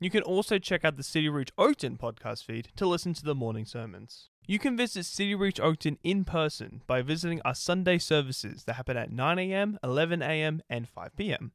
You 0.00 0.08
can 0.08 0.22
also 0.22 0.58
check 0.58 0.82
out 0.82 0.96
the 0.96 1.02
CityReach 1.02 1.50
Oakden 1.58 1.98
podcast 1.98 2.44
feed 2.44 2.68
to 2.76 2.86
listen 2.86 3.12
to 3.14 3.24
the 3.24 3.34
morning 3.34 3.66
sermons. 3.66 4.30
You 4.44 4.58
can 4.58 4.76
visit 4.76 5.04
CityReach 5.04 5.60
Oakden 5.60 5.98
in 6.02 6.24
person 6.24 6.82
by 6.88 7.00
visiting 7.00 7.40
our 7.44 7.54
Sunday 7.54 7.98
services 7.98 8.64
that 8.64 8.74
happen 8.74 8.96
at 8.96 9.12
9am, 9.12 9.78
11am, 9.84 10.60
and 10.68 10.88
5pm. 10.92 11.52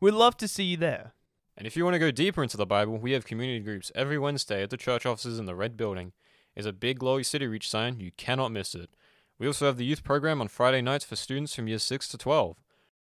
We'd 0.00 0.14
love 0.14 0.36
to 0.38 0.48
see 0.48 0.64
you 0.64 0.76
there. 0.76 1.14
And 1.56 1.64
if 1.64 1.76
you 1.76 1.84
want 1.84 1.94
to 1.94 2.00
go 2.00 2.10
deeper 2.10 2.42
into 2.42 2.56
the 2.56 2.66
Bible, 2.66 2.98
we 2.98 3.12
have 3.12 3.24
community 3.24 3.60
groups 3.60 3.92
every 3.94 4.18
Wednesday 4.18 4.64
at 4.64 4.70
the 4.70 4.76
church 4.76 5.06
offices 5.06 5.38
in 5.38 5.46
the 5.46 5.54
Red 5.54 5.76
Building. 5.76 6.12
There's 6.54 6.66
a 6.66 6.72
big 6.72 6.98
glowy 6.98 7.20
CityReach 7.20 7.64
sign, 7.64 8.00
you 8.00 8.10
cannot 8.16 8.50
miss 8.50 8.74
it. 8.74 8.90
We 9.38 9.46
also 9.46 9.66
have 9.66 9.76
the 9.76 9.84
youth 9.84 10.02
program 10.02 10.40
on 10.40 10.48
Friday 10.48 10.82
nights 10.82 11.04
for 11.04 11.14
students 11.14 11.54
from 11.54 11.68
years 11.68 11.84
6 11.84 12.08
to 12.08 12.18
12. 12.18 12.56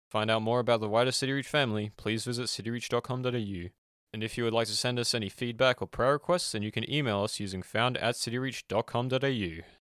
Find 0.10 0.30
out 0.30 0.43
more 0.43 0.60
about 0.60 0.80
the 0.80 0.89
wider 0.89 1.10
CityReach 1.10 1.46
family, 1.46 1.91
please 1.98 2.24
visit 2.24 2.46
cityreach.com.au. 2.46 3.69
And 4.13 4.23
if 4.23 4.38
you 4.38 4.43
would 4.43 4.54
like 4.54 4.67
to 4.67 4.73
send 4.73 4.99
us 4.99 5.15
any 5.15 5.28
feedback 5.28 5.82
or 5.82 5.88
prayer 5.88 6.13
requests, 6.13 6.52
then 6.52 6.62
you 6.62 6.71
can 6.71 6.89
email 6.89 7.23
us 7.23 7.39
using 7.39 7.63
found 7.63 7.97
at 7.97 8.13
cityreach.com.au. 8.13 9.83